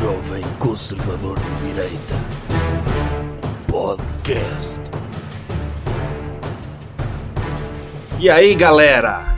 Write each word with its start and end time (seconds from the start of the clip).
Jovem 0.00 0.42
Conservador 0.58 1.38
de 1.38 1.66
Direita. 1.66 2.14
Podcast. 3.70 4.80
E 8.18 8.30
aí, 8.30 8.54
galera? 8.54 9.36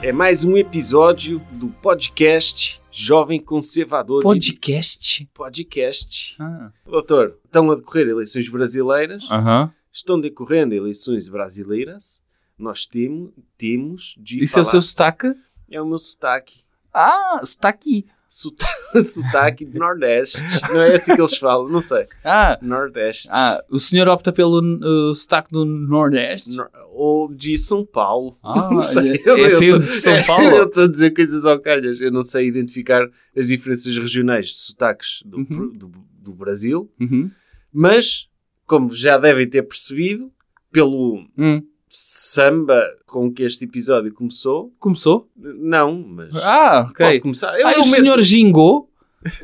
É 0.00 0.12
mais 0.12 0.44
um 0.44 0.56
episódio 0.56 1.40
do 1.50 1.68
podcast 1.68 2.80
Jovem 2.92 3.40
Conservador 3.40 4.20
de 4.20 4.52
Podcast? 4.52 5.28
Podcast. 5.34 6.36
Ah. 6.40 6.70
Doutor, 6.84 7.36
estão 7.44 7.68
a 7.72 7.74
decorrer 7.74 8.06
eleições 8.06 8.48
brasileiras, 8.48 9.24
Aham. 9.28 9.72
estão 9.92 10.20
decorrendo 10.20 10.76
eleições 10.76 11.28
brasileiras. 11.28 12.22
Nós 12.56 12.86
temo, 12.86 13.32
temos 13.58 14.14
de 14.16 14.44
Isso 14.44 14.60
é 14.60 14.62
o 14.62 14.64
falar... 14.64 14.70
seu 14.70 14.82
sotaque? 14.82 15.34
É 15.68 15.82
o 15.82 15.86
meu 15.86 15.98
sotaque. 15.98 16.60
Ah, 16.94 17.40
sotaque. 17.42 18.06
Sota- 18.28 18.66
sotaque 19.04 19.64
do 19.64 19.78
Nordeste. 19.78 20.42
Não 20.72 20.80
é 20.82 20.96
assim 20.96 21.14
que 21.14 21.20
eles 21.20 21.36
falam, 21.38 21.68
não 21.68 21.80
sei. 21.80 22.06
Ah, 22.24 22.58
Nordeste. 22.60 23.28
ah, 23.30 23.62
o 23.70 23.78
senhor 23.78 24.08
opta 24.08 24.32
pelo 24.32 24.60
uh, 24.60 25.14
sotaque 25.14 25.50
do 25.52 25.64
Nordeste? 25.64 26.50
Nor- 26.50 26.70
Ou 26.92 27.32
de 27.32 27.56
São 27.56 27.84
Paulo. 27.86 28.36
Ah, 28.42 28.68
não 28.72 28.80
sei. 28.80 29.12
é- 29.12 29.40
é 29.42 29.46
assim 29.46 29.78
de 29.78 29.92
São 29.92 30.20
Paulo? 30.26 30.44
Eu 30.44 30.64
estou 30.64 30.84
a 30.84 30.88
dizer 30.88 31.12
coisas 31.12 31.44
ao 31.44 31.60
calhas. 31.60 32.00
Eu 32.00 32.10
não 32.10 32.22
sei 32.22 32.46
identificar 32.48 33.08
as 33.36 33.46
diferenças 33.46 33.96
regionais 33.96 34.46
de 34.48 34.58
sotaques 34.58 35.22
do, 35.24 35.38
Uhum. 35.38 35.72
do, 35.72 35.92
do 36.20 36.32
Brasil. 36.34 36.90
Uhum. 37.00 37.30
Mas, 37.72 38.26
como 38.66 38.90
já 38.92 39.18
devem 39.18 39.48
ter 39.48 39.62
percebido, 39.62 40.28
pelo 40.72 41.24
Hum. 41.38 41.62
Samba 42.00 42.82
com 43.06 43.32
que 43.32 43.42
este 43.42 43.64
episódio 43.64 44.12
começou, 44.12 44.72
Começou? 44.78 45.28
não, 45.36 45.92
mas 46.06 46.34
Ah, 46.36 46.82
pode 46.96 47.04
ok. 47.04 47.20
começar. 47.20 47.58
Eu, 47.58 47.66
Ah, 47.66 47.72
eu 47.72 47.82
o 47.82 47.86
meto- 47.86 47.96
senhor 48.02 48.20
gingou? 48.22 48.90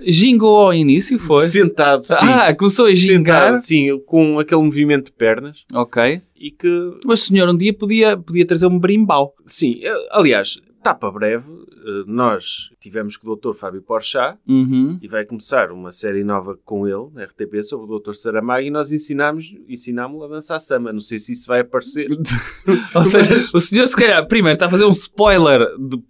Gingou 0.06 0.58
ao 0.58 0.72
início, 0.74 1.18
foi? 1.18 1.48
Sentado, 1.48 2.04
sim. 2.06 2.14
Ah, 2.20 2.54
começou 2.54 2.86
a 2.86 2.94
gingar? 2.94 3.42
Sentado, 3.46 3.58
sim, 3.62 3.98
com 4.06 4.38
aquele 4.38 4.62
movimento 4.62 5.06
de 5.06 5.12
pernas 5.12 5.64
Ok. 5.72 6.20
e 6.36 6.50
que 6.52 6.90
Mas 7.04 7.22
o 7.22 7.26
senhor 7.26 7.48
um 7.48 7.56
dia 7.56 7.72
podia, 7.74 8.16
podia 8.16 8.46
trazer 8.46 8.66
um 8.66 8.78
brimbau. 8.78 9.34
Sim, 9.44 9.80
eh, 9.82 10.06
aliás, 10.12 10.60
está 10.78 10.94
para 10.94 11.10
breve. 11.10 11.44
Eh, 11.84 12.04
Nós 12.06 12.70
tivemos 12.80 13.16
com 13.16 13.28
o 13.30 13.36
Dr. 13.36 13.52
Fábio 13.54 13.82
Porchat 13.82 14.38
Uhum. 14.48 14.98
e 15.02 15.08
vai 15.08 15.24
começar 15.24 15.70
uma 15.72 15.90
série 15.90 16.22
nova 16.24 16.58
com 16.64 16.86
ele, 16.86 17.08
na 17.14 17.24
RTP, 17.24 17.62
sobre 17.64 17.92
o 17.94 17.98
Dr. 17.98 18.14
Saramago 18.14 18.60
e 18.66 18.70
nós 18.70 18.90
ensinámos, 18.92 19.54
ensinámos-lo 19.68 20.24
a 20.24 20.28
dançar 20.28 20.60
samba. 20.60 20.92
Não 20.92 21.00
sei 21.00 21.18
se 21.18 21.32
isso 21.32 21.46
vai 21.46 21.60
aparecer. 21.60 22.08
Ou 22.94 23.04
seja, 23.04 23.34
o 23.54 23.60
senhor 23.60 23.86
se 23.86 23.96
calhar, 23.96 24.26
primeiro, 24.26 24.54
está 24.54 24.66
a 24.66 24.70
fazer 24.70 24.84
um 24.84 24.92
spoiler 24.92 25.66
do, 25.78 26.02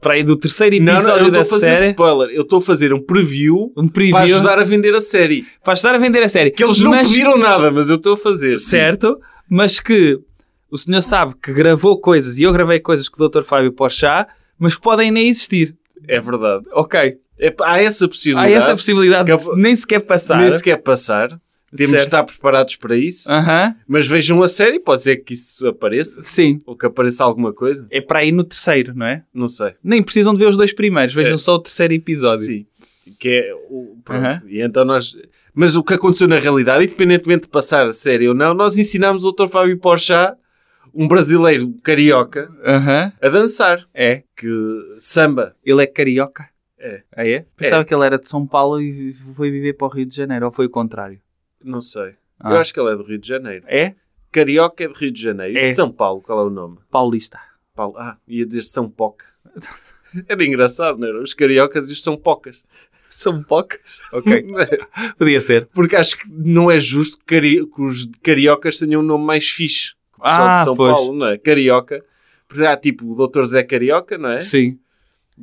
para 0.00 0.14
aí 0.14 0.22
do 0.22 0.36
terceiro 0.36 0.74
episódio 0.76 1.06
não, 1.08 1.16
eu 1.16 1.22
não 1.24 1.30
da 1.30 1.40
estou 1.42 1.56
a 1.56 1.60
fazer 1.60 1.74
série. 1.76 1.90
spoiler. 1.90 2.30
Eu 2.34 2.42
estou 2.42 2.58
a 2.58 2.62
fazer 2.62 2.92
um 2.94 3.00
preview 3.00 3.72
Um 3.76 3.86
preview. 3.88 4.12
para 4.14 4.22
ajudar 4.24 4.58
a 4.58 4.64
vender 4.64 4.94
a 4.94 5.00
série. 5.00 5.44
para 5.62 5.72
ajudar 5.74 5.94
a 5.94 5.98
vender 5.98 6.22
a 6.22 6.28
série. 6.28 6.50
Que 6.50 6.64
eles 6.64 6.80
não 6.80 6.90
Mas- 6.90 7.08
pediram 7.08 7.36
nada, 7.36 7.70
mas 7.70 7.90
eu 7.90 7.96
estou 7.96 8.14
a 8.14 8.16
fazer. 8.16 8.58
Certo, 8.58 9.20
mas 9.48 9.78
que 9.78 10.18
o 10.70 10.78
senhor 10.78 11.02
sabe 11.02 11.34
que 11.42 11.52
gravou 11.52 12.00
coisas 12.00 12.38
e 12.38 12.44
eu 12.44 12.52
gravei 12.52 12.80
coisas 12.80 13.08
com 13.08 13.22
o 13.22 13.28
Dr. 13.28 13.42
Fábio 13.42 13.72
Porchat, 13.72 14.28
mas 14.60 14.74
que 14.76 14.80
podem 14.80 15.10
nem 15.10 15.28
existir. 15.28 15.74
É 16.06 16.20
verdade. 16.20 16.64
Ok. 16.72 17.16
É, 17.38 17.54
há 17.62 17.82
essa 17.82 18.04
Há 18.04 18.08
possibilidade. 18.08 18.52
essa 18.52 18.76
possibilidade 18.76 19.36
Que 19.36 19.44
de 19.50 19.56
nem 19.60 19.74
sequer 19.74 20.00
passar. 20.00 20.38
Nem 20.38 20.50
sequer 20.50 20.76
passar. 20.76 21.28
Temos 21.74 21.92
de 21.92 21.98
Certo. 21.98 22.04
estar 22.06 22.24
preparados 22.24 22.76
para 22.76 22.96
isso. 22.96 23.28
Mas 23.86 24.06
vejam 24.06 24.42
a 24.42 24.48
série, 24.48 24.80
pode 24.80 25.02
ser 25.04 25.18
que 25.18 25.34
isso 25.34 25.66
apareça. 25.68 26.20
sim. 26.20 26.60
Ou 26.66 26.76
que 26.76 26.84
apareça 26.84 27.22
alguma 27.24 27.52
coisa. 27.52 27.86
É 27.90 28.00
para 28.00 28.24
ir 28.24 28.32
no 28.32 28.42
terceiro, 28.44 28.92
não 28.94 29.06
é? 29.06 29.22
Não 29.32 29.48
sei. 29.48 29.74
Nem 29.82 30.02
precisam 30.02 30.34
de 30.34 30.40
ver 30.40 30.48
os 30.48 30.56
dois 30.56 30.72
primeiros, 30.72 31.14
vejam 31.14 31.34
É. 31.34 31.38
só 31.38 31.54
o 31.54 31.58
terceiro 31.60 31.94
episódio. 31.94 32.44
Sim. 32.44 32.66
Que 33.18 33.28
é 33.28 33.54
o. 33.70 33.96
Pronto. 34.04 34.48
E 34.48 34.60
então 34.60 34.84
nós. 34.84 35.14
Mas 35.54 35.76
o 35.76 35.82
que 35.84 35.94
aconteceu 35.94 36.26
na 36.28 36.38
realidade, 36.38 36.84
independentemente 36.84 37.42
de 37.42 37.48
passar 37.48 37.86
a 37.88 37.92
série 37.92 38.28
ou 38.28 38.34
não, 38.34 38.52
nós 38.54 38.76
ensinámos 38.76 39.24
o 39.24 39.32
Dr. 39.32 39.48
Fábio 39.48 39.78
Porchat, 39.78 40.36
um 40.94 41.06
brasileiro 41.08 41.72
carioca, 41.82 42.50
Aham, 42.64 43.12
a 43.20 43.28
dançar. 43.28 43.86
é. 43.94 44.22
Que 44.36 44.48
samba. 44.98 45.54
Ele 45.64 45.82
é 45.82 45.86
carioca. 45.86 46.48
É. 46.78 47.02
Ah, 47.14 47.26
é? 47.26 47.44
Pensava 47.56 47.84
que 47.84 47.94
ele 47.94 48.06
era 48.06 48.18
de 48.18 48.28
São 48.28 48.46
Paulo 48.46 48.80
e 48.80 49.12
foi 49.36 49.50
viver 49.50 49.74
para 49.74 49.86
o 49.86 49.90
Rio 49.90 50.06
de 50.06 50.16
Janeiro, 50.16 50.46
ou 50.46 50.52
foi 50.52 50.66
o 50.66 50.70
contrário? 50.70 51.20
Não 51.62 51.80
sei. 51.82 52.14
Ah. 52.38 52.52
Eu 52.52 52.56
acho 52.56 52.72
que 52.72 52.80
ele 52.80 52.90
é 52.92 52.96
do 52.96 53.02
Rio 53.02 53.18
de 53.18 53.28
Janeiro. 53.28 53.64
É? 53.68 53.94
Carioca 54.32 54.82
é 54.84 54.88
do 54.88 54.94
Rio 54.94 55.10
de 55.10 55.20
Janeiro. 55.20 55.58
É. 55.58 55.62
De 55.62 55.74
São 55.74 55.92
Paulo, 55.92 56.22
qual 56.22 56.40
é 56.40 56.44
o 56.44 56.50
nome? 56.50 56.78
Paulista. 56.90 57.38
Paulo. 57.74 57.96
Ah, 57.98 58.16
ia 58.26 58.46
dizer 58.46 58.62
São 58.62 58.88
Poca. 58.88 59.26
Era 60.28 60.44
engraçado, 60.44 60.98
não 60.98 61.06
era? 61.06 61.22
Os 61.22 61.32
cariocas 61.34 61.88
e 61.88 61.92
os 61.92 62.02
São 62.02 62.16
Pocas. 62.16 62.60
São 63.10 63.42
poucas? 63.42 64.00
Ok. 64.12 64.46
Podia 65.18 65.40
ser. 65.40 65.66
Porque 65.74 65.96
acho 65.96 66.16
que 66.18 66.30
não 66.30 66.70
é 66.70 66.78
justo 66.78 67.18
que 67.26 67.60
os 67.78 68.08
cariocas 68.22 68.78
tenham 68.78 69.02
um 69.02 69.04
nome 69.04 69.24
mais 69.24 69.50
fixe 69.50 69.94
que 70.20 70.26
o 70.26 70.30
pessoal 70.30 70.48
Ah, 70.48 70.58
de 70.58 70.64
São 70.64 70.76
pois. 70.76 70.92
Paulo, 70.92 71.12
não 71.14 71.26
é? 71.26 71.38
Carioca. 71.38 72.04
Porque 72.48 72.64
há 72.64 72.76
tipo 72.76 73.04
o 73.12 73.26
Dr. 73.28 73.44
Zé 73.44 73.62
Carioca, 73.62 74.18
não 74.18 74.30
é? 74.30 74.40
Sim. 74.40 74.78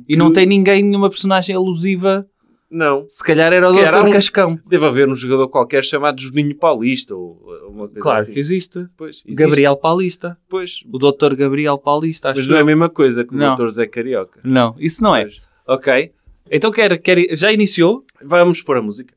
E 0.06 0.12
Que- 0.12 0.16
não 0.16 0.32
tem 0.32 0.46
ninguém, 0.46 0.82
nenhuma 0.82 1.08
personagem 1.10 1.56
alusiva. 1.56 2.26
Não. 2.70 3.06
Se 3.08 3.24
calhar 3.24 3.50
era 3.50 3.64
Se 3.66 3.72
o 3.72 3.74
calhar 3.74 3.94
Dr. 3.94 4.06
um- 4.08 4.12
Cascão. 4.12 4.60
Deve 4.66 4.84
haver 4.84 5.08
um 5.08 5.14
jogador 5.14 5.48
qualquer 5.48 5.82
chamado 5.82 6.20
Juninho 6.20 6.54
Paulista 6.54 7.14
ou 7.16 7.40
uma 7.66 7.86
coisa 7.88 8.00
Claro 8.00 8.20
assim. 8.20 8.32
que 8.32 8.38
existe. 8.38 8.86
Pois, 8.94 9.22
existe. 9.24 9.34
Gabriel 9.42 9.74
Paulista. 9.74 10.36
Pois. 10.50 10.80
O 10.92 10.98
Dr. 10.98 11.34
Gabriel 11.34 11.78
Paulista, 11.78 12.28
acho 12.28 12.40
Mas 12.40 12.46
não 12.46 12.56
é 12.58 12.60
a 12.60 12.64
mesma 12.64 12.90
coisa 12.90 13.24
que 13.24 13.34
o 13.34 13.38
Não. 13.38 13.54
Dr. 13.56 13.68
Zé 13.70 13.86
Carioca. 13.86 14.40
Não, 14.44 14.74
isso 14.78 15.02
não 15.02 15.16
é. 15.16 15.22
Pois. 15.22 15.40
Ok. 15.66 16.12
Então 16.50 16.70
quer, 16.70 16.98
quer, 16.98 17.34
já 17.36 17.50
iniciou? 17.50 18.04
Vamos 18.22 18.62
pôr 18.62 18.76
a 18.76 18.82
música. 18.82 19.14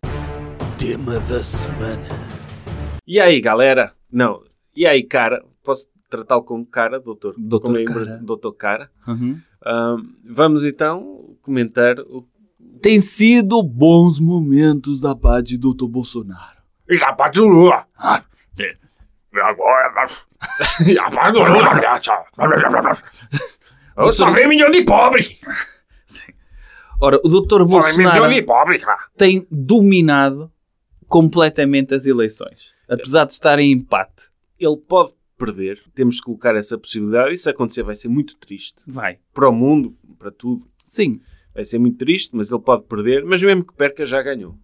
Tema 0.80 1.20
da 1.20 1.44
semana. 1.44 2.08
E 3.06 3.20
aí, 3.20 3.42
galera? 3.42 3.92
Não. 4.12 4.42
E 4.76 4.88
aí, 4.88 5.04
cara? 5.04 5.44
Posso 5.64 5.88
tratá-lo 6.10 6.44
como 6.44 6.66
cara, 6.66 7.00
doutor? 7.00 7.36
Doutor 7.38 7.68
Como 7.68 7.80
é 7.80 7.84
Cara. 7.86 8.00
Brasil? 8.00 8.26
Doutor 8.26 8.54
cara. 8.54 8.92
Uhum. 9.08 9.40
Ahm, 9.66 10.16
vamos 10.26 10.66
então 10.66 11.36
comentar 11.42 12.00
o 12.00 12.28
Tem 12.82 13.00
sido 13.00 13.62
bons 13.64 14.20
momentos 14.20 15.00
da 15.00 15.16
parte 15.16 15.58
do 15.58 15.74
Dr. 15.74 15.86
Bolsonaro. 15.86 16.58
E 16.90 17.02
a 17.04 17.14
parte 17.14 17.36
do 17.36 17.48
Lula. 17.48 17.86
E 19.34 19.40
agora. 19.40 20.06
E 20.88 20.98
a 21.00 21.10
parte 21.12 21.34
do 21.34 21.40
Lula. 21.40 22.98
Eu 23.98 24.12
só 24.12 24.32
vi 24.32 24.48
milhão 24.48 24.72
de 24.72 24.84
pobre. 24.84 25.40
Ora, 27.00 27.20
o 27.24 27.30
milhão 27.30 27.66
Bolsonaro 27.66 28.30
de 28.30 28.42
pobre, 28.44 28.80
cara. 28.80 29.00
tem 29.18 29.48
dominado 29.50 30.52
completamente 31.08 31.94
as 31.94 32.06
eleições. 32.06 32.72
Apesar 32.90 33.26
de 33.26 33.34
estar 33.34 33.58
em 33.60 33.72
empate. 33.72 34.30
ele 34.60 34.78
pode 34.78 35.14
perder. 35.46 35.82
Temos 35.96 36.18
que 36.20 36.26
colocar 36.26 36.56
essa 36.56 36.78
possibilidade. 36.78 37.34
E 37.34 37.38
se 37.38 37.50
acontecer, 37.50 37.84
vai 37.84 37.96
ser 37.96 38.08
muito 38.08 38.36
triste. 38.38 38.82
Vai. 38.88 39.18
Para 39.34 39.50
o 39.50 39.52
mundo, 39.52 39.96
para 40.20 40.32
tudo. 40.32 40.66
Sim. 40.86 41.20
Vai 41.54 41.66
ser 41.66 41.80
muito 41.80 41.98
triste, 41.98 42.36
mas 42.36 42.52
ele 42.52 42.62
pode 42.62 42.84
perder. 42.84 43.26
Mas 43.26 43.42
mesmo 43.44 43.64
que 43.66 43.74
perca, 43.74 44.06
já 44.06 44.22
ganhou. 44.22 44.58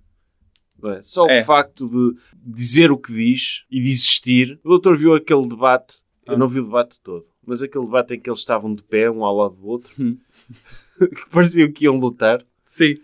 É? 0.85 1.01
Só 1.01 1.27
É. 1.27 1.41
o 1.41 1.45
facto 1.45 1.89
de 1.89 2.19
dizer 2.35 2.91
o 2.91 2.97
que 2.97 3.11
diz 3.11 3.63
e 3.69 3.81
de 3.81 3.91
existir. 3.91 4.59
O 4.63 4.69
doutor 4.69 4.97
viu 4.97 5.13
aquele 5.15 5.47
debate. 5.47 5.97
Eu 6.25 6.35
Ah. 6.35 6.37
não 6.37 6.47
vi 6.47 6.59
o 6.59 6.65
debate 6.65 6.99
todo. 7.01 7.25
Mas 7.45 7.61
aquele 7.63 7.85
debate 7.85 8.13
em 8.13 8.19
que 8.19 8.29
eles 8.29 8.39
estavam 8.39 8.73
de 8.75 8.83
pé, 8.83 9.09
um 9.09 9.23
ao 9.25 9.35
lado 9.35 9.55
do 9.55 9.65
outro. 9.65 9.91
Hum. 9.99 10.17
que 10.99 11.29
parecia 11.31 11.71
que 11.71 11.85
iam 11.85 11.97
lutar. 11.97 12.45
Sim. 12.65 12.95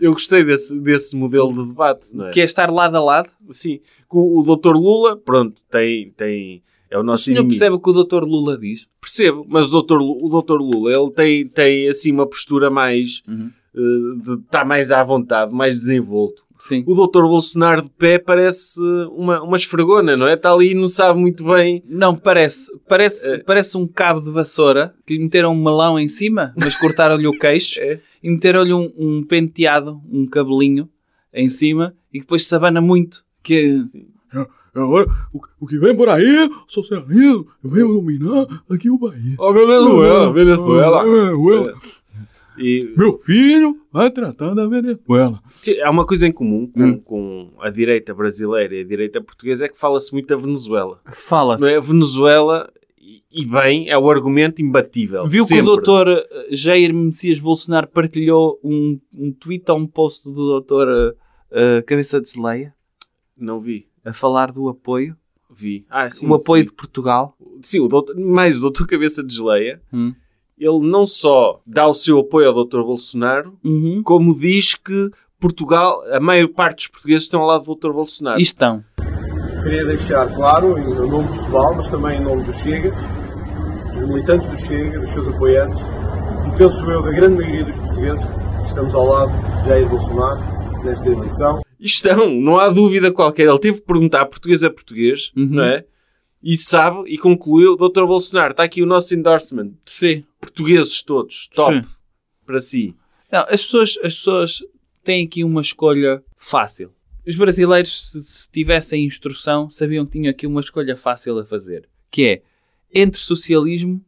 Eu 0.00 0.12
gostei 0.12 0.42
desse, 0.44 0.78
desse 0.80 1.16
modelo 1.16 1.52
de 1.52 1.68
debate. 1.68 2.08
Não 2.12 2.26
é? 2.26 2.30
Que 2.30 2.40
é 2.40 2.44
estar 2.44 2.70
lado 2.70 2.96
a 2.96 3.02
lado. 3.02 3.30
Sim. 3.50 3.80
Com 4.08 4.36
o 4.38 4.42
doutor 4.42 4.76
Lula, 4.76 5.16
pronto, 5.16 5.62
tem... 5.70 6.10
tem 6.12 6.62
é 6.94 6.98
o 6.98 7.00
O 7.00 7.04
nosso 7.04 7.24
senhor 7.24 7.40
inimigo. 7.40 7.50
percebe 7.58 7.76
o 7.76 7.80
que 7.80 7.90
o 7.90 8.04
Dr. 8.04 8.24
Lula 8.24 8.56
diz? 8.58 8.86
Percebo, 9.00 9.44
mas 9.48 9.68
o 9.68 9.70
doutor, 9.70 10.00
o 10.00 10.28
doutor 10.28 10.60
Lula, 10.60 10.92
ele 10.92 11.10
tem, 11.10 11.48
tem 11.48 11.88
assim 11.88 12.12
uma 12.12 12.26
postura 12.26 12.70
mais... 12.70 13.22
Uhum. 13.28 13.50
eh, 13.74 14.20
de 14.22 14.34
estar 14.44 14.64
mais 14.64 14.90
à 14.92 15.02
vontade, 15.02 15.52
mais 15.52 15.78
desenvolto. 15.80 16.42
Sim. 16.56 16.84
O 16.86 16.94
doutor 16.94 17.28
Bolsonaro 17.28 17.82
de 17.82 17.90
pé 17.90 18.18
parece 18.18 18.80
uma, 19.10 19.42
uma 19.42 19.56
esfregona, 19.56 20.16
não 20.16 20.26
é? 20.26 20.34
Está 20.34 20.52
ali 20.52 20.70
e 20.70 20.74
não 20.74 20.88
sabe 20.88 21.18
muito 21.18 21.44
bem. 21.44 21.82
Não, 21.86 22.14
parece, 22.16 22.70
parece, 22.88 23.26
É. 23.26 23.38
parece 23.38 23.76
um 23.76 23.86
cabo 23.86 24.20
de 24.20 24.30
vassoura 24.30 24.94
que 25.04 25.14
lhe 25.14 25.24
meteram 25.24 25.52
um 25.52 25.62
melão 25.62 25.98
em 25.98 26.06
cima, 26.08 26.54
mas 26.56 26.76
cortaram-lhe 26.76 27.26
o 27.26 27.32
queixo 27.38 27.80
É. 27.80 28.00
e 28.22 28.30
meteram-lhe 28.30 28.72
um, 28.72 28.90
um 28.96 29.22
penteado, 29.24 30.00
um 30.10 30.24
cabelinho 30.26 30.88
em 31.34 31.48
cima 31.48 31.94
e 32.12 32.20
depois 32.20 32.46
se 32.46 32.54
abana 32.54 32.80
muito. 32.80 33.24
Que 33.42 33.82
Agora, 34.74 35.06
o, 35.32 35.40
o 35.60 35.66
que 35.66 35.78
vem 35.78 35.94
por 35.96 36.08
aí, 36.08 36.50
socialismo, 36.66 37.46
eu 37.62 37.70
venho 37.70 37.88
dominar 37.88 38.46
aqui 38.68 38.90
o 38.90 38.98
país. 38.98 39.34
Ó, 39.38 39.52
Venezuela, 39.52 40.32
Venezuela. 40.32 41.04
Venezuela. 41.04 41.74
E 42.56 42.92
Meu 42.96 43.18
filho 43.18 43.76
vai 43.92 44.10
tratar 44.10 44.54
da 44.54 44.66
Venezuela. 44.68 45.40
há 45.82 45.90
uma 45.90 46.06
coisa 46.06 46.26
em 46.26 46.32
comum 46.32 46.68
com, 46.68 46.82
Hum. 46.84 46.98
com 47.00 47.50
a 47.60 47.68
direita 47.68 48.14
brasileira 48.14 48.74
e 48.76 48.80
a 48.80 48.84
direita 48.84 49.20
portuguesa 49.20 49.64
é 49.64 49.68
que 49.68 49.78
fala-se 49.78 50.12
muito 50.12 50.28
da 50.28 50.36
Venezuela. 50.36 51.00
fala. 51.12 51.58
Não 51.58 51.66
é? 51.66 51.76
A 51.76 51.80
Venezuela 51.80 52.70
E, 53.36 53.44
bem, 53.44 53.88
é 53.90 53.98
o 53.98 54.08
argumento 54.08 54.62
imbatível. 54.62 55.26
Viu 55.26 55.44
Sempre. 55.44 55.64
que 55.64 55.68
o 55.68 55.74
doutor 55.74 56.08
eh, 56.08 56.46
Jair 56.52 56.94
Messias 56.94 57.40
Bolsonaro 57.40 57.88
partilhou 57.88 58.60
um, 58.62 58.98
um 59.18 59.32
tweet 59.32 59.68
ou 59.72 59.78
um 59.78 59.86
post 59.88 60.24
do 60.28 60.34
doutor 60.34 61.14
eh, 61.50 61.82
Cabeça 61.82 62.20
de 62.20 62.30
Geleia 62.30 62.72
Não 63.36 63.60
vi. 63.60 63.88
A 64.04 64.12
falar 64.12 64.52
do 64.52 64.68
apoio, 64.68 65.16
Vi. 65.50 65.86
Ah, 65.88 66.10
sim. 66.10 66.26
o 66.28 66.34
apoio 66.34 66.62
sim. 66.64 66.68
de 66.70 66.74
Portugal. 66.74 67.36
Sim, 67.62 67.80
o 67.80 67.88
doutor, 67.88 68.16
mais 68.18 68.58
o 68.58 68.62
doutor 68.62 68.86
Cabeça 68.86 69.22
de 69.24 69.34
Geleia, 69.34 69.80
Hum. 69.92 70.12
ele 70.58 70.80
não 70.80 71.06
só 71.06 71.60
dá 71.66 71.86
o 71.86 71.94
seu 71.94 72.18
apoio 72.18 72.48
ao 72.48 72.54
doutor 72.54 72.84
Bolsonaro, 72.84 73.56
Uhum. 73.64 74.02
como 74.04 74.36
diz 74.38 74.74
que 74.74 75.10
Portugal, 75.38 76.02
a 76.12 76.18
maior 76.20 76.48
parte 76.48 76.76
dos 76.76 76.88
portugueses 76.88 77.24
estão 77.24 77.40
ao 77.42 77.46
lado 77.46 77.60
do 77.60 77.66
doutor 77.66 77.92
Bolsonaro. 77.92 78.38
E 78.40 78.42
estão. 78.42 78.82
Queria 79.62 79.84
deixar 79.86 80.34
claro, 80.34 80.76
em 80.78 80.84
nome 81.10 81.28
pessoal, 81.38 81.74
mas 81.76 81.88
também 81.88 82.18
em 82.18 82.24
nome 82.24 82.42
do 82.44 82.52
Chega, 82.52 82.90
dos 83.94 84.08
militantes 84.08 84.48
do 84.48 84.56
Chega, 84.58 85.00
dos 85.00 85.10
seus 85.10 85.28
apoiantes, 85.28 85.78
e 86.52 86.56
penso 86.58 86.78
eu 86.90 87.02
da 87.02 87.10
grande 87.12 87.36
maioria 87.36 87.64
dos 87.64 87.76
portugueses, 87.78 88.24
que 88.62 88.68
estamos 88.68 88.94
ao 88.94 89.06
lado 89.06 89.32
de 89.62 89.68
Jair 89.68 89.88
Bolsonaro 89.88 90.40
nesta 90.84 91.08
eleição. 91.08 91.62
Estão, 91.84 92.30
não 92.30 92.58
há 92.58 92.68
dúvida 92.70 93.12
qualquer. 93.12 93.46
Ele 93.46 93.58
teve 93.58 93.78
que 93.80 93.86
perguntar 93.86 94.24
português 94.26 94.64
a 94.64 94.70
português, 94.70 95.30
Uhum. 95.36 95.46
não 95.46 95.64
é? 95.64 95.84
E 96.42 96.56
sabe, 96.56 97.08
e 97.10 97.16
concluiu, 97.18 97.76
doutor 97.76 98.06
Bolsonaro, 98.06 98.52
está 98.52 98.64
aqui 98.64 98.82
o 98.82 98.86
nosso 98.86 99.14
endorsement. 99.14 99.72
Sim. 99.86 100.24
Portugueses 100.40 101.02
todos, 101.02 101.48
top, 101.54 101.74
Sim. 101.82 101.88
para 102.46 102.60
si. 102.60 102.94
Não, 103.32 103.40
as 103.42 103.62
pessoas, 103.62 103.90
as 104.02 104.14
pessoas 104.14 104.62
têm 105.02 105.26
aqui 105.26 105.42
uma 105.44 105.60
escolha 105.62 106.22
fácil. 106.36 106.92
Os 107.26 107.36
brasileiros, 107.36 108.10
se, 108.10 108.24
se 108.24 108.50
tivessem 108.50 109.04
instrução, 109.06 109.70
sabiam 109.70 110.04
que 110.04 110.12
tinham 110.12 110.30
aqui 110.30 110.46
uma 110.46 110.60
escolha 110.60 110.94
fácil 110.96 111.38
a 111.38 111.44
fazer. 111.46 111.88
Que 112.10 112.26
é 112.26 112.42
entre 112.94 113.18
socialismo 113.20 114.04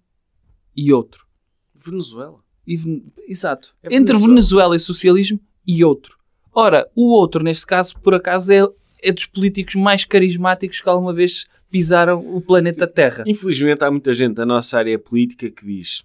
e 0.77 0.93
outro. 0.93 1.27
Venezuela. 1.75 2.41
E 2.67 2.79
exato. 3.27 3.75
É 3.83 3.87
entre 3.95 4.13
Venezuela. 4.15 4.29
Venezuela 4.29 4.77
e 4.77 4.81
socialismo 4.81 5.41
e 5.67 5.83
outro. 5.85 6.16
Ora, 6.59 6.89
o 6.97 7.13
outro, 7.13 7.45
neste 7.45 7.67
caso, 7.67 7.95
por 8.01 8.15
acaso, 8.15 8.51
é, 8.51 8.67
é 9.03 9.13
dos 9.13 9.27
políticos 9.27 9.75
mais 9.75 10.07
carismáticos 10.07 10.81
que 10.81 10.89
alguma 10.89 11.13
vez 11.13 11.45
pisaram 11.71 12.19
o 12.35 12.41
planeta 12.41 12.87
Terra. 12.87 13.25
Infelizmente 13.27 13.85
há 13.85 13.91
muita 13.91 14.15
gente 14.15 14.35
da 14.35 14.47
nossa 14.47 14.79
área 14.79 14.99
política 14.99 15.51
que 15.51 15.67
diz 15.67 16.03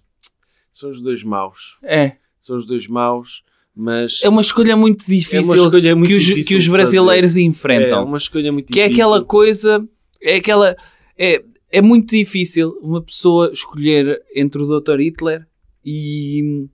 são 0.72 0.90
os 0.90 1.00
dois 1.00 1.22
maus. 1.22 1.78
É. 1.82 2.16
São 2.40 2.56
os 2.56 2.66
dois 2.66 2.88
maus, 2.88 3.42
mas 3.74 4.20
É 4.22 4.28
uma 4.28 4.40
escolha 4.40 4.76
muito 4.76 5.06
difícil 5.06 5.54
escolha 5.54 5.94
muito 5.94 6.08
que, 6.08 6.14
os, 6.16 6.24
difícil 6.24 6.46
que 6.46 6.56
os 6.56 6.66
brasileiros 6.66 7.36
enfrentam. 7.36 8.00
é 8.00 8.04
uma 8.04 8.16
escolha 8.16 8.50
muito 8.50 8.72
que 8.72 8.80
é 8.80 8.88
difícil. 8.88 9.04
aquela 9.04 9.24
coisa, 9.24 9.88
é 10.20 10.36
aquela, 10.36 10.76
é, 11.16 11.44
é 11.70 11.82
muito 11.82 12.10
difícil 12.10 12.78
uma 12.82 13.02
pessoa 13.02 13.50
escolher 13.52 14.22
entre 14.34 14.62
o 14.62 14.80
Dr. 14.80 14.98
Hitler 15.00 15.46
e, 15.84 16.66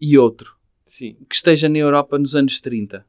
e 0.00 0.16
outro 0.16 0.54
Sim. 0.86 1.16
que 1.28 1.34
esteja 1.34 1.68
na 1.68 1.78
Europa 1.78 2.18
nos 2.18 2.34
anos 2.34 2.60
30. 2.60 3.04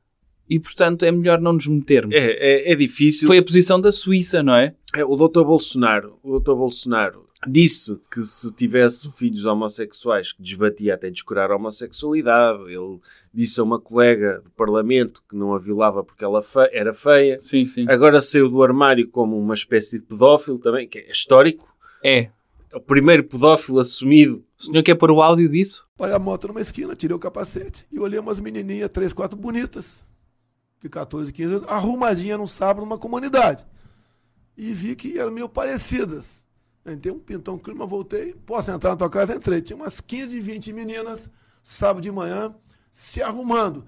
E 0.50 0.60
portanto 0.60 1.04
é 1.04 1.12
melhor 1.12 1.40
não 1.40 1.54
nos 1.54 1.68
metermos. 1.68 2.14
É, 2.16 2.32
é, 2.70 2.72
é 2.72 2.76
difícil. 2.76 3.28
Foi 3.28 3.38
a 3.38 3.44
posição 3.44 3.80
da 3.80 3.92
Suíça, 3.92 4.44
não 4.44 4.56
é? 4.56 4.76
É, 4.96 5.04
o 5.04 5.16
Dr. 5.16 5.44
Bolsonaro, 5.44 6.20
o 6.22 6.40
Dr. 6.40 6.54
Bolsonaro 6.54 7.24
disse 7.48 8.00
que 8.10 8.24
se 8.24 8.54
tivesse 8.54 9.12
filhos 9.14 9.44
homossexuais 9.46 10.32
que 10.32 10.42
desbatia 10.42 10.94
até 10.94 11.10
descurar 11.10 11.52
a 11.52 11.56
homossexualidade. 11.56 12.64
Ele 12.72 13.00
disse 13.34 13.60
a 13.60 13.64
uma 13.64 13.80
colega 13.80 14.42
do 14.44 14.50
Parlamento 14.52 15.22
que 15.30 15.36
não 15.36 15.54
a 15.54 15.60
violava 15.60 16.04
porque 16.04 16.24
ela 16.24 16.42
fe- 16.42 16.70
era 16.72 16.94
feia. 16.94 17.40
Sim, 17.42 17.68
sim. 17.68 17.86
Agora 17.90 18.22
saiu 18.22 18.50
do 18.50 18.64
armário 18.64 19.08
como 19.10 19.38
uma 19.38 19.54
espécie 19.54 20.00
de 20.00 20.06
pedófilo 20.06 20.58
também, 20.60 20.88
que 20.88 21.00
é 21.00 21.12
histórico. 21.12 21.68
É. 22.04 22.30
É 22.72 22.78
o 22.78 22.80
primeiro 22.82 23.24
pedófilo 23.24 23.80
assumido. 23.80 24.44
O 24.60 24.64
senhor 24.64 24.82
quer 24.84 24.96
pôr 24.96 25.12
o 25.12 25.22
áudio 25.22 25.50
disso? 25.50 25.86
Olha 26.00 26.16
a 26.16 26.20
moto 26.20 26.48
numa 26.48 26.62
esquina, 26.62 26.96
tirei 26.96 27.16
o 27.16 27.20
capacete 27.20 27.86
e 27.92 28.00
olhei 28.00 28.20
umas 28.20 28.40
menininhas, 28.40 28.90
três, 28.92 29.12
quatro 29.14 29.38
bonitas, 29.38 30.04
de 30.84 30.90
14, 30.90 31.32
15 31.32 31.54
anos, 31.56 31.68
arrumadinha 31.70 32.38
num 32.38 32.46
sábado 32.46 32.82
numa 32.82 32.98
comunidade. 32.98 33.66
E 34.58 34.74
vi 34.74 34.98
que 34.98 35.18
eram 35.18 35.32
meio 35.32 35.48
parecidas. 35.48 36.44
Entrei 36.86 37.14
um 37.14 37.20
pintão 37.20 37.58
clima, 37.58 37.86
voltei, 37.86 38.34
posso 38.34 38.70
entrar 38.70 38.90
na 38.92 38.98
tua 38.98 39.10
casa? 39.10 39.34
Entrei. 39.34 39.62
Tinha 39.62 39.78
umas 39.78 40.02
15, 40.02 40.38
20 40.42 40.74
meninas, 40.74 41.30
sábado 41.64 42.04
de 42.04 42.12
manhã, 42.12 42.54
se 42.92 43.24
arrumando. 43.24 43.86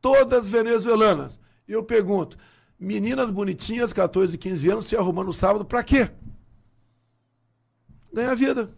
Todas 0.00 0.46
venezuelanas. 0.46 1.36
E 1.66 1.72
eu 1.72 1.82
pergunto, 1.82 2.38
meninas 2.78 3.28
bonitinhas, 3.28 3.92
14, 3.92 4.38
15 4.38 4.70
anos, 4.70 4.84
se 4.86 4.96
arrumando 4.96 5.26
no 5.26 5.32
sábado, 5.32 5.64
pra 5.64 5.82
quê? 5.82 6.08
Ganhar 8.12 8.36
vida. 8.36 8.72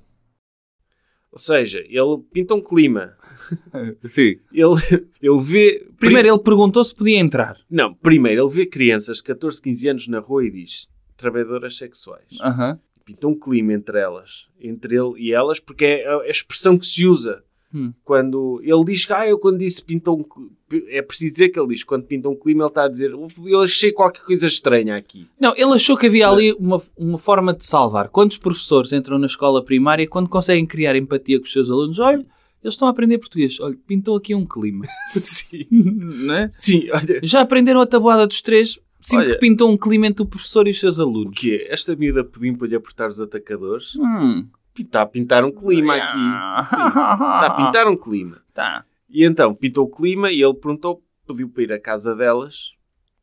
Ou 1.31 1.39
seja, 1.39 1.81
ele 1.81 2.19
pinta 2.33 2.55
um 2.55 2.63
clima. 2.63 3.18
Sim. 4.07 4.39
Ele, 4.53 5.07
ele 5.21 5.43
vê... 5.43 5.87
Primeiro 5.99 6.29
ele 6.29 6.39
perguntou 6.39 6.83
se 6.85 6.95
podia 6.95 7.19
entrar. 7.19 7.57
Não, 7.71 7.95
primeiro 7.95 8.43
ele 8.43 8.55
vê 8.55 8.67
crianças 8.67 9.19
de 9.19 9.25
14, 9.25 9.61
15 9.63 9.89
anos 9.89 10.09
na 10.09 10.19
rua 10.21 10.45
e 10.45 10.51
diz 10.51 10.89
trabalhadoras 11.19 11.77
sexuais. 11.77 12.39
Aham. 12.41 12.79
Pinta 13.05 13.27
um 13.27 13.35
clima 13.35 13.73
entre 13.73 13.99
elas, 13.99 14.47
entre 14.61 14.95
ele 14.97 15.15
e 15.19 15.33
elas, 15.33 15.61
porque 15.61 15.85
é 15.85 16.09
a 16.09 16.29
expressão 16.29 16.79
que 16.79 16.87
se 16.87 17.07
usa. 17.07 17.43
Hum. 17.75 17.93
Quando 18.03 18.61
ele 18.63 18.85
diz 18.85 19.05
que, 19.05 19.13
ah, 19.13 19.27
eu 19.27 19.39
quando 19.39 19.59
disse 19.59 19.85
pinta 19.85 20.11
um 20.11 20.23
cli-" 20.23 20.87
é 20.89 21.03
preciso 21.03 21.35
dizer 21.35 21.49
que 21.51 21.59
ele 21.61 21.69
diz, 21.69 21.85
quando 21.85 22.05
pinta 22.05 22.29
um 22.29 22.35
clima, 22.35 22.63
ele 22.63 22.69
está 22.69 22.85
a 22.85 22.89
dizer, 22.89 23.13
eu 23.45 23.61
achei 23.61 23.93
qualquer 23.93 24.23
coisa 24.23 24.47
estranha 24.47 24.95
aqui. 24.95 25.27
Não, 25.39 25.55
ele 25.55 25.75
achou 25.75 25.97
que 25.97 26.07
havia 26.07 26.29
ali 26.29 26.53
uma, 26.55 26.83
uma 26.97 27.19
forma 27.19 27.53
de 27.53 27.67
salvar. 27.67 28.09
Quantos 28.09 28.39
professores 28.39 28.93
entram 28.93 29.19
na 29.19 29.27
escola 29.27 29.63
primária 29.63 30.07
quando 30.07 30.29
conseguem 30.29 30.67
criar 30.67 30.97
empatia 30.97 31.39
com 31.39 31.45
os 31.45 31.53
seus 31.53 31.71
alunos? 31.71 31.99
Olha, 31.99 32.25
eles 32.63 32.75
estão 32.75 32.89
a 32.89 32.91
aprender 32.91 33.19
português. 33.19 33.59
Olha, 33.61 33.77
pintou 33.87 34.17
aqui 34.17 34.35
um 34.35 34.45
clima. 34.47 34.85
Sim, 35.17 35.67
Não 35.71 36.35
é? 36.35 36.49
Sim 36.51 36.89
olha, 36.93 37.21
Já 37.23 37.41
aprenderam 37.41 37.81
a 37.81 37.87
tabuada 37.87 38.27
dos 38.27 38.43
três? 38.43 38.79
Sinto 39.01 39.21
Olha- 39.21 39.35
que 39.35 39.41
pintou 39.41 39.71
um 39.71 39.77
clima 39.77 40.07
entre 40.07 40.23
o 40.23 40.27
professor 40.27 40.67
e 40.67 40.71
os 40.71 40.81
seus 40.81 40.99
o 40.99 41.03
alunos. 41.03 41.39
quê? 41.39 41.67
Esta 41.71 41.95
miúda 41.97 42.25
pediu 42.25 42.57
para 42.59 42.67
lhe 42.69 42.75
apertar 42.77 43.09
os 43.09 43.21
atacadores? 43.21 43.95
Hum. 43.97 44.49
Está 44.79 45.03
a 45.03 45.07
pintar 45.07 45.45
um 45.45 45.51
clima 45.51 45.97
aqui. 45.97 46.69
Sim, 46.71 46.77
está 46.77 47.47
a 47.47 47.51
pintar 47.51 47.89
um 47.89 47.97
clima. 47.97 48.41
Tá. 48.55 48.85
E 49.11 49.25
então 49.25 49.53
pintou 49.55 49.87
o 49.87 49.91
clima 49.91 50.31
e 50.31 50.41
ele 50.43 50.55
perguntou, 50.55 51.03
pediu 51.27 51.49
para 51.49 51.63
ir 51.65 51.73
à 51.73 51.81
casa 51.81 52.15
delas 52.15 52.73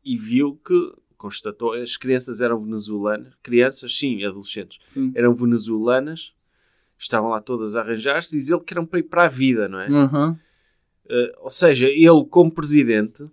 e 0.04 0.18
viu 0.18 0.56
que, 0.66 0.94
constatou, 1.18 1.72
as 1.74 1.96
crianças 1.96 2.42
eram 2.42 2.62
venezuelanas. 2.62 3.34
Crianças, 3.42 3.98
sim, 3.98 4.24
adolescentes. 4.26 4.80
Sim. 4.94 5.12
Eram 5.16 5.34
venezuelanas. 5.34 6.34
Estavam 6.98 7.30
lá 7.30 7.42
todas 7.42 7.76
a 7.76 7.82
arranjar-se. 7.82 8.36
Diz 8.38 8.50
ele 8.50 8.62
que 8.62 8.74
eram 8.74 8.86
para 8.86 9.00
ir 9.00 9.04
para 9.04 9.26
a 9.26 9.28
vida, 9.28 9.68
não 9.68 9.80
é? 9.80 9.90
Uhum. 9.90 10.36
Eh, 11.10 11.36
ou 11.42 11.50
seja, 11.50 11.88
ele, 11.88 12.26
como 12.30 12.52
presidente, 12.52 13.26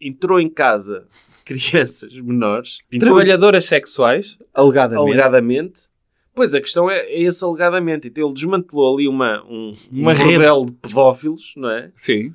entrou 0.00 0.38
em 0.40 0.48
casa 0.48 1.06
de 1.38 1.44
crianças 1.44 2.14
menores. 2.14 2.78
pintou- 2.88 3.08
Trabalhadoras 3.08 3.64
sexuais, 3.64 4.36
alegadamente. 4.54 5.08
alegadamente. 5.08 5.92
Pois 6.34 6.54
a 6.54 6.60
questão 6.60 6.88
é, 6.90 6.98
é 6.98 7.20
esse 7.22 7.42
alegadamente. 7.44 8.08
Então 8.08 8.24
ele 8.26 8.34
desmantelou 8.34 8.94
ali 8.96 9.08
uma, 9.08 9.42
um, 9.44 9.74
Uma 9.90 10.12
um 10.12 10.14
rede. 10.14 10.66
de 10.66 10.72
pedófilos, 10.72 11.52
não 11.56 11.70
é? 11.70 11.90
Sim. 11.96 12.34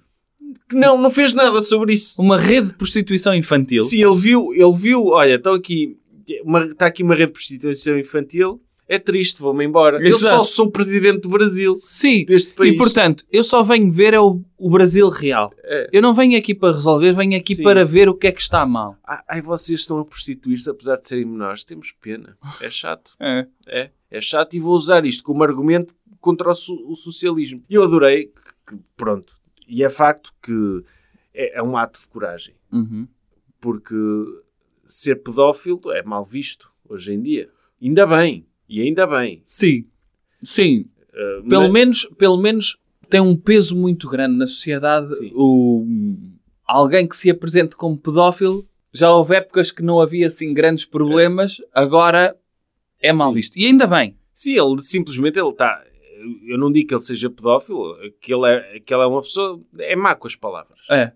Que 0.69 0.75
não, 0.75 0.97
não 1.01 1.09
fez 1.11 1.33
nada 1.33 1.61
sobre 1.61 1.93
isso. 1.93 2.21
Uma 2.21 2.37
rede 2.37 2.67
de 2.67 2.73
prostituição 2.75 3.33
infantil. 3.33 3.81
Sim, 3.81 4.03
ele 4.03 4.15
viu, 4.17 4.53
ele 4.53 4.73
viu, 4.73 5.05
olha, 5.07 5.35
estão 5.35 5.53
aqui, 5.53 5.97
uma, 6.43 6.65
está 6.65 6.85
aqui 6.87 7.03
uma 7.03 7.13
rede 7.15 7.27
de 7.27 7.33
prostituição 7.33 7.97
infantil, 7.97 8.61
é 8.87 8.97
triste, 8.97 9.41
vou-me 9.41 9.65
embora. 9.65 9.97
Eu 9.97 10.07
Exato. 10.07 10.37
só 10.37 10.43
sou 10.43 10.71
presidente 10.71 11.21
do 11.21 11.29
Brasil, 11.29 11.75
Sim. 11.75 12.23
deste 12.25 12.53
país. 12.53 12.73
E 12.73 12.77
portanto, 12.77 13.25
eu 13.31 13.43
só 13.43 13.61
venho 13.63 13.91
ver 13.91 14.13
é 14.13 14.19
o, 14.19 14.41
o 14.57 14.69
Brasil 14.69 15.09
real. 15.09 15.51
É. 15.63 15.89
Eu 15.91 16.01
não 16.01 16.13
venho 16.13 16.37
aqui 16.37 16.55
para 16.55 16.73
resolver, 16.73 17.13
venho 17.13 17.37
aqui 17.37 17.55
Sim. 17.55 17.63
para 17.63 17.83
ver 17.83 18.07
o 18.07 18.13
que 18.15 18.27
é 18.27 18.31
que 18.31 18.41
está 18.41 18.65
mal. 18.65 18.95
Ai, 19.27 19.41
vocês 19.41 19.81
estão 19.81 19.99
a 19.99 20.05
prostituir-se 20.05 20.69
apesar 20.69 20.95
de 20.97 21.07
serem 21.07 21.25
menores. 21.25 21.63
Temos 21.63 21.91
pena. 22.01 22.37
É 22.61 22.69
chato. 22.69 23.11
É. 23.19 23.45
É, 23.67 23.89
é 24.09 24.21
chato 24.21 24.53
e 24.55 24.59
vou 24.59 24.75
usar 24.75 25.05
isto 25.05 25.23
como 25.23 25.43
argumento 25.43 25.93
contra 26.21 26.49
o, 26.49 26.53
o 26.91 26.95
socialismo. 26.95 27.61
E 27.69 27.75
eu 27.75 27.83
adorei 27.83 28.27
que, 28.27 28.75
que, 28.75 28.81
pronto, 28.95 29.33
e 29.67 29.83
é 29.83 29.89
facto 29.89 30.31
que 30.41 30.81
é, 31.33 31.59
é 31.59 31.61
um 31.63 31.75
ato 31.77 31.99
de 32.01 32.07
coragem, 32.07 32.55
Uhum. 32.71 33.05
porque 33.59 33.93
ser 34.85 35.17
pedófilo 35.17 35.91
é 35.91 36.01
mal 36.01 36.23
visto 36.23 36.69
hoje 36.87 37.11
em 37.13 37.21
dia. 37.21 37.49
Ainda 37.81 38.07
bem, 38.07 38.45
e 38.69 38.81
ainda 38.81 39.05
bem. 39.07 39.41
Sim. 39.45 39.85
Sim. 40.43 40.85
Uh, 41.09 41.47
Pelo 41.47 41.63
mas- 41.63 41.71
menos, 41.71 42.05
pelo 42.17 42.37
menos 42.37 42.77
tem 43.09 43.19
um 43.21 43.35
peso 43.35 43.75
muito 43.75 44.07
grande 44.09 44.37
na 44.37 44.47
sociedade 44.47 45.15
Sim. 45.15 45.31
o 45.33 45.85
alguém 46.65 47.07
que 47.07 47.15
se 47.15 47.29
apresente 47.29 47.75
como 47.75 47.97
pedófilo. 47.97 48.67
Já 48.93 49.11
houve 49.11 49.35
épocas 49.35 49.71
que 49.71 49.81
não 49.83 50.01
havia 50.01 50.27
assim 50.27 50.53
grandes 50.53 50.85
problemas, 50.85 51.57
agora 51.73 52.35
é 52.99 53.13
mal 53.13 53.29
Sim. 53.29 53.35
visto. 53.35 53.57
E 53.57 53.65
ainda 53.65 53.85
bem. 53.87 54.17
Sim, 54.33 54.59
ele 54.59 54.81
simplesmente 54.81 55.39
ele 55.39 55.49
está. 55.49 55.83
Eu 56.47 56.57
não 56.57 56.71
digo 56.71 56.87
que 56.89 56.93
ele 56.95 57.01
seja 57.01 57.29
pedófilo, 57.29 57.95
que 58.21 58.33
ele 58.33 58.47
é, 58.49 58.79
que 58.79 58.93
ele 58.93 59.03
é 59.03 59.05
uma 59.05 59.21
pessoa. 59.21 59.61
É 59.77 59.95
má 59.95 60.15
com 60.15 60.27
as 60.27 60.35
palavras. 60.35 60.79
É. 60.89 61.11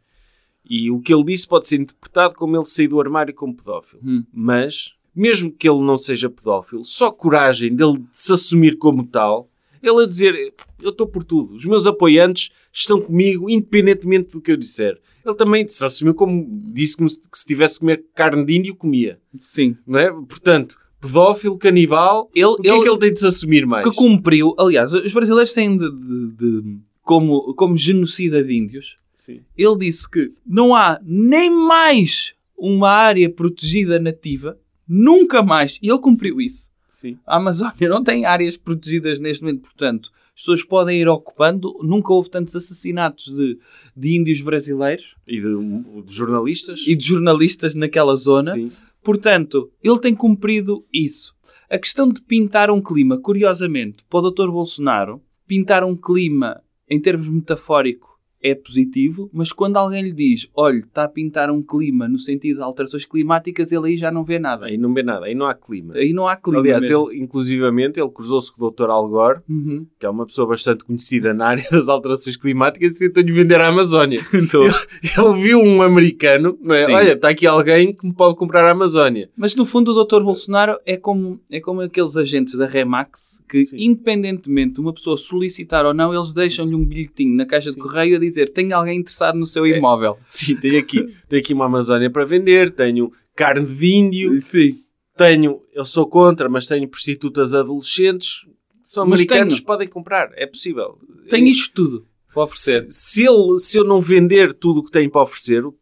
E 0.64 0.92
o 0.92 1.00
que 1.02 1.14
ele 1.14 1.24
disse 1.26 1.48
pode 1.48 1.68
ser 1.68 1.80
interpretado 1.82 2.36
como 2.36 2.56
ele 2.56 2.66
sair 2.66 2.88
do 2.88 3.00
armário 3.02 3.34
como 3.34 3.56
pedófilo. 3.56 4.02
Hum. 4.06 4.24
Mas, 4.32 4.94
mesmo 5.16 5.52
que 5.52 5.68
ele 5.70 5.82
não 5.82 5.98
seja 5.98 6.30
pedófilo, 6.30 6.86
só 6.86 7.12
coragem 7.12 7.76
dele 7.76 8.04
se 8.14 8.32
assumir 8.34 8.78
como 8.78 9.06
tal, 9.06 9.50
ele 9.84 10.04
a 10.04 10.08
dizer, 10.08 10.54
eu 10.82 10.90
estou 10.92 11.08
por 11.08 11.24
tudo, 11.24 11.56
os 11.56 11.66
meus 11.66 11.88
apoiantes 11.88 12.50
estão 12.72 13.02
comigo, 13.02 13.50
independentemente 13.50 14.32
do 14.32 14.42
que 14.42 14.52
eu 14.52 14.58
disser. 14.58 15.00
Ele 15.26 15.36
também 15.36 15.68
se 15.68 15.84
assumiu 15.84 16.14
como, 16.14 16.48
disse 16.74 16.96
que, 16.98 17.06
que 17.06 17.38
se 17.38 17.46
tivesse 17.46 17.76
que 17.76 17.80
comer 17.82 18.04
carne 18.16 18.46
de 18.46 18.56
índio, 18.58 18.76
comia. 18.76 19.20
Sim. 19.40 19.76
Não 19.86 20.00
é? 20.00 20.12
Portanto, 20.12 20.78
pedófilo, 21.00 21.58
canibal, 21.58 22.30
Ele, 22.34 22.46
o 22.46 22.56
que 22.58 22.70
é 22.70 22.80
que 22.82 22.88
ele 22.90 22.98
tem 23.00 23.14
de 23.14 23.20
se 23.20 23.26
assumir 23.28 23.66
mais? 23.66 23.88
que 23.88 23.94
cumpriu, 23.96 24.56
aliás, 24.58 24.94
os 24.94 25.12
brasileiros 25.14 25.54
têm 25.54 25.78
de, 25.78 25.90
de- 25.92 26.28
de- 26.38 26.78
como, 27.02 27.54
como 27.56 27.76
genocida 27.76 28.44
de 28.44 28.56
índios, 28.56 28.96
Sim. 29.16 29.42
ele 29.58 29.78
disse 29.80 30.08
que 30.10 30.32
não 30.46 30.76
há 30.76 31.00
nem 31.04 31.50
mais 31.50 32.34
uma 32.56 32.90
área 32.90 33.28
protegida 33.30 34.00
nativa, 34.00 34.58
nunca 34.94 35.42
mais, 35.42 35.80
e 35.82 35.90
ele 35.90 36.00
cumpriu 36.00 36.42
isso. 36.42 36.70
Sim. 36.90 37.18
A 37.26 37.38
Amazónia 37.38 37.88
não 37.88 38.04
tem 38.04 38.26
áreas 38.26 38.58
protegidas 38.58 39.18
neste 39.20 39.42
momento, 39.44 39.62
portanto, 39.62 40.12
as 40.36 40.42
pessoas 40.42 40.64
podem 40.64 41.00
ir 41.00 41.08
ocupando. 41.08 41.74
Nunca 41.82 42.12
houve 42.12 42.30
tantos 42.30 42.56
assassinatos 42.56 43.26
de, 43.34 43.58
de 43.96 44.16
índios 44.18 44.42
brasileiros 44.42 45.16
E 45.28 45.40
de, 45.40 46.04
de 46.04 46.14
jornalistas? 46.14 46.82
e 46.86 46.96
de 46.96 47.06
jornalistas 47.06 47.76
naquela 47.76 48.16
zona. 48.16 48.52
Sim. 48.52 48.72
Portanto, 49.04 49.72
ele 49.84 50.00
tem 50.00 50.14
cumprido 50.14 50.86
isso. 50.94 51.34
A 51.70 51.78
questão 51.80 52.10
de 52.10 52.22
pintar 52.22 52.70
um 52.70 52.82
clima, 52.82 53.18
curiosamente, 53.18 54.04
para 54.10 54.20
o 54.20 54.30
Dr. 54.30 54.50
Bolsonaro, 54.52 55.22
pintar 55.48 55.84
um 55.84 55.96
clima 55.96 56.62
em 56.90 57.00
termos 57.00 57.30
metafórico 57.30 58.11
é 58.44 58.56
positivo, 58.56 59.30
mas 59.34 59.52
quando 59.52 59.78
alguém 59.78 60.02
lhe 60.04 60.14
diz, 60.14 60.48
olha, 60.56 60.80
está 60.80 61.04
a 61.04 61.10
pintar 61.10 61.50
um 61.52 61.62
clima 61.62 62.08
no 62.08 62.18
sentido 62.20 62.58
de 62.58 62.64
alterações 62.64 63.06
climáticas, 63.06 63.72
ele 63.72 63.90
aí 63.90 63.98
já 63.98 64.12
não 64.12 64.24
vê 64.24 64.40
nada. 64.40 64.66
Aí 64.66 64.78
não 64.78 64.94
vê 64.94 65.04
nada, 65.04 65.26
aí 65.26 65.36
não 65.36 65.46
há 65.46 65.54
clima. 65.54 65.94
Aí 65.96 66.14
não 66.14 66.28
há 66.28 66.36
clima. 66.36 66.60
Aliás, 66.60 66.82
mesmo. 66.88 67.10
ele, 67.12 67.20
inclusivamente, 67.24 68.00
ele 68.00 68.10
cruzou-se 68.10 68.52
com 68.52 68.66
o 68.66 68.72
Dr. 68.72 68.90
Al 68.90 69.08
Gore, 69.10 69.40
Uhum. 69.50 69.86
que 70.00 70.06
é 70.06 70.10
uma 70.10 70.26
pessoa 70.26 70.48
bastante 70.48 70.84
conhecida 70.86 71.34
na 71.34 71.48
área 71.48 71.66
das 71.72 71.88
alterações 71.88 72.36
climáticas, 72.38 72.96
e 72.96 73.08
tentou-lhe 73.08 73.32
vender 73.32 73.60
a 73.62 73.68
Amazónia. 73.68 74.20
Então, 74.34 74.62
Ele 74.64 75.42
viu 75.42 75.60
um 75.60 75.82
americano, 75.82 76.58
é? 76.70 76.86
Olha, 76.86 77.14
está 77.14 77.30
aqui 77.30 77.46
alguém 77.46 77.94
que 77.94 78.06
me 78.06 78.14
pode 78.14 78.36
comprar 78.36 78.66
a 78.66 78.72
Amazónia. 78.72 79.30
Mas 79.38 79.56
no 79.56 79.66
fundo 79.66 79.92
o 79.94 80.04
Dr. 80.04 80.24
Bolsonaro 80.24 80.78
é 80.86 80.98
como, 80.98 81.40
é 81.50 81.60
como 81.60 81.82
aqueles 81.82 82.18
agentes 82.18 82.56
da 82.56 82.66
Remax 82.66 83.42
que, 83.48 83.64
Sim. 83.66 83.78
independentemente 83.80 84.74
de 84.76 84.82
uma 84.82 84.94
pessoa 84.94 85.16
solicitar 85.18 85.86
ou 85.86 85.94
não, 85.94 86.14
eles 86.14 86.34
deixam-lhe 86.34 86.76
um 86.76 86.84
bilhetinho 86.86 87.36
na 87.36 87.46
caixa 87.46 87.70
de 87.70 87.76
Sim. 87.76 87.82
correio 87.82 88.16
a 88.18 88.20
dizer 88.20 88.31
tem 88.54 88.72
alguém 88.74 89.00
interessado 89.00 89.38
no 89.38 89.46
seu 89.46 89.66
É. 89.66 89.78
imóvel. 89.78 90.18
Sim, 90.26 90.56
tenho 90.58 90.80
aqui, 90.80 91.04
tenho 91.30 91.42
aqui 91.42 91.54
uma 91.54 91.66
Amazónia 91.66 92.10
para 92.10 92.26
vender, 92.26 92.72
tenho 92.72 93.12
carne 93.36 93.66
de 93.66 93.94
índio, 93.94 94.42
Sim. 94.42 94.80
tenho, 95.18 95.62
eu 95.74 95.86
sou 95.86 96.08
contra, 96.08 96.50
mas 96.50 96.68
tenho 96.68 96.88
prostitutas 96.88 97.54
adolescentes, 97.54 98.46
são 98.84 99.06
Mas 99.06 99.22
americanos, 99.22 99.56
tenho. 99.56 99.66
podem 99.66 99.88
comprar, 99.88 100.32
é 100.36 100.46
possível. 100.46 100.98
Tem 101.30 101.48
isto 101.50 101.72
tudo 101.74 102.06
para 102.34 102.44
oferecer. 102.44 102.86
Se, 102.90 103.22
se 103.22 103.24
ele, 103.28 103.60
se 103.60 103.78
eu 103.78 103.84
não 103.84 104.02
vender 104.02 104.54
tudo 104.54 104.80
o 104.80 104.84
que 104.84 104.92
tem 104.92 105.10
para 105.10 105.22
oferecer, 105.22 105.66
o 105.66 105.74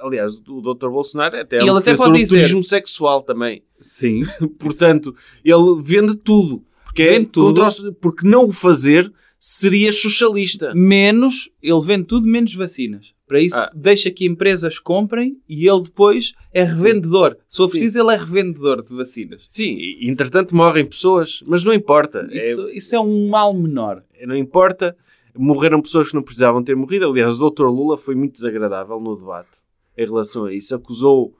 aliás, 0.00 0.34
o 0.34 0.60
Dr. 0.60 0.88
Bolsonaro 0.88 1.36
até 1.38 1.56
é 1.56 1.60
Ele 1.62 1.70
um 1.70 1.76
até 1.76 1.92
defensor 1.92 2.06
pode 2.08 2.18
dizer- 2.22 2.36
turismo 2.36 2.62
sexual 2.62 3.22
também. 3.22 3.62
Sim. 3.80 4.22
Portanto, 4.58 5.14
ele 5.44 5.82
vende 5.82 6.16
tudo. 6.16 6.62
Porque, 6.84 7.02
é 7.02 7.10
Vende 7.18 7.26
tudo. 7.26 7.60
porque 8.00 8.26
não 8.26 8.46
o 8.46 8.52
fazer 8.52 9.12
seria 9.46 9.92
socialista. 9.92 10.72
Menos, 10.74 11.50
ele 11.62 11.80
vende 11.82 12.04
tudo 12.06 12.26
menos 12.26 12.54
vacinas. 12.54 13.12
Para 13.26 13.40
isso, 13.40 13.56
Ah. 13.56 13.70
deixa 13.74 14.10
que 14.10 14.24
empresas 14.24 14.78
comprem 14.78 15.36
e 15.46 15.68
ele 15.68 15.82
depois 15.82 16.32
é 16.52 16.62
revendedor. 16.64 17.36
Se 17.48 17.58
for 17.58 17.68
preciso, 17.70 17.98
ele 17.98 18.14
é 18.14 18.16
revendedor 18.16 18.82
de 18.82 18.94
vacinas. 18.94 19.42
Sim, 19.46 19.76
e, 19.78 20.08
entretanto 20.08 20.56
morrem 20.56 20.86
pessoas, 20.86 21.42
mas 21.46 21.62
não 21.62 21.74
importa. 21.74 22.26
É- 22.30 22.36
Isso, 22.36 22.70
isso 22.70 22.94
é 22.96 23.00
um 23.00 23.28
mal 23.28 23.52
menor. 23.52 24.02
não 24.26 24.34
importa. 24.36 24.96
Morreram 25.36 25.82
pessoas 25.82 26.08
que 26.08 26.14
não 26.14 26.22
precisavam 26.22 26.62
ter 26.62 26.74
morrido. 26.76 27.06
Aliás, 27.06 27.38
o 27.40 27.50
Dr. 27.50 27.64
Lula 27.66 27.98
foi 27.98 28.14
muito 28.14 28.32
desagradável 28.34 28.98
no 29.00 29.14
debate 29.16 29.58
em 29.98 30.04
relação 30.06 30.46
a 30.46 30.54
isso. 30.54 30.74
Acusou 30.74 31.34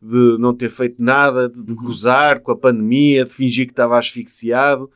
de 0.00 0.36
não 0.38 0.54
ter 0.54 0.70
feito 0.70 1.02
nada, 1.02 1.48
de, 1.48 1.62
de 1.62 1.74
gozar 1.74 2.40
com 2.40 2.52
a 2.52 2.56
pandemia, 2.56 3.24
de 3.24 3.30
fingir 3.32 3.66
que 3.66 3.72
estava 3.72 3.98
asfixiado. 3.98 4.90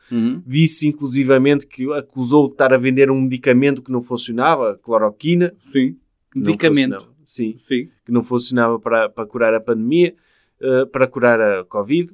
Disse, 0.45 0.87
inclusivamente, 0.87 1.67
que 1.67 1.91
acusou 1.93 2.47
de 2.47 2.53
estar 2.53 2.73
a 2.73 2.77
vender 2.77 3.11
um 3.11 3.21
medicamento 3.21 3.81
que 3.81 3.91
não 3.91 4.01
funcionava, 4.01 4.79
cloroquina. 4.81 5.53
Sim. 5.63 5.97
Medicamento. 6.35 7.11
Sim, 7.25 7.55
Sim. 7.57 7.89
que 8.05 8.11
não 8.11 8.23
funcionava 8.23 8.79
para, 8.79 9.07
para 9.09 9.25
curar 9.25 9.53
a 9.53 9.59
pandemia, 9.59 10.13
eh, 10.61 10.85
para 10.85 11.07
curar 11.07 11.39
a 11.39 11.63
Covid. 11.63 12.11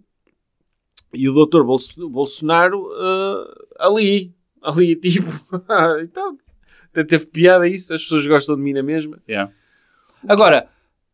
E 1.13 1.27
o. 1.27 1.33
Bolso- 1.65 2.09
Bolsonaro 2.09 2.87
eh, 2.91 3.65
ali, 3.79 4.33
ali, 4.61 4.95
tipo, 4.99 5.27
então, 6.03 6.37
até 6.91 7.03
teve 7.03 7.25
piada 7.27 7.67
isso, 7.67 7.93
as 7.93 8.03
pessoas 8.03 8.25
gostam 8.27 8.55
de 8.55 8.61
mim 8.61 8.73
na 8.73 8.83
mesma. 8.83 9.19
Agora, 10.27 10.67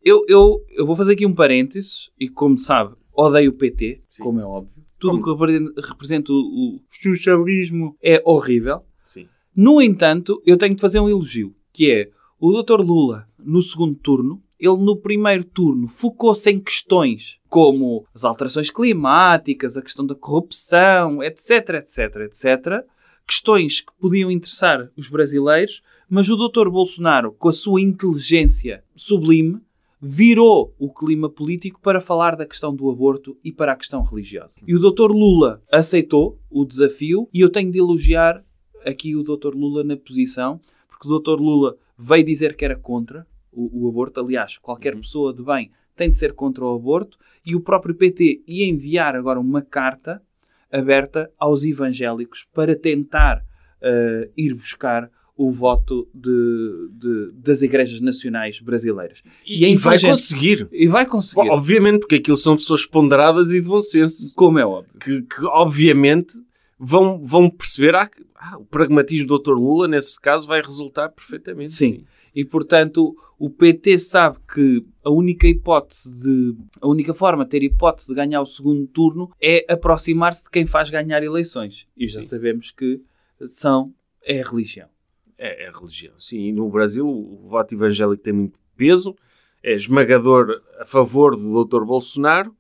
eu, 0.06 0.24
eu, 0.30 0.64
eu 0.70 0.86
vou 0.86 0.96
fazer 0.96 1.14
aqui 1.14 1.26
um 1.26 1.34
parênteses 1.34 2.12
e, 2.20 2.30
como 2.30 2.58
sabe, 2.58 2.96
odeio 3.12 3.50
o 3.50 3.54
PT, 3.54 4.02
Sim. 4.10 4.24
como 4.24 4.40
é 4.40 4.46
óbvio. 4.46 4.86
Tudo 5.00 5.18
o 5.18 5.22
Como? 5.22 5.38
que 5.38 5.44
repre- 5.58 5.82
representa 5.90 6.32
o, 6.32 6.36
o 6.36 6.80
socialismo 7.04 7.98
é 8.02 8.22
horrível. 8.26 8.82
Sim. 9.04 9.28
No 9.56 9.82
entanto, 9.82 10.42
eu 10.46 10.58
tenho 10.58 10.74
de 10.76 10.82
fazer 10.82 11.00
um 11.00 11.10
elogio, 11.10 11.54
que 11.74 11.92
é 11.92 12.10
o 12.40 12.52
Dr. 12.62 12.80
Lula, 12.82 13.28
no 13.38 13.62
segundo 13.62 13.96
turno, 13.96 14.42
ele 14.58 14.78
no 14.78 14.96
primeiro 14.96 15.44
turno 15.44 15.88
focou-se 15.90 16.50
em 16.50 16.60
questões 16.60 17.38
como 17.50 18.06
as 18.14 18.24
alterações 18.24 18.70
climáticas, 18.72 19.76
a 19.76 19.82
questão 19.82 20.06
da 20.06 20.16
corrupção, 20.16 21.22
etc, 21.22 21.70
etc, 21.76 22.16
etc. 22.26 22.86
Questões 23.28 23.82
que 23.82 23.92
podiam 24.00 24.32
interessar 24.32 24.90
os 24.96 25.10
brasileiros, 25.10 25.82
mas 26.10 26.30
o 26.30 26.38
Dr. 26.38 26.70
Bolsonaro, 26.70 27.34
com 27.34 27.50
a 27.50 27.54
sua 27.54 27.82
inteligência 27.82 28.84
sublime, 28.96 29.60
virou 30.08 30.76
o 30.78 30.94
clima 30.94 31.28
político 31.28 31.82
para 31.82 32.00
falar 32.00 32.36
da 32.36 32.46
questão 32.46 32.76
do 32.76 32.92
aborto 32.92 33.36
e 33.44 33.52
para 33.52 33.72
a 33.72 33.76
questão 33.76 34.04
religiosa. 34.04 34.54
E 34.68 34.76
o 34.76 34.80
Dr. 34.80 35.12
Lula 35.12 35.64
aceitou 35.72 36.40
o 36.48 36.64
desafio 36.64 37.28
e 37.34 37.40
eu 37.40 37.50
tenho 37.50 37.72
de 37.72 37.80
elogiar 37.80 38.46
aqui 38.86 39.16
o 39.16 39.24
Dr. 39.24 39.56
Lula 39.56 39.84
na 39.84 39.98
posição, 39.98 40.62
porque 40.88 41.08
o 41.08 41.20
Dr. 41.20 41.42
Lula 41.42 41.76
veio 41.98 42.24
dizer 42.24 42.56
que 42.56 42.64
era 42.64 42.76
contra 42.76 43.26
o, 43.52 43.86
o 43.86 43.90
aborto. 43.90 44.20
Aliás, 44.20 44.60
qualquer 44.60 44.96
pessoa 44.96 45.34
de 45.34 45.42
bem 45.42 45.72
tem 45.96 46.12
de 46.12 46.18
ser 46.18 46.34
contra 46.34 46.64
o 46.64 46.76
aborto 46.76 47.18
e 47.44 47.56
o 47.56 47.62
próprio 47.62 47.96
PT 47.96 48.44
ia 48.48 48.70
enviar 48.70 49.16
agora 49.16 49.40
uma 49.40 49.64
carta 49.64 50.22
aberta 50.72 51.32
aos 51.36 51.64
evangélicos 51.64 52.46
para 52.54 52.76
tentar 52.76 53.44
eh, 53.82 54.30
ir 54.38 54.54
buscar 54.54 55.10
o 55.38 55.52
voto 55.52 56.08
de- 56.14 56.90
de- 56.94 57.32
das 57.34 57.62
igrejas 57.62 58.00
nacionais 58.00 58.60
brasileiras. 58.62 59.22
E, 59.46 59.66
E 59.66 59.76
vai 59.76 60.00
conseguir. 60.00 60.68
E 60.72 60.88
vai 60.88 61.06
conseguir, 61.06 61.50
Obviamente, 61.50 62.00
porque 62.00 62.16
aquilo 62.16 62.38
são 62.38 62.56
pessoas 62.56 62.86
ponderadas 62.86 63.52
e 63.52 63.60
de 63.60 63.68
bom 63.68 63.82
senso. 63.82 64.34
como 64.36 64.58
é 64.60 64.66
óbvio. 64.66 64.94
Que, 65.00 65.22
que, 65.24 65.46
obviamente, 65.46 66.34
vão, 66.80 67.20
vão 67.22 67.50
perceber 67.50 67.96
ah, 67.96 68.10
ah, 68.36 68.58
o 68.58 68.66
pragmatismo 68.66 69.28
do 69.28 69.38
Dr. 69.40 69.54
Lula, 69.54 69.88
nesse 69.88 70.20
caso, 70.20 70.48
vai 70.48 70.62
resultar 70.62 71.10
perfeitamente. 71.10 71.74
Sim. 71.74 72.06
E 72.34 72.44
portanto, 72.46 73.16
o 73.40 73.50
PT 73.50 74.00
sabe 74.00 74.38
que 74.54 74.86
a 75.04 75.10
única 75.10 75.48
hipótese 75.48 76.10
de 76.18 76.56
a 76.82 76.88
única 76.88 77.14
forma 77.14 77.44
de 77.44 77.50
ter 77.52 77.64
hipótese 77.64 78.08
de 78.10 78.14
ganhar 78.16 78.42
o 78.42 78.46
segundo 78.46 78.86
turno 78.88 79.30
é 79.42 79.66
aproximar-se 79.70 80.44
de 80.46 80.50
quem 80.50 80.66
faz 80.66 80.90
ganhar 80.90 81.22
eleições. 81.24 81.86
E 81.98 82.08
já 82.08 82.22
Sim. 82.22 82.28
sabemos 82.28 82.72
que 82.72 83.02
são 83.50 83.94
é 84.24 84.42
a 84.42 84.50
religião. 84.50 84.88
É, 85.38 85.66
é 85.66 85.70
religião. 85.72 86.14
Sim, 86.20 86.40
e 86.48 86.52
no 86.52 86.70
Brasil 86.70 87.08
o 87.08 87.48
voto 87.48 87.74
evangélico 87.76 88.22
tem 88.24 88.34
muito 88.34 88.58
peso, 88.78 89.16
é 89.64 89.74
esmagador 89.74 90.62
a 90.80 90.86
favor 90.86 91.36
do 91.36 91.64
Dr. 91.66 91.84
Bolsonaro. 91.84 92.54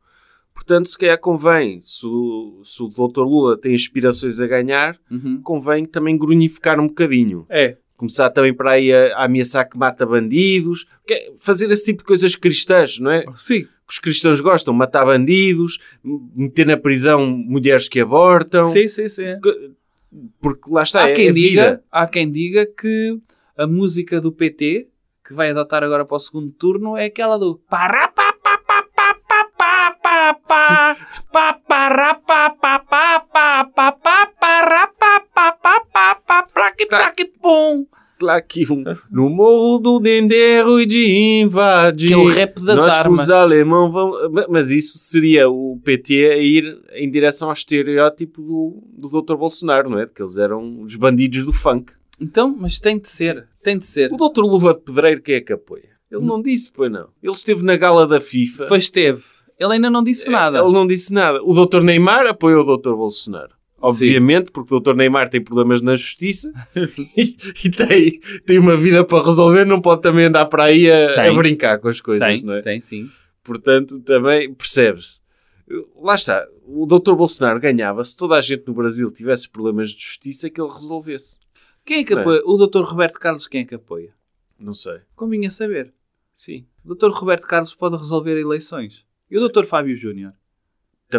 Portanto, 0.54 0.88
se 0.88 0.98
calhar 0.98 1.20
convém, 1.20 1.80
se 1.82 2.06
o, 2.08 2.62
se 2.64 2.82
o 2.82 2.88
Dr. 2.88 3.22
Lula 3.22 3.58
tem 3.58 3.76
aspirações 3.76 4.40
a 4.40 4.48
ganhar, 4.48 4.98
Uhum. 5.12 5.42
convém 5.44 5.86
também 5.86 6.18
grunificar 6.18 6.80
um 6.80 6.88
bocadinho. 6.88 7.46
É. 7.50 7.78
Começar 7.98 8.30
também 8.30 8.54
para 8.54 8.72
aí 8.72 8.92
a, 8.94 9.16
a 9.18 9.26
ameaçar 9.26 9.70
que 9.70 9.78
mata 9.78 10.06
bandidos, 10.06 10.86
é 11.10 11.32
fazer 11.38 11.70
esse 11.72 11.86
tipo 11.86 12.00
de 12.00 12.06
coisas 12.06 12.36
cristãs, 12.36 13.00
não 13.00 13.12
é? 13.12 13.26
Sim. 13.36 13.64
Que 13.64 13.70
os 13.90 14.00
cristãos 14.00 14.42
gostam, 14.42 14.74
matar 14.74 15.06
bandidos, 15.06 15.78
meter 16.04 16.66
na 16.66 16.76
prisão 16.78 17.26
mulheres 17.28 17.88
que 17.88 18.00
abortam, 18.00 18.64
Sim, 18.64 18.88
sim, 18.88 19.08
sim. 19.08 19.30
Porque 20.40 20.70
lá 20.70 20.84
está, 20.84 21.04
há, 21.06 21.10
é, 21.10 21.16
quem 21.16 21.28
é 21.28 21.32
diga, 21.32 21.62
vida. 21.64 21.84
há 21.92 22.08
quem 22.08 22.32
diga 22.32 22.66
que 22.66 23.20
a 23.58 23.68
música 23.68 24.20
do 24.20 24.32
PT, 24.32 24.90
que 25.26 25.34
vai 25.34 25.50
adotar 25.50 25.84
agora 25.84 26.06
para 26.06 26.18
o 26.18 26.20
segundo 26.20 26.52
turno, 26.52 26.98
é 26.98 27.06
aquela 27.06 27.38
do 27.38 27.58
pará, 27.70 28.08
pá, 28.08 28.34
pá, 28.34 28.58
pá, 28.60 28.84
pá, 28.96 29.16
pá, 29.28 29.50
pá, 29.58 29.94
pá, 30.02 30.34
pá, 30.48 30.98
pá, 31.32 31.54
pará, 31.68 32.14
pá, 32.16 32.50
pá, 32.50 32.80
pá, 32.80 33.20
pá, 33.20 33.64
pá, 33.66 33.92
pá, 33.92 34.26
pará, 34.40 34.88
pá, 34.88 35.20
pá, 35.34 35.52
pá, 35.52 35.86
pá, 35.92 36.16
pá, 36.16 36.44
plaqui, 36.44 36.86
plaqui, 36.86 37.26
pum. 37.26 37.86
Lá 38.26 38.36
aqui 38.36 38.66
um. 38.72 38.84
No 39.10 39.30
morro 39.30 39.80
do 39.80 40.00
Denderro 40.00 40.80
e 40.82 40.86
de 40.86 41.42
invadir. 41.44 42.08
Que 42.10 42.14
é 42.14 42.18
o 42.18 42.28
rap 42.28 42.56
das 42.62 42.76
Nós 42.78 42.90
armas. 42.92 43.22
os 43.22 43.30
alemão 43.30 43.92
vão... 43.92 44.30
Ma- 44.32 44.46
Mas 44.50 44.72
isso 44.72 44.98
seria 44.98 45.50
o 45.50 45.80
PT 45.84 46.32
a 46.32 46.38
ir 46.38 46.78
em 46.94 47.10
direção 47.10 47.48
ao 47.50 47.54
estereótipo 47.54 48.42
do, 48.42 48.84
do 49.10 49.22
Dr. 49.22 49.36
Bolsonaro, 49.36 49.90
não 49.90 50.00
é? 50.00 50.06
De 50.06 50.12
que 50.14 50.22
eles 50.22 50.38
eram 50.38 50.82
os 50.82 50.96
bandidos 50.96 51.46
do 51.46 51.54
funk. 51.54 51.94
Então, 52.20 52.56
mas 52.60 52.80
tem 52.80 52.98
de 52.98 53.10
ser. 53.10 53.48
Tem 53.64 53.78
de 53.78 53.86
ser. 53.86 54.12
O 54.12 54.18
Dr. 54.18 54.42
Luva 54.42 54.74
de 54.74 54.82
Pedreiro, 54.82 55.22
quem 55.22 55.36
é 55.36 55.42
que 55.42 55.54
apoia? 55.54 55.90
Ele 56.12 56.24
não 56.24 56.42
disse, 56.42 56.72
pois 56.72 56.92
não. 56.92 57.08
Ele 57.22 57.34
esteve 57.34 57.64
na 57.64 57.76
gala 57.76 58.08
da 58.08 58.22
FIFA. 58.22 58.66
Pois 58.68 58.84
esteve. 58.84 59.22
Ele 59.60 59.74
ainda 59.74 59.90
não 59.90 60.04
disse 60.04 60.30
nada. 60.30 60.60
Ele 60.60 60.72
não 60.72 60.86
disse 60.88 61.12
nada. 61.14 61.42
O 61.44 61.54
Dr. 61.66 61.82
Neymar 61.82 62.26
apoia 62.28 62.60
o 62.60 62.64
Dr. 62.78 62.94
Bolsonaro. 62.94 63.52
Obviamente, 63.90 64.52
porque 64.52 64.74
o 64.74 64.80
Dr. 64.80 64.96
Neymar 64.96 65.30
tem 65.30 65.42
problemas 65.42 65.82
na 65.82 65.96
justiça 65.96 66.52
e, 67.16 67.36
e 67.66 67.70
tem, 67.70 68.20
tem 68.46 68.60
uma 68.60 68.76
vida 68.76 69.04
para 69.04 69.24
resolver, 69.24 69.66
não 69.66 69.82
pode 69.82 70.02
também 70.02 70.26
andar 70.26 70.46
para 70.46 70.66
aí 70.66 70.90
a, 70.90 71.30
a 71.30 71.34
brincar 71.34 71.80
com 71.80 71.88
as 71.88 72.02
coisas, 72.02 72.28
Tem, 72.28 72.44
não 72.44 72.54
é? 72.54 72.62
tem 72.62 72.80
sim. 72.82 73.10
Portanto, 73.44 74.00
também 74.00 74.54
percebe-se. 74.54 75.22
Lá 76.02 76.16
está. 76.16 76.48
O 76.68 76.86
Dr. 76.86 77.14
Bolsonaro 77.14 77.60
ganhava 77.60 78.04
se 78.04 78.18
toda 78.18 78.36
a 78.36 78.42
gente 78.42 78.64
no 78.68 78.74
Brasil 78.74 79.12
tivesse 79.12 79.50
problemas 79.50 79.92
de 79.92 80.02
justiça 80.04 80.50
que 80.50 80.60
ele 80.60 80.72
resolvesse. 80.72 81.40
Quem 81.84 82.00
é 82.00 82.04
que 82.04 82.14
Não 82.14 82.20
é? 82.20 82.22
apoia? 82.24 82.42
O 82.46 82.58
Dr. 82.66 82.82
Roberto 82.82 83.20
Carlos, 83.20 83.48
quem 83.48 83.62
é 83.62 83.66
que 83.66 83.76
apoia? 83.76 84.14
Não 84.60 84.74
sei. 84.74 85.00
Convinha 85.16 85.52
saber. 85.52 85.94
Sim. 86.34 86.66
O 86.84 86.96
Dr. 86.96 87.10
Roberto 87.10 87.46
Carlos 87.46 87.76
pode 87.76 87.98
resolver 87.98 88.40
eleições. 88.40 89.06
E 89.30 89.38
o 89.38 89.48
Dr. 89.48 89.66
Fábio 89.66 89.96
Júnior? 89.96 90.34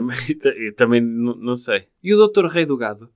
Também, 0.01 0.17
também 0.77 1.01
não, 1.01 1.57
sei. 1.57 1.85
E 2.03 2.15
o 2.15 2.27
Dr. 2.29 2.47
Rei 2.47 2.65
do 2.67 2.77
Gado? 2.77 3.09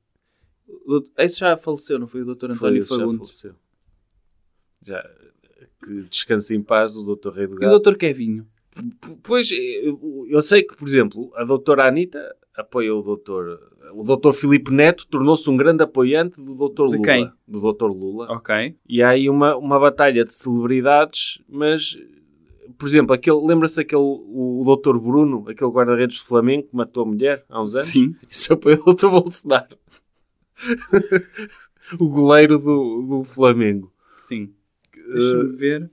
Doutor- 0.86 1.10
Esse 1.18 1.40
já 1.40 1.56
faleceu, 1.56 1.98
não 1.98 2.06
foi 2.06 2.22
o 2.22 2.24
Dr. 2.24 2.50
António 2.52 2.56
Foi, 2.56 2.80
já 2.80 2.84
Fagundes? 2.96 3.18
faleceu. 3.18 3.54
Já, 4.82 5.10
que 5.84 6.02
descanse 6.10 6.54
em 6.54 6.62
paz 6.62 6.96
o 6.96 7.04
Dr. 7.14 7.30
Rei 7.30 7.46
do 7.46 7.54
E 7.56 7.58
Gado. 7.58 7.74
o 7.76 7.78
Dr. 7.78 7.96
Kevinho? 7.96 8.46
Pois, 9.22 9.50
eu, 9.50 10.40
sei 10.42 10.62
que, 10.62 10.76
por 10.76 10.86
exemplo, 10.86 11.30
a 11.34 11.44
doutora 11.44 11.86
Anitta 11.86 12.34
apoia 12.54 12.94
o 12.94 13.02
doutor... 13.02 13.68
O 13.92 14.04
doutor 14.04 14.32
Filipe 14.32 14.70
Neto 14.72 15.04
tornou-se 15.08 15.50
um 15.50 15.56
grande 15.56 15.82
apoiante 15.82 16.40
do 16.40 16.54
doutor 16.54 16.88
De 16.90 16.96
Lula. 16.96 17.08
quem? 17.08 17.32
Do 17.48 17.60
doutor 17.60 17.88
Lula. 17.90 18.30
Ok. 18.30 18.76
E 18.88 19.02
há 19.02 19.08
aí 19.10 19.28
uma, 19.28 19.56
uma 19.56 19.80
batalha 19.80 20.24
de 20.24 20.32
celebridades, 20.32 21.40
mas... 21.48 21.98
Por 22.78 22.86
exemplo, 22.88 23.14
aquele, 23.14 23.40
lembra-se 23.46 23.80
aquele, 23.80 24.00
o, 24.02 24.60
o 24.60 24.64
doutor 24.64 24.98
Bruno, 25.00 25.44
aquele 25.48 25.70
guarda-redes 25.70 26.18
do 26.20 26.26
Flamengo 26.26 26.64
que 26.68 26.76
matou 26.76 27.02
a 27.04 27.06
mulher 27.06 27.44
há 27.48 27.62
uns 27.62 27.74
anos? 27.74 27.88
Sim. 27.88 28.14
Isso 28.28 28.52
apoia 28.52 28.78
o 28.80 28.84
doutor 28.84 29.10
Bolsonaro. 29.10 29.76
o 31.98 32.08
goleiro 32.08 32.58
do, 32.58 33.02
do 33.02 33.24
Flamengo. 33.24 33.92
Sim. 34.26 34.50
Eh, 34.96 35.12
Deixa-me 35.12 35.56
ver. 35.56 35.90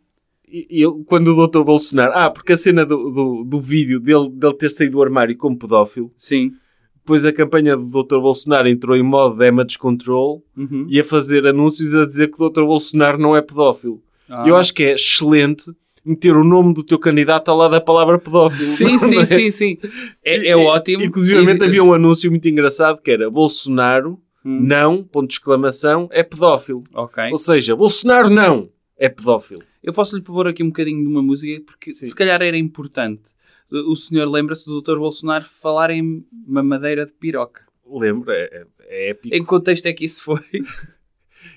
E, 0.47 0.83
e 0.83 1.03
quando 1.05 1.29
o 1.35 1.47
Dr. 1.47 1.63
Bolsonaro. 1.63 2.13
Ah, 2.15 2.29
porque 2.29 2.53
a 2.53 2.57
cena 2.57 2.85
do, 2.85 3.09
do, 3.11 3.43
do 3.43 3.59
vídeo 3.61 3.99
dele, 3.99 4.29
dele 4.29 4.53
ter 4.53 4.69
saído 4.69 4.93
do 4.93 5.03
armário 5.03 5.35
como 5.35 5.57
pedófilo, 5.57 6.11
Sim. 6.17 6.53
depois 6.95 7.25
a 7.25 7.33
campanha 7.33 7.75
do 7.75 8.03
Dr. 8.03 8.19
Bolsonaro 8.19 8.67
entrou 8.67 8.95
em 8.95 9.03
modo 9.03 9.35
damage 9.35 9.77
control 9.77 10.43
Uhum. 10.55 10.87
e 10.89 10.99
a 10.99 11.03
fazer 11.03 11.45
anúncios 11.45 11.93
a 11.93 12.05
dizer 12.05 12.29
que 12.31 12.41
o 12.41 12.49
Dr. 12.49 12.63
Bolsonaro 12.63 13.17
não 13.17 13.35
é 13.35 13.41
pedófilo. 13.41 14.01
Ah. 14.29 14.45
Eu 14.47 14.55
acho 14.55 14.73
que 14.73 14.83
é 14.83 14.93
excelente 14.93 15.71
meter 16.07 16.35
o 16.35 16.43
nome 16.43 16.73
do 16.73 16.83
teu 16.83 16.97
candidato 16.97 17.49
ao 17.49 17.57
lado 17.57 17.71
da 17.71 17.81
palavra 17.81 18.17
pedófilo. 18.17 18.63
Sim, 18.65 18.97
sim, 18.97 19.19
é? 19.19 19.25
sim, 19.25 19.51
sim. 19.51 19.77
É, 20.23 20.49
é 20.49 20.55
ótimo. 20.57 21.03
Inclusive 21.03 21.39
havia 21.63 21.83
um 21.83 21.93
anúncio 21.93 22.29
muito 22.31 22.47
engraçado 22.47 23.01
que 23.01 23.11
era 23.11 23.29
Bolsonaro 23.29 24.19
Hum. 24.45 24.61
não, 24.61 25.03
ponto 25.03 25.27
de 25.27 25.33
exclamação, 25.33 26.07
é 26.09 26.23
pedófilo. 26.23 26.81
Ok. 26.93 27.21
Ou 27.33 27.37
seja, 27.37 27.75
Bolsonaro 27.75 28.29
não 28.29 28.69
é 28.97 29.09
pedófilo. 29.09 29.61
Eu 29.83 29.91
posso 29.91 30.15
lhe 30.15 30.21
pôr 30.21 30.47
aqui 30.47 30.63
um 30.63 30.67
bocadinho 30.67 31.01
de 31.01 31.07
uma 31.09 31.21
música, 31.21 31.61
porque 31.65 31.91
Sim. 31.91 32.05
se 32.05 32.15
calhar 32.15 32.41
era 32.41 32.57
importante. 32.57 33.23
O 33.69 33.93
senhor 33.97 34.25
lembra-se 34.29 34.65
do 34.65 34.81
Dr. 34.81 34.97
Bolsonaro 34.99 35.43
falar 35.43 35.89
em 35.89 36.25
mamadeira 36.47 37.05
de 37.05 37.11
piroca. 37.11 37.63
Lembro, 37.85 38.31
é, 38.31 38.43
é- 38.43 38.65
é 38.87 39.09
épico. 39.09 39.35
Em 39.35 39.39
que 39.41 39.45
contexto 39.45 39.85
é 39.87 39.91
que 39.91 40.05
isso 40.05 40.23
foi? 40.23 40.39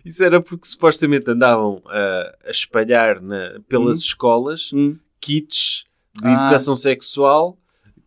Isso 0.05 0.23
era 0.25 0.41
porque 0.41 0.67
supostamente 0.67 1.31
andavam 1.31 1.83
a, 1.87 2.37
a 2.47 2.51
espalhar 2.51 3.21
na- 3.21 3.61
pelas 3.69 3.99
Hum. 3.99 4.01
escolas 4.03 4.71
Hum. 4.73 4.97
kits 5.21 5.85
de 6.15 6.27
Ah. 6.29 6.33
educação 6.33 6.77
sexual 6.77 7.57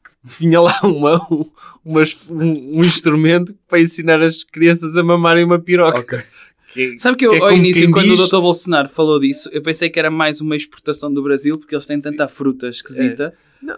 que 0.06 0.38
tinha 0.38 0.60
lá 0.62 0.74
uma, 0.84 1.16
um, 1.32 1.46
umas- 1.84 2.18
um- 2.30 2.80
um 2.80 2.84
instrumento 2.84 3.56
para 3.68 3.80
ensinar 3.82 4.22
as 4.22 4.44
crianças 4.44 4.96
a 4.98 5.04
mamarem 5.04 5.44
uma 5.44 5.60
piroca. 5.60 6.26
Que- 6.74 6.98
Sabe 6.98 7.18
que 7.18 7.26
eu, 7.28 7.32
que 7.32 7.38
é 7.38 7.40
ao 7.42 7.52
início, 7.52 7.90
quando 7.92 8.10
diz- 8.10 8.20
o 8.20 8.28
Dr. 8.28 8.42
Bolsonaro 8.42 8.90
falou 8.90 9.20
disso, 9.20 9.48
eu 9.54 9.62
pensei 9.62 9.90
que 9.90 10.00
era 10.00 10.10
mais 10.10 10.42
uma 10.42 10.56
exportação 10.56 11.14
do 11.14 11.22
Brasil, 11.22 11.58
porque 11.60 11.76
eles 11.76 11.86
têm 11.86 12.00
tanta 12.00 12.28
fruta 12.28 12.68
esquisita. 12.68 13.34
Não, 13.62 13.78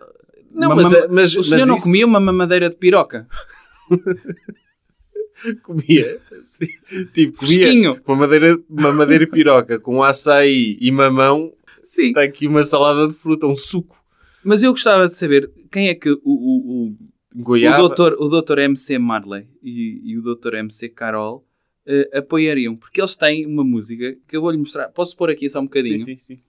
Uma 0.70 0.76
mas, 0.76 0.92
mama- 0.94 1.08
mas, 1.10 1.36
o 1.36 1.44
senhor 1.44 1.60
mas 1.60 1.68
não 1.68 1.76
isso 1.76 1.86
comia 1.86 2.06
uma 2.06 2.20
mamadeira 2.22 2.70
de 2.70 2.76
piroca? 2.78 3.28
comia. 5.64 6.20
Sim. 6.46 6.68
Tipo, 7.14 7.40
comia 7.40 8.02
uma 8.06 8.16
madeira, 8.16 8.60
uma 8.70 8.92
madeira 8.92 9.28
piroca 9.28 9.80
com 9.80 10.04
açaí 10.04 10.78
e 10.80 10.92
mamão. 10.92 11.54
Sim. 11.84 12.08
Está 12.08 12.24
aqui 12.24 12.48
uma 12.48 12.66
salada 12.66 13.08
de 13.08 13.14
fruta, 13.14 13.46
um 13.46 13.56
suco. 13.56 14.04
Mas 14.44 14.64
eu 14.64 14.72
gostava 14.72 15.08
de 15.08 15.16
saber 15.16 15.52
quem 15.72 15.90
é 15.90 15.96
que 15.96 16.10
o, 16.10 16.20
o, 16.24 16.88
o, 16.88 16.98
Goiaba. 17.36 17.78
o, 17.78 17.88
doutor, 17.88 18.16
o 18.20 18.30
doutor 18.30 18.60
MC 18.60 18.98
Marley 19.00 19.48
e, 19.62 20.02
e 20.04 20.18
o 20.18 20.22
doutor 20.22 20.54
MC 20.54 20.90
Carol 20.90 21.46
eh, 21.88 22.18
apoiariam, 22.18 22.76
porque 22.76 23.00
eles 23.00 23.16
têm 23.16 23.46
uma 23.46 23.64
música 23.64 24.18
que 24.28 24.36
eu 24.36 24.42
vou-lhe 24.42 24.58
mostrar. 24.58 24.90
Posso 24.90 25.16
pôr 25.16 25.30
aqui 25.30 25.50
só 25.50 25.60
um 25.60 25.66
bocadinho? 25.66 26.00
Sim, 26.00 26.18
sim, 26.18 26.36
sim. 26.36 26.40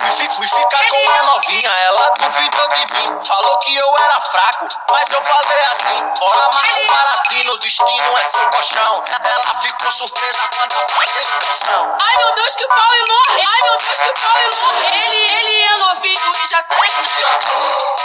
Fui, 0.00 0.10
fi- 0.12 0.34
fui 0.34 0.46
ficar 0.46 0.86
com 0.88 1.10
a 1.10 1.22
novinha, 1.34 1.68
ela 1.70 2.10
duvidou 2.10 2.68
de 2.68 2.76
mim. 2.94 3.20
Falou 3.26 3.58
que 3.58 3.74
eu 3.76 3.98
era 4.04 4.20
fraco, 4.20 4.68
mas 4.90 5.10
eu 5.10 5.22
falei 5.22 5.64
assim: 5.72 6.04
Bora 6.18 6.48
marca 6.54 6.80
um 6.80 6.86
baratino, 6.86 7.52
o 7.52 7.58
destino 7.58 8.16
é 8.18 8.24
seu 8.24 8.44
colchão. 8.50 9.02
Ela 9.24 9.54
ficou 9.60 9.90
surpresa 9.90 10.48
quando 10.56 10.72
eu 10.72 10.86
passei 10.86 11.24
de 11.24 11.30
canção. 11.46 11.96
Ai 12.00 12.16
meu 12.16 12.34
Deus, 12.34 12.54
que 12.56 12.66
pau 12.66 12.94
enorme! 12.94 13.46
Ai 13.46 13.62
meu 13.68 13.76
Deus, 13.78 14.00
que 14.00 14.20
pau 14.20 14.38
enorme! 14.40 14.86
Ele, 15.04 15.16
ele 15.38 15.62
é 15.62 15.76
novinho 15.78 16.32
e 16.36 16.48
já 16.48 16.62
tem. 16.62 16.78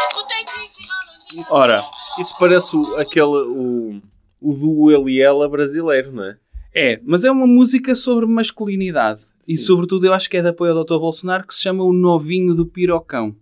Tu 0.10 0.24
tem 0.26 0.46
15 0.46 0.84
anos 0.84 1.50
e 1.52 1.54
Ora, 1.54 1.84
Isso 2.18 2.36
parece 2.40 2.76
o, 2.76 3.00
aquele, 3.00 3.26
o, 3.26 4.02
o 4.42 4.54
duo 4.54 4.92
ele 4.92 5.12
e 5.18 5.22
ela 5.22 5.48
brasileiro, 5.50 6.12
não 6.12 6.24
é? 6.26 6.36
É, 6.76 7.00
mas 7.04 7.24
é 7.24 7.32
uma 7.32 7.48
música 7.48 7.96
sobre 7.96 8.26
masculinidade. 8.28 9.22
E 9.48 9.58
Sim. 9.58 9.64
sobretudo 9.64 10.06
eu 10.06 10.14
acho 10.14 10.30
que 10.30 10.38
é 10.38 10.42
de 10.42 10.50
apoio 10.50 10.74
ao 10.78 10.84
Dr. 10.84 11.00
Bolsonaro 11.00 11.48
que 11.48 11.56
se 11.56 11.62
chama 11.62 11.84
O 11.84 11.94
Novinho 11.94 12.54
do 12.54 12.66
Pirocão. 12.66 13.36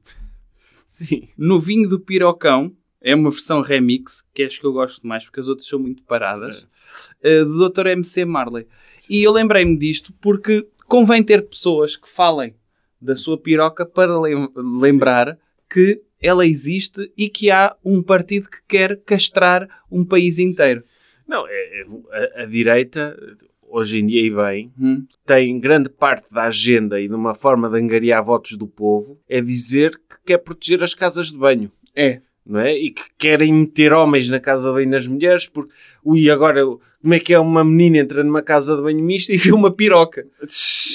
Sim. 0.87 1.27
Novinho 1.37 1.89
do 1.89 1.99
Pirocão 1.99 2.71
é 3.01 3.15
uma 3.15 3.29
versão 3.31 3.61
remix, 3.61 4.21
que 4.33 4.43
acho 4.43 4.59
que 4.59 4.65
eu 4.65 4.73
gosto 4.73 5.05
mais, 5.07 5.23
porque 5.25 5.39
as 5.39 5.47
outras 5.47 5.67
são 5.67 5.79
muito 5.79 6.03
paradas, 6.03 6.65
eh, 7.21 7.43
do 7.43 7.69
Dr. 7.69 7.87
MC 7.87 8.23
Marley. 8.25 8.67
E 9.09 9.23
eu 9.23 9.31
lembrei-me 9.31 9.77
disto 9.77 10.13
porque 10.21 10.67
convém 10.87 11.23
ter 11.23 11.41
pessoas 11.47 11.95
que 11.97 12.07
falem 12.07 12.55
da 13.01 13.15
sua 13.15 13.37
piroca 13.37 13.85
para 13.85 14.17
lem- 14.19 14.49
lembrar 14.55 15.37
que 15.69 16.01
ela 16.21 16.45
existe 16.45 17.11
e 17.17 17.27
que 17.29 17.49
há 17.51 17.75
um 17.83 18.01
partido 18.01 18.49
que 18.49 18.59
quer 18.67 19.01
castrar 19.03 19.67
um 19.91 20.05
país 20.05 20.37
inteiro. 20.39 20.83
Não, 21.33 21.47
é, 21.47 21.51
é- 21.81 22.37
a, 22.39 22.43
a 22.43 22.45
direita, 22.45 23.17
hoje 23.67 23.97
em 23.99 24.05
dia 24.05 24.21
e 24.21 24.29
bem, 24.29 24.71
Hum? 24.79 25.03
tem 25.25 25.59
grande 25.59 25.89
parte 25.89 26.27
da 26.31 26.43
agenda 26.43 27.01
e 27.01 27.07
de 27.07 27.15
uma 27.15 27.33
forma 27.33 27.67
de 27.67 27.77
angariar 27.79 28.23
votos 28.23 28.55
do 28.55 28.67
povo 28.67 29.19
é 29.27 29.41
dizer 29.41 29.91
que 29.97 30.17
quer 30.27 30.37
proteger 30.37 30.83
as 30.83 30.93
casas 30.93 31.31
de 31.31 31.37
banho. 31.37 31.71
É. 31.95 32.21
Não 32.45 32.59
é? 32.59 32.77
E 32.77 32.91
que 32.91 33.01
querem 33.17 33.51
meter 33.53 33.93
homens 33.93 34.27
na 34.29 34.39
casa 34.39 34.67
de 34.67 34.73
banho 34.75 34.91
das 34.91 35.07
mulheres 35.07 35.47
porque, 35.47 35.71
ui, 36.03 36.29
agora 36.29 36.61
como 37.01 37.13
é 37.13 37.19
que 37.19 37.33
é 37.33 37.39
uma 37.39 37.63
menina 37.63 37.97
entra 37.99 38.23
numa 38.23 38.41
casa 38.43 38.75
de 38.75 38.81
banho 38.83 39.03
mista 39.03 39.33
e 39.33 39.37
vê 39.37 39.51
uma 39.53 39.71
piroca? 39.71 40.27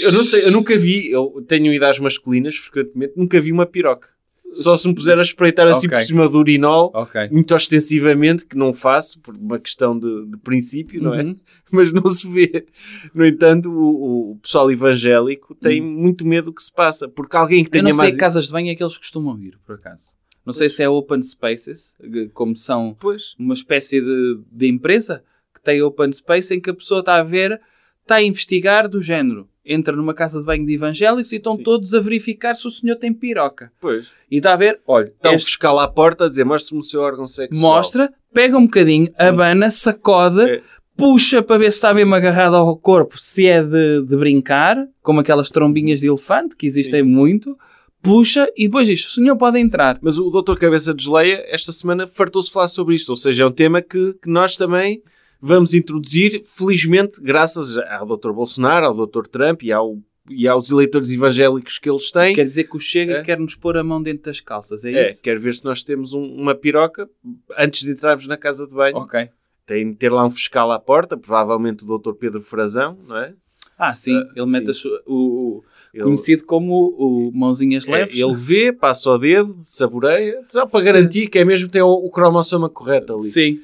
Eu 0.04 0.12
não 0.12 0.22
sei, 0.22 0.44
eu 0.44 0.52
nunca 0.52 0.78
vi, 0.78 1.10
eu 1.10 1.42
tenho 1.48 1.72
idades 1.72 1.98
masculinas 1.98 2.54
frequentemente, 2.56 3.14
nunca 3.16 3.40
vi 3.40 3.50
uma 3.50 3.66
piroca. 3.66 4.08
Só 4.54 4.76
se 4.76 4.88
me 4.88 4.94
puser 4.94 5.18
a 5.18 5.22
espreitar 5.22 5.68
assim 5.68 5.86
Ok. 5.86 5.98
por 5.98 6.04
cima 6.04 6.28
do 6.28 6.38
urinol, 6.38 6.90
Ok. 6.94 7.28
muito 7.30 7.54
ostensivamente, 7.54 8.46
que 8.46 8.56
não 8.56 8.72
faço, 8.72 9.20
por 9.20 9.34
uma 9.36 9.58
questão 9.58 9.98
de, 9.98 10.26
de 10.26 10.36
princípio, 10.38 11.02
não 11.02 11.14
é? 11.14 11.22
Uhum. 11.22 11.36
Mas 11.70 11.92
não 11.92 12.06
se 12.08 12.26
vê. 12.28 12.66
No 13.14 13.26
entanto, 13.26 13.70
o, 13.70 14.32
o 14.32 14.36
pessoal 14.36 14.70
evangélico 14.70 15.54
tem 15.54 15.80
muito 15.82 16.26
medo 16.26 16.52
que 16.52 16.62
se 16.62 16.72
passa, 16.72 17.06
porque 17.08 17.36
alguém 17.36 17.62
que 17.64 17.68
Hum. 17.68 17.78
Eu 17.78 17.82
tenha 17.82 17.82
não 17.84 17.90
sei 17.92 18.08
mais... 18.08 18.16
casas 18.16 18.46
de 18.46 18.52
banho 18.52 18.70
é 18.70 18.74
que 18.74 18.82
eles 18.82 18.96
costumam 18.96 19.38
ir, 19.40 19.58
por 19.66 19.74
acaso. 19.74 20.02
Não 20.46 20.54
sei 20.54 20.70
se 20.70 20.82
é 20.82 20.88
open 20.88 21.22
spaces, 21.22 21.92
como 22.32 22.56
são 22.56 22.96
Pois. 22.98 23.34
uma 23.38 23.52
espécie 23.52 24.00
de, 24.00 24.40
de 24.50 24.66
empresa 24.66 25.22
que 25.54 25.60
tem 25.62 25.82
open 25.82 26.10
space 26.10 26.54
em 26.54 26.60
que 26.60 26.70
a 26.70 26.74
pessoa 26.74 27.00
está 27.00 27.16
a 27.16 27.22
ver, 27.22 27.60
está 28.02 28.14
a 28.14 28.22
investigar 28.22 28.88
do 28.88 29.02
género. 29.02 29.46
Entra 29.68 29.94
numa 29.94 30.14
casa 30.14 30.38
de 30.40 30.44
banho 30.46 30.66
de 30.66 30.72
evangélicos 30.74 31.30
e 31.32 31.36
estão 31.36 31.56
Sim. 31.56 31.62
todos 31.62 31.92
a 31.94 32.00
verificar 32.00 32.54
se 32.54 32.66
o 32.66 32.70
senhor 32.70 32.96
tem 32.96 33.12
piroca. 33.12 33.70
Pois. 33.80 34.08
E 34.30 34.38
está 34.38 34.54
a 34.54 34.56
ver, 34.56 34.80
olha, 34.86 35.12
um 35.24 35.28
este 35.30 35.44
fiscal 35.46 35.78
à 35.78 35.86
porta 35.86 36.24
a 36.24 36.28
dizer, 36.28 36.44
mostre-me 36.44 36.80
o 36.80 36.84
seu 36.84 37.00
órgão 37.00 37.26
sexual. 37.26 37.60
mostra, 37.60 38.12
pega 38.32 38.56
um 38.56 38.64
bocadinho, 38.64 39.10
abana, 39.18 39.70
sacode, 39.70 40.40
É. 40.40 40.62
puxa 40.96 41.42
para 41.42 41.58
ver 41.58 41.70
se 41.70 41.78
está 41.78 41.92
mesmo 41.94 42.14
agarrado 42.14 42.56
ao 42.56 42.76
corpo, 42.76 43.18
se 43.18 43.46
é 43.46 43.62
de, 43.62 44.02
de 44.02 44.16
brincar, 44.16 44.76
como 45.02 45.20
aquelas 45.20 45.50
trombinhas 45.50 46.00
de 46.00 46.06
elefante, 46.08 46.56
que 46.56 46.66
existem 46.66 47.02
muito, 47.02 47.56
puxa 48.02 48.48
e 48.56 48.66
depois 48.66 48.86
diz, 48.88 49.04
o 49.06 49.10
senhor 49.10 49.36
pode 49.36 49.58
entrar. 49.58 49.98
Mas 50.00 50.18
o 50.18 50.30
Dr. 50.30 50.56
Cabeça 50.56 50.94
de 50.94 51.04
Geleia, 51.04 51.44
esta 51.48 51.72
semana, 51.72 52.06
fartou-se 52.06 52.50
falar 52.50 52.68
sobre 52.68 52.94
isto. 52.94 53.10
Ou 53.10 53.16
seja, 53.16 53.42
é 53.42 53.46
um 53.46 53.50
tema 53.52 53.82
que, 53.82 54.14
que 54.22 54.30
nós 54.30 54.56
também 54.56 55.02
vamos 55.40 55.74
introduzir, 55.74 56.42
felizmente, 56.44 57.20
graças 57.20 57.78
ao 57.78 58.06
Dr. 58.16 58.32
Bolsonaro, 58.32 58.86
ao 58.86 59.06
Dr. 59.06 59.26
Trump 59.28 59.62
e, 59.62 59.72
ao, 59.72 59.98
e 60.28 60.46
aos 60.48 60.70
eleitores 60.70 61.10
evangélicos 61.10 61.78
que 61.78 61.88
eles 61.90 62.10
têm. 62.10 62.34
Quer 62.34 62.46
dizer 62.46 62.64
que 62.64 62.76
o 62.76 62.80
Chega 62.80 63.18
É. 63.18 63.22
quer 63.22 63.38
nos 63.38 63.54
pôr 63.54 63.76
a 63.76 63.84
mão 63.84 64.02
dentro 64.02 64.24
das 64.24 64.40
calças, 64.40 64.84
é, 64.84 64.92
É, 64.92 65.10
isso? 65.10 65.22
quero 65.22 65.40
ver 65.40 65.54
se 65.54 65.64
nós 65.64 65.82
temos 65.82 66.12
um- 66.12 66.34
uma 66.34 66.54
piroca 66.54 67.08
antes 67.56 67.82
de 67.84 67.90
entrarmos 67.92 68.26
na 68.26 68.36
casa 68.36 68.66
de 68.66 68.72
banho. 68.74 68.96
Ok. 68.96 69.28
Tem 69.66 69.90
de 69.90 69.96
ter 69.96 70.10
lá 70.10 70.24
um 70.24 70.30
fiscal 70.30 70.72
à 70.72 70.78
porta, 70.78 71.16
provavelmente 71.16 71.84
o 71.84 71.98
Dr. 71.98 72.12
Pedro 72.14 72.40
Frazão, 72.40 72.98
não 73.06 73.16
é? 73.18 73.34
Ah, 73.78 73.94
sim, 73.94 74.16
Ah, 74.16 74.32
ele 74.34 74.46
sim. 74.46 74.52
mete 74.54 74.70
a 74.70 74.74
sua- 74.74 75.02
o, 75.06 75.14
o- 75.14 75.64
Ele, 75.94 76.02
conhecido 76.04 76.44
como 76.44 76.72
o, 76.98 77.28
o 77.28 77.32
mãozinhas 77.32 77.86
é, 77.86 77.92
leves. 77.92 78.18
ele 78.18 78.34
vê, 78.34 78.72
passa 78.72 79.08
o 79.10 79.18
dedo, 79.18 79.60
saboreia, 79.64 80.40
só 80.44 80.66
para 80.66 80.80
Sim. 80.80 80.84
garantir 80.86 81.28
que 81.28 81.38
é 81.38 81.44
mesmo 81.44 81.68
tem 81.68 81.80
o, 81.82 81.88
o 81.88 82.10
cromossoma 82.10 82.68
correto 82.68 83.12
ali. 83.14 83.22
Sim. 83.24 83.60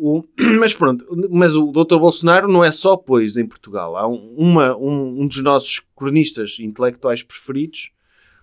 O- 0.00 0.24
mas 0.60 0.72
pronto, 0.74 1.04
mas 1.30 1.56
o 1.56 1.72
Dr. 1.72 1.98
Bolsonaro 1.98 2.46
não 2.46 2.64
é 2.64 2.70
só 2.70 2.92
apoios 2.92 3.36
em 3.36 3.44
Portugal. 3.46 3.96
Há 3.96 4.06
um, 4.06 4.34
uma- 4.36 4.76
um, 4.76 5.22
um 5.22 5.26
dos 5.26 5.42
nossos 5.42 5.80
cronistas 5.96 6.56
intelectuais 6.60 7.22
preferidos, 7.22 7.90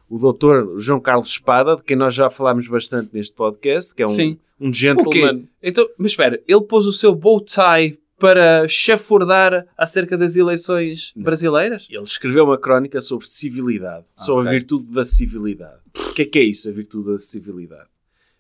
o 0.09 0.17
Dr. 0.19 0.77
João 0.79 0.99
Carlos 0.99 1.29
Espada, 1.29 1.75
de 1.77 1.83
quem 1.83 1.95
nós 1.97 2.13
já 2.13 2.29
falámos 2.29 2.67
bastante 2.67 3.09
neste 3.13 3.33
podcast, 3.33 3.95
que 3.95 4.03
é 4.03 4.05
um, 4.05 4.09
Sim. 4.09 4.37
um 4.59 4.71
gentleman. 4.73 5.39
quê? 5.41 5.47
Então, 5.63 5.87
mas 5.97 6.11
espera, 6.11 6.41
ele 6.47 6.61
pôs 6.61 6.85
o 6.85 6.91
seu 6.91 7.15
bow 7.15 7.39
tie 7.41 7.97
para 8.19 8.67
chafurdar 8.67 9.65
acerca 9.77 10.17
das 10.17 10.35
eleições 10.35 11.11
brasileiras? 11.15 11.85
Ele 11.89 12.03
escreveu 12.03 12.45
uma 12.45 12.57
crónica 12.57 13.01
sobre 13.01 13.27
civilidade, 13.27 14.05
sobre 14.15 14.41
Ok. 14.41 14.49
a 14.49 14.51
virtude 14.59 14.93
da 14.93 15.03
civilidade. 15.05 15.81
O 16.09 16.13
que 16.13 16.21
é 16.21 16.25
que 16.25 16.39
é 16.39 16.43
isso, 16.43 16.69
a 16.69 16.71
virtude 16.71 17.11
da 17.11 17.17
civilidade? 17.17 17.89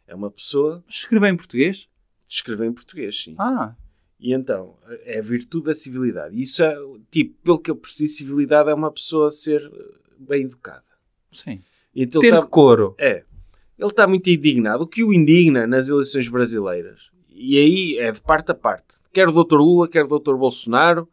É 0.07 0.13
uma 0.15 0.29
pessoa, 0.29 0.83
Escreveu 0.87 1.29
em 1.29 1.35
português? 1.35 1.87
Escreveu 2.35 2.65
em 2.65 2.73
português, 2.73 3.23
sim. 3.23 3.35
Ah, 3.37 3.75
E 4.19 4.33
então, 4.33 4.77
é 5.03 5.19
a 5.19 5.21
virtude 5.21 5.65
da 5.65 5.73
civilidade. 5.75 6.39
Isso 6.39 6.63
é, 6.63 6.75
tipo, 7.11 7.35
pelo 7.43 7.59
que 7.59 7.69
eu 7.69 7.75
percebi, 7.75 8.07
civilidade 8.07 8.69
é 8.69 8.73
uma 8.73 8.91
pessoa 8.91 9.29
ser 9.29 9.61
eh, 9.61 9.95
bem 10.17 10.43
educada. 10.43 10.83
sim. 11.31 11.61
Então, 11.97 12.19
Ter 12.21 12.31
tá- 12.31 12.41
decoro. 12.41 12.93
É. 12.97 13.23
Ele 13.77 13.89
está 13.89 14.05
muito 14.07 14.29
indignado. 14.29 14.83
O 14.83 14.87
que 14.87 15.01
o 15.03 15.13
indigna 15.13 15.65
nas 15.67 15.87
eleições 15.87 16.27
brasileiras, 16.27 17.09
e 17.29 17.57
aí 17.57 17.97
é 17.99 18.11
de 18.11 18.19
parte 18.21 18.51
a 18.51 18.55
parte, 18.55 18.95
quer 19.13 19.27
o 19.29 19.31
Dr. 19.31 19.55
Lula, 19.57 19.87
quer 19.87 20.03
o 20.05 20.19
Dr. 20.19 20.35
Bolsonaro, 20.35 21.09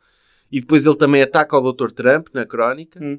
e 0.51 0.61
depois 0.61 0.85
ele 0.87 0.97
também 0.97 1.23
ataca 1.23 1.57
o 1.57 1.73
Dr. 1.73 1.91
Trump 1.93 2.29
na 2.35 2.45
crónica, 2.47 2.99
Hum. 3.03 3.19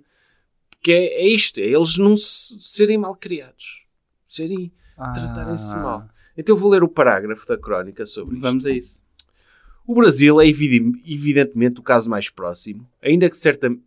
que 0.82 0.92
é, 0.92 1.22
é 1.24 1.28
isto, 1.28 1.60
é 1.60 1.64
eles 1.64 1.98
não 1.98 2.16
se- 2.18 2.58
serem 2.60 2.98
mal 2.98 3.16
criados, 3.16 3.84
serem, 4.28 4.72
Ah, 4.98 5.12
tratarem-se 5.14 5.76
mal. 5.78 6.08
Então 6.38 6.56
eu 6.56 6.60
vou 6.60 6.70
ler 6.70 6.84
o 6.84 6.88
parágrafo 6.88 7.48
da 7.48 7.58
crónica 7.58 8.06
sobre 8.06 8.36
isto. 8.36 8.42
Vamos 8.42 8.66
a 8.66 8.72
isso. 8.72 9.04
O 9.86 9.94
Brasil 9.94 10.40
é 10.40 10.48
evidentemente 10.48 11.80
o 11.80 11.84
caso 11.84 12.10
mais 12.10 12.30
próximo, 12.30 12.88
ainda 13.02 13.30
que 13.30 13.38
certamente. 13.38 13.84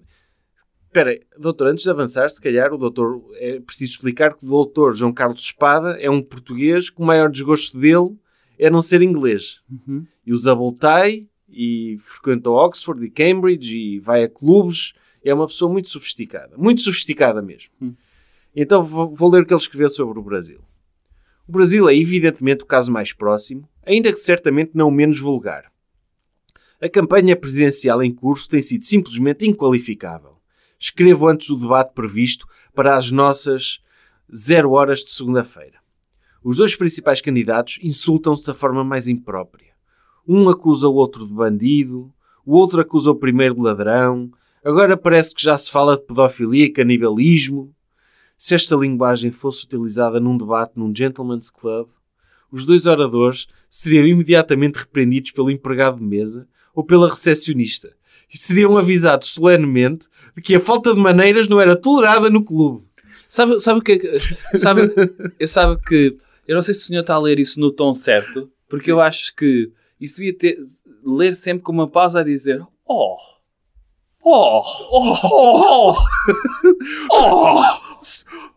Espera 0.86 1.20
doutor, 1.38 1.68
antes 1.68 1.84
de 1.84 1.90
avançar, 1.90 2.28
se 2.30 2.40
calhar 2.40 2.72
o 2.72 2.78
doutor 2.78 3.22
é 3.34 3.60
preciso 3.60 3.92
explicar 3.92 4.34
que 4.34 4.46
o 4.46 4.48
doutor 4.48 4.94
João 4.94 5.12
Carlos 5.12 5.42
Espada 5.42 5.90
é 6.00 6.08
um 6.08 6.22
português 6.22 6.88
que 6.88 7.02
o 7.02 7.04
maior 7.04 7.30
desgosto 7.30 7.78
dele 7.78 8.16
é 8.58 8.70
não 8.70 8.80
ser 8.80 9.02
inglês. 9.02 9.60
Uhum. 9.70 10.06
E 10.24 10.32
usa 10.32 10.54
boltai 10.54 11.26
e 11.48 11.98
frequenta 12.02 12.50
Oxford 12.50 13.04
e 13.04 13.10
Cambridge 13.10 13.76
e 13.76 14.00
vai 14.00 14.24
a 14.24 14.28
clubes. 14.28 14.94
É 15.22 15.34
uma 15.34 15.46
pessoa 15.46 15.70
muito 15.70 15.88
sofisticada, 15.88 16.56
muito 16.56 16.82
sofisticada 16.82 17.42
mesmo. 17.42 17.70
Hum. 17.80 17.94
Então 18.54 18.84
vou, 18.84 19.14
vou 19.14 19.28
ler 19.28 19.42
o 19.42 19.46
que 19.46 19.52
ele 19.52 19.60
escreveu 19.60 19.90
sobre 19.90 20.18
o 20.18 20.22
Brasil. 20.22 20.60
O 21.48 21.52
Brasil 21.52 21.88
é 21.88 21.96
evidentemente 21.96 22.64
o 22.64 22.66
caso 22.66 22.90
mais 22.90 23.12
próximo, 23.12 23.68
ainda 23.84 24.12
que 24.12 24.18
certamente 24.18 24.72
não 24.74 24.88
o 24.88 24.92
menos 24.92 25.20
vulgar. 25.20 25.70
A 26.80 26.88
campanha 26.88 27.36
presidencial 27.36 28.02
em 28.02 28.12
curso 28.12 28.48
tem 28.48 28.60
sido 28.60 28.82
simplesmente 28.82 29.46
inqualificável. 29.46 30.38
Escrevo 30.78 31.28
antes 31.28 31.48
do 31.48 31.56
debate 31.56 31.94
previsto 31.94 32.46
para 32.74 32.96
as 32.96 33.12
nossas 33.12 33.78
zero 34.34 34.72
horas 34.72 35.04
de 35.04 35.10
segunda-feira. 35.12 35.78
Os 36.42 36.56
dois 36.56 36.74
principais 36.74 37.20
candidatos 37.20 37.78
insultam-se 37.80 38.44
da 38.44 38.52
forma 38.52 38.82
mais 38.82 39.06
imprópria. 39.06 39.72
Um 40.26 40.48
acusa 40.48 40.88
o 40.88 40.94
outro 40.94 41.26
de 41.26 41.32
bandido, 41.32 42.12
o 42.44 42.56
outro 42.56 42.80
acusa 42.80 43.12
o 43.12 43.16
primeiro 43.16 43.54
de 43.54 43.60
ladrão, 43.60 44.30
agora 44.64 44.96
parece 44.96 45.32
que 45.32 45.44
já 45.44 45.56
se 45.56 45.70
fala 45.70 45.96
de 45.96 46.02
pedofilia 46.02 46.64
e 46.64 46.70
canibalismo. 46.70 47.72
Se 48.36 48.54
esta 48.54 48.76
linguagem 48.76 49.30
fosse 49.30 49.64
utilizada 49.64 50.20
num 50.20 50.36
debate 50.36 50.72
num 50.76 50.94
gentleman's 50.94 51.50
club, 51.50 51.88
os 52.52 52.64
dois 52.64 52.86
oradores 52.86 53.46
seriam 53.68 54.06
imediatamente 54.06 54.76
repreendidos 54.76 55.30
pelo 55.30 55.50
empregado 55.50 55.98
de 55.98 56.04
mesa 56.04 56.46
ou 56.74 56.84
pela 56.84 57.08
recepcionista 57.08 57.96
e 58.32 58.36
seriam 58.36 58.76
avisados 58.76 59.28
solenemente 59.28 60.06
de 60.36 60.42
que 60.42 60.54
a 60.54 60.60
falta 60.60 60.94
de 60.94 61.00
maneiras 61.00 61.48
não 61.48 61.60
era 61.60 61.74
tolerada 61.74 62.28
no 62.28 62.44
clube. 62.44 62.84
Sabe, 63.28 63.60
sabe 63.60 63.80
o 63.80 63.82
que 63.82 63.92
é 63.92 63.98
que. 63.98 64.18
Sabe, 64.58 64.82
eu 65.38 65.48
sabe 65.48 65.80
que. 65.82 66.16
Eu 66.46 66.54
não 66.54 66.62
sei 66.62 66.74
se 66.74 66.82
o 66.82 66.84
senhor 66.84 67.00
está 67.00 67.14
a 67.14 67.18
ler 67.18 67.40
isso 67.40 67.58
no 67.58 67.72
tom 67.72 67.94
certo, 67.94 68.50
porque 68.68 68.90
eu 68.90 69.00
acho 69.00 69.34
que 69.34 69.72
isso 70.00 70.18
devia 70.18 70.36
ter, 70.36 70.58
ler 71.04 71.34
sempre 71.34 71.64
com 71.64 71.72
uma 71.72 71.88
pausa 71.88 72.20
a 72.20 72.22
dizer 72.22 72.62
Oh! 72.86 73.35
Oh! 74.28 74.64
Oh! 74.90 75.96
Oh! 77.12 77.60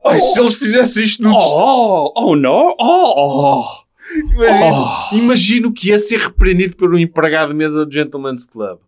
Ai, 0.03 0.19
se 0.19 0.39
eles 0.39 0.55
fizessem 0.55 1.03
isto 1.03 1.21
no 1.21 1.31
Oh! 1.31 2.11
Oh, 2.15 2.35
não! 2.35 2.75
Oh! 2.79 3.63
Imagina, 4.11 5.09
imagina 5.11 5.67
o 5.67 5.71
que 5.71 5.91
é 5.91 5.99
ser 5.99 6.21
repreendido 6.21 6.75
por 6.75 6.91
um 6.91 6.97
empregado 6.97 7.49
de 7.49 7.55
mesa 7.55 7.85
do 7.85 7.93
Gentleman's 7.93 8.47
Club. 8.47 8.79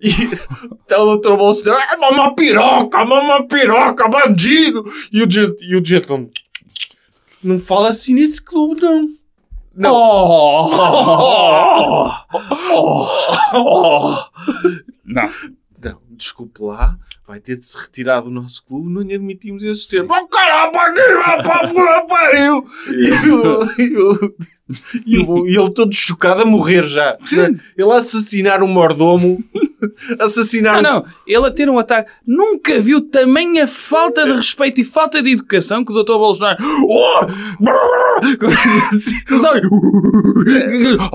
E 0.00 0.08
está 0.08 1.02
o 1.02 1.16
Dr. 1.16 1.36
Bolsonaro, 1.36 1.82
ah, 1.90 1.96
mama 1.96 2.32
piroca, 2.36 3.04
mama 3.04 3.48
piroca, 3.48 4.08
bandido! 4.08 4.84
E 5.12 5.20
o, 5.20 5.28
e 5.60 5.76
o 5.76 5.84
gentleman, 5.84 6.30
não 7.42 7.58
fala 7.58 7.88
assim 7.88 8.14
nesse 8.14 8.40
clube, 8.40 8.80
não. 8.80 9.08
Não. 9.74 9.92
Oh! 9.92 10.70
Oh! 12.76 13.08
Oh! 13.54 14.16
Não. 15.04 15.28
Não, 15.84 16.00
desculpe 16.10 16.62
lá, 16.62 16.96
vai 17.26 17.40
ter 17.40 17.56
de 17.58 17.64
se 17.64 17.76
retirar 17.78 18.20
do 18.20 18.30
nosso 18.30 18.64
clube, 18.64 18.90
não 18.90 19.02
lhe 19.02 19.14
admitimos 19.14 19.62
esses 19.62 19.86
termos. 19.86 20.16
Oh, 20.16 20.26
caralho, 20.28 20.72
puta 20.72 22.06
pariu! 22.06 22.66
E, 25.06 25.16
ele 25.16 25.70
todo 25.74 25.94
chocado 25.94 26.40
a 26.40 26.46
morrer 26.46 26.84
já. 26.88 27.18
Ele 27.76 27.92
a 27.92 27.98
assassinar 27.98 28.62
um 28.62 28.66
mordomo, 28.66 29.44
assassinar 30.20 30.76
Ah, 30.76 30.78
um 30.78 30.82
não. 30.82 31.04
Ele 31.26 31.46
a 31.46 31.50
ter 31.50 31.68
um 31.68 31.78
ataque. 31.78 32.10
Nunca 32.26 32.80
viu 32.80 33.00
tamanha 33.00 33.66
falta 33.68 34.24
de 34.24 34.32
respeito 34.32 34.80
e 34.80 34.84
falta 34.84 35.22
de 35.22 35.30
educação 35.32 35.84
que 35.84 35.92
o 35.92 36.02
Dr. 36.02 36.12
Bolsonaro. 36.12 36.58
Oh! 36.88 37.26
Sabe? 39.40 39.62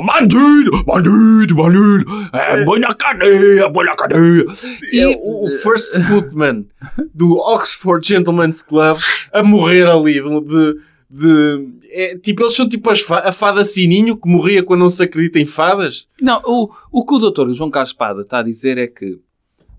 Bandido, 0.06 0.84
bandido, 0.84 1.56
bandido. 1.56 2.06
É, 2.34 2.64
põe 2.66 2.80
na 2.80 2.94
cadeia, 2.94 3.70
põe 3.72 3.86
na 3.86 3.96
cadeia. 3.96 4.46
E 4.92 5.06
o, 5.06 5.46
o 5.46 5.50
First 5.62 6.00
Footman 6.04 6.66
do 7.14 7.38
Oxford 7.38 8.06
Gentleman's 8.08 8.62
Club 8.62 8.98
a 9.34 9.44
morrer 9.44 9.88
ali 9.88 10.14
de. 10.22 10.42
de- 10.42 10.89
de- 11.10 11.70
é, 11.90 12.18
tipo, 12.18 12.44
eles 12.44 12.54
são 12.56 12.68
tipo 12.70 12.90
as 12.90 13.04
a 13.10 13.32
fada 13.32 13.64
sininho 13.66 14.16
que 14.16 14.28
morria 14.30 14.64
quando 14.64 14.82
não 14.82 14.92
se 14.92 15.02
acredita 15.04 15.40
em 15.40 15.46
fadas. 15.46 16.08
Não, 16.22 16.42
o, 16.46 16.70
o 16.92 17.06
que 17.06 17.14
o 17.16 17.30
Dr. 17.32 17.52
João 17.54 17.72
Carlos 17.72 17.90
Espada 17.90 18.22
está 18.22 18.40
a 18.40 18.44
dizer 18.44 18.78
é 18.78 18.88
que 18.88 19.20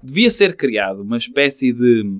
devia 0.03 0.31
ser 0.31 0.57
criado 0.57 1.03
uma 1.03 1.17
espécie 1.19 1.73
de 1.73 2.19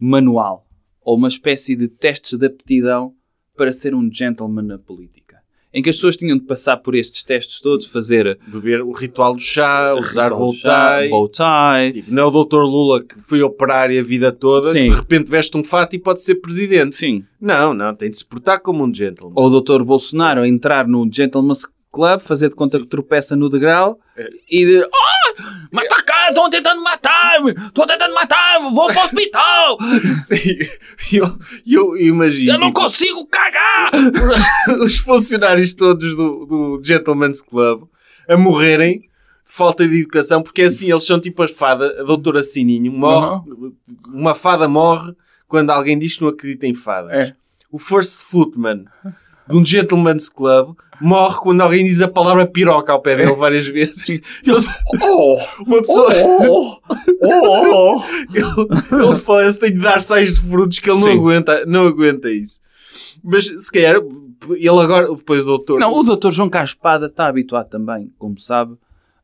manual 0.00 0.66
ou 1.02 1.16
uma 1.16 1.28
espécie 1.28 1.76
de 1.76 1.88
testes 1.88 2.38
de 2.38 2.46
aptidão 2.46 3.14
para 3.56 3.72
ser 3.72 3.94
um 3.94 4.08
gentleman 4.12 4.62
na 4.62 4.78
política. 4.78 5.19
Em 5.72 5.80
que 5.82 5.88
as 5.90 5.96
pessoas 5.96 6.16
tinham 6.16 6.36
de 6.36 6.44
passar 6.44 6.76
por 6.78 6.94
estes 6.96 7.22
testes 7.22 7.60
todos, 7.60 7.86
fazer 7.86 8.38
Beber 8.46 8.82
o 8.82 8.90
ritual 8.92 9.34
do 9.34 9.40
chá, 9.40 9.94
usar 9.94 10.28
chá, 10.28 10.34
boltai. 10.34 11.08
bow 11.08 11.28
tie. 11.28 11.92
Tipo, 11.92 12.12
não 12.12 12.22
é 12.24 12.26
o 12.26 12.44
Dr. 12.44 12.56
Lula 12.62 13.02
que 13.04 13.20
foi 13.22 13.40
operário 13.42 14.00
a 14.00 14.02
vida 14.02 14.32
toda, 14.32 14.70
Sim. 14.70 14.90
de 14.90 14.96
repente 14.96 15.30
veste 15.30 15.56
um 15.56 15.62
fato 15.62 15.94
e 15.94 15.98
pode 15.98 16.22
ser 16.22 16.36
presidente. 16.36 16.96
Sim. 16.96 17.24
Não, 17.40 17.72
não, 17.72 17.94
tem 17.94 18.10
de 18.10 18.18
se 18.18 18.26
portar 18.26 18.60
como 18.60 18.84
um 18.84 18.92
gentleman. 18.92 19.32
Ou 19.36 19.46
o 19.48 19.60
Dr. 19.60 19.82
Bolsonaro 19.84 20.40
a 20.42 20.48
entrar 20.48 20.88
no 20.88 21.08
Gentleman's 21.12 21.64
Club, 21.92 22.20
fazer 22.20 22.48
de 22.48 22.54
conta 22.54 22.78
que 22.78 22.86
tropeça 22.86 23.34
no 23.36 23.48
degrau 23.48 23.98
É. 24.16 24.28
e 24.50 24.64
de. 24.66 24.82
Ah! 24.82 25.19
Mata 25.70 26.02
cá, 26.02 26.28
estão 26.28 26.50
tentando 26.50 26.82
matar-me! 26.82 27.50
Estão 27.52 27.86
tentando 27.86 28.14
matar-me! 28.14 28.70
Vou 28.74 28.86
para 28.86 29.00
o 29.00 29.04
hospital! 29.04 29.78
Sim, 30.22 31.16
eu, 31.16 31.38
eu 31.66 31.96
imagino. 31.96 32.52
Eu 32.52 32.58
não 32.58 32.68
tipo, 32.68 32.80
consigo 32.80 33.26
cagar! 33.26 33.90
os 34.80 34.98
funcionários 34.98 35.74
todos 35.74 36.16
do, 36.16 36.46
do 36.46 36.80
Gentleman's 36.82 37.42
Club 37.42 37.84
a 38.28 38.36
morrerem 38.36 39.00
de 39.00 39.10
falta 39.44 39.86
de 39.86 40.00
educação, 40.00 40.42
porque 40.42 40.62
é 40.62 40.66
assim, 40.66 40.90
eles 40.90 41.04
são 41.04 41.20
tipo 41.20 41.42
as 41.42 41.50
fadas, 41.50 41.98
a 41.98 42.02
doutora 42.02 42.42
Sininho, 42.42 42.92
morre, 42.92 43.42
uma 44.06 44.34
fada 44.34 44.68
morre 44.68 45.12
quando 45.48 45.70
alguém 45.70 45.98
diz 45.98 46.16
que 46.16 46.22
não 46.22 46.28
acredita 46.30 46.66
em 46.66 46.74
fadas. 46.74 47.10
É. 47.12 47.34
O 47.72 47.78
First 47.78 48.22
Footman 48.22 48.84
de 49.50 49.56
um 49.56 49.64
Gentleman's 49.64 50.28
Club 50.28 50.76
morre 51.00 51.36
quando 51.40 51.62
alguém 51.62 51.84
diz 51.84 52.02
a 52.02 52.08
palavra 52.08 52.46
piroca 52.46 52.92
ao 52.92 53.00
pé 53.00 53.16
dele 53.16 53.32
várias 53.32 53.66
vezes. 53.66 54.08
Eles, 54.44 54.66
Oh! 55.02 55.38
uma 55.66 55.80
pessoa, 55.80 56.12
Oh! 56.46 56.78
Oh! 57.22 58.02
ele, 58.34 59.04
ele 59.04 59.16
falece, 59.16 59.58
tem 59.58 59.72
de 59.72 59.80
dar 59.80 60.00
sais 60.00 60.34
de 60.34 60.40
frutos 60.40 60.78
que 60.78 60.90
ele 60.90 61.00
não 61.00 61.12
aguenta, 61.12 61.66
não 61.66 61.86
aguenta 61.86 62.30
isso. 62.30 62.60
Mas 63.22 63.46
se 63.46 63.72
calhar, 63.72 63.96
ele 64.50 64.68
agora, 64.68 65.14
depois 65.14 65.44
o 65.44 65.56
doutor. 65.56 65.80
Não, 65.80 65.92
o 65.92 66.02
Dr. 66.02 66.30
João 66.30 66.48
Carlos 66.50 66.70
Espada 66.70 67.06
está 67.06 67.26
habituado 67.26 67.68
também, 67.68 68.12
como 68.18 68.38
sabe, 68.38 68.76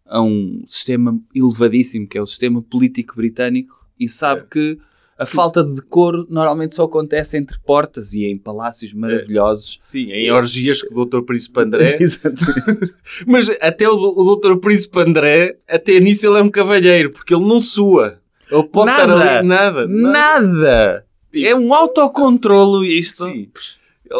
a 0.06 0.20
um 0.20 0.62
sistema 0.66 1.18
elevadíssimo 1.34 2.06
que 2.06 2.16
é 2.16 2.22
o 2.22 2.26
sistema 2.26 2.62
político 2.62 3.16
britânico 3.16 3.74
e 3.98 4.08
sabe 4.08 4.44
que 4.50 4.78
a 5.18 5.24
falta 5.26 5.64
de 5.64 5.74
decoro 5.74 6.26
normalmente 6.28 6.74
só 6.74 6.84
acontece 6.84 7.36
entre 7.38 7.58
portas 7.60 8.12
e 8.12 8.24
em 8.26 8.36
palácios 8.36 8.92
maravilhosos. 8.92 9.78
Sim, 9.80 10.12
em 10.12 10.30
orgias 10.30 10.82
com 10.82 10.94
o 11.00 11.04
Dr. 11.06 11.22
Príncipe 11.22 11.60
André. 11.60 11.96
Exato. 12.02 12.36
Mas 13.26 13.48
até 13.62 13.88
o, 13.88 13.94
o 13.94 14.36
Dr. 14.36 14.56
Príncipe 14.56 14.98
André, 15.00 15.56
até 15.68 15.98
nisso 16.00 16.26
ele 16.26 16.38
é 16.38 16.42
um 16.42 16.50
cavalheiro, 16.50 17.10
porque 17.12 17.34
ele 17.34 17.46
não 17.46 17.60
sua. 17.60 18.18
Ele 18.50 18.62
pode 18.64 18.90
estar 18.90 19.06
Nada. 19.08 19.38
ali, 19.38 19.48
nada. 19.48 19.86
Nada! 19.88 21.06
É 21.34 21.54
um 21.54 21.72
autocontrolo 21.74 22.84
isto. 22.84 23.24
Sim. 23.24 23.48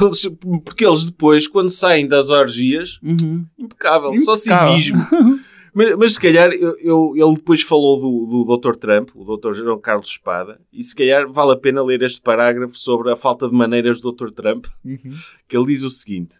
Eles, 0.00 0.28
porque 0.66 0.84
eles 0.86 1.04
depois, 1.04 1.48
quando 1.48 1.70
saem 1.70 2.06
das 2.06 2.28
orgias, 2.28 2.98
Uhum. 3.02 3.44
impecável, 3.58 4.16
só 4.18 4.34
Impecável. 4.34 4.72
civismo. 4.78 5.06
Mas, 5.74 5.96
mas 5.96 6.12
se 6.14 6.20
calhar 6.20 6.50
eu, 6.52 6.76
eu- 6.80 7.12
ele 7.16 7.34
depois 7.36 7.62
falou 7.62 7.98
do, 8.00 8.44
do 8.44 8.56
Dr. 8.58 8.76
Trump, 8.76 9.10
o 9.14 9.24
Dr. 9.36 9.54
João 9.54 9.78
Carlos 9.80 10.08
Espada, 10.08 10.60
e 10.72 10.82
se 10.84 10.94
calhar 10.94 11.30
vale 11.30 11.52
a 11.52 11.56
pena 11.56 11.82
ler 11.82 12.02
este 12.02 12.20
parágrafo 12.20 12.76
sobre 12.78 13.10
a 13.10 13.16
falta 13.16 13.48
de 13.48 13.54
maneiras 13.54 14.00
do 14.00 14.12
Dr. 14.12 14.30
Trump, 14.30 14.66
que 15.48 15.56
ele 15.56 15.66
diz 15.66 15.82
o 15.82 15.90
seguinte: 15.90 16.34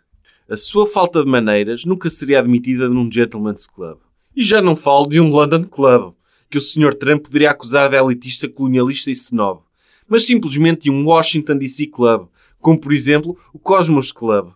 A 0.48 0.56
sua 0.56 0.86
falta 0.86 1.24
de 1.24 1.30
maneiras 1.30 1.84
nunca 1.84 2.10
seria 2.10 2.40
admitida 2.40 2.88
num 2.88 3.10
Gentleman's 3.10 3.66
Club. 3.66 3.98
E 4.36 4.42
já 4.42 4.60
não 4.62 4.76
falo 4.76 5.06
de 5.08 5.18
um 5.20 5.28
London 5.30 5.64
Club, 5.64 6.14
que 6.50 6.58
o 6.58 6.60
Sr. 6.60 6.94
Trump 6.94 7.22
poderia 7.24 7.50
acusar 7.50 7.88
de 7.88 7.96
elitista, 7.96 8.46
colonialista 8.48 9.08
e 9.08 9.14
snob, 9.14 9.60
mas 10.06 10.24
simplesmente 10.26 10.82
de 10.82 10.90
um 10.90 11.06
Washington 11.06 11.56
DC 11.56 11.86
Club, 11.86 12.26
como 12.60 12.78
por 12.78 12.92
exemplo 12.92 13.38
o 13.52 13.58
Cosmos 13.58 14.12
Club. 14.12 14.50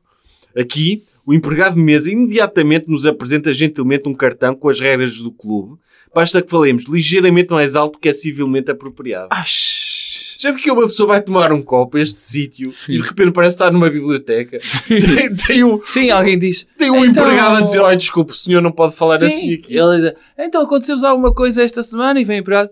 Aqui, 0.54 1.02
o 1.26 1.34
empregado 1.34 1.74
de 1.74 1.82
mesa 1.82 2.10
imediatamente 2.10 2.86
nos 2.88 3.04
apresenta 3.04 3.52
gentilmente 3.52 4.08
um 4.08 4.14
cartão 4.14 4.54
com 4.54 4.68
as 4.68 4.78
regras 4.80 5.16
do 5.16 5.32
clube. 5.32 5.76
Basta 6.14 6.40
que 6.40 6.48
falemos 6.50 6.84
ligeiramente 6.84 7.50
mais 7.50 7.74
alto 7.76 7.98
que 7.98 8.08
é 8.08 8.12
civilmente 8.12 8.70
apropriado. 8.70 9.28
Já 10.38 10.52
porque 10.52 10.70
uma 10.70 10.86
pessoa 10.86 11.08
vai 11.08 11.22
tomar 11.22 11.52
um 11.52 11.60
copo 11.62 11.96
a 11.96 12.00
este 12.00 12.20
sítio 12.20 12.72
e 12.88 12.92
de 12.92 13.00
repente 13.08 13.32
parece 13.32 13.56
estar 13.56 13.72
numa 13.72 13.90
biblioteca. 13.90 14.58
Tem, 14.86 15.34
tem 15.34 15.64
um, 15.64 15.80
Sim, 15.84 16.10
alguém 16.10 16.38
diz. 16.38 16.66
tem 16.78 16.90
um 16.90 17.04
Então- 17.04 17.24
empregado 17.24 17.56
a 17.56 17.60
dizer: 17.62 17.78
Olha, 17.80 17.96
desculpe, 17.96 18.32
o 18.32 18.34
senhor 18.36 18.62
não 18.62 18.70
pode 18.70 18.94
falar 18.94 19.18
Sim, 19.18 19.26
assim 19.26 19.54
aqui. 19.54 19.76
ele 19.76 20.00
diz, 20.10 20.12
então 20.38 20.62
aconteceu-vos 20.62 21.02
alguma 21.04 21.34
coisa 21.34 21.62
esta 21.62 21.82
semana 21.82 22.20
e 22.20 22.24
vem 22.24 22.38
o 22.38 22.40
empregado. 22.40 22.70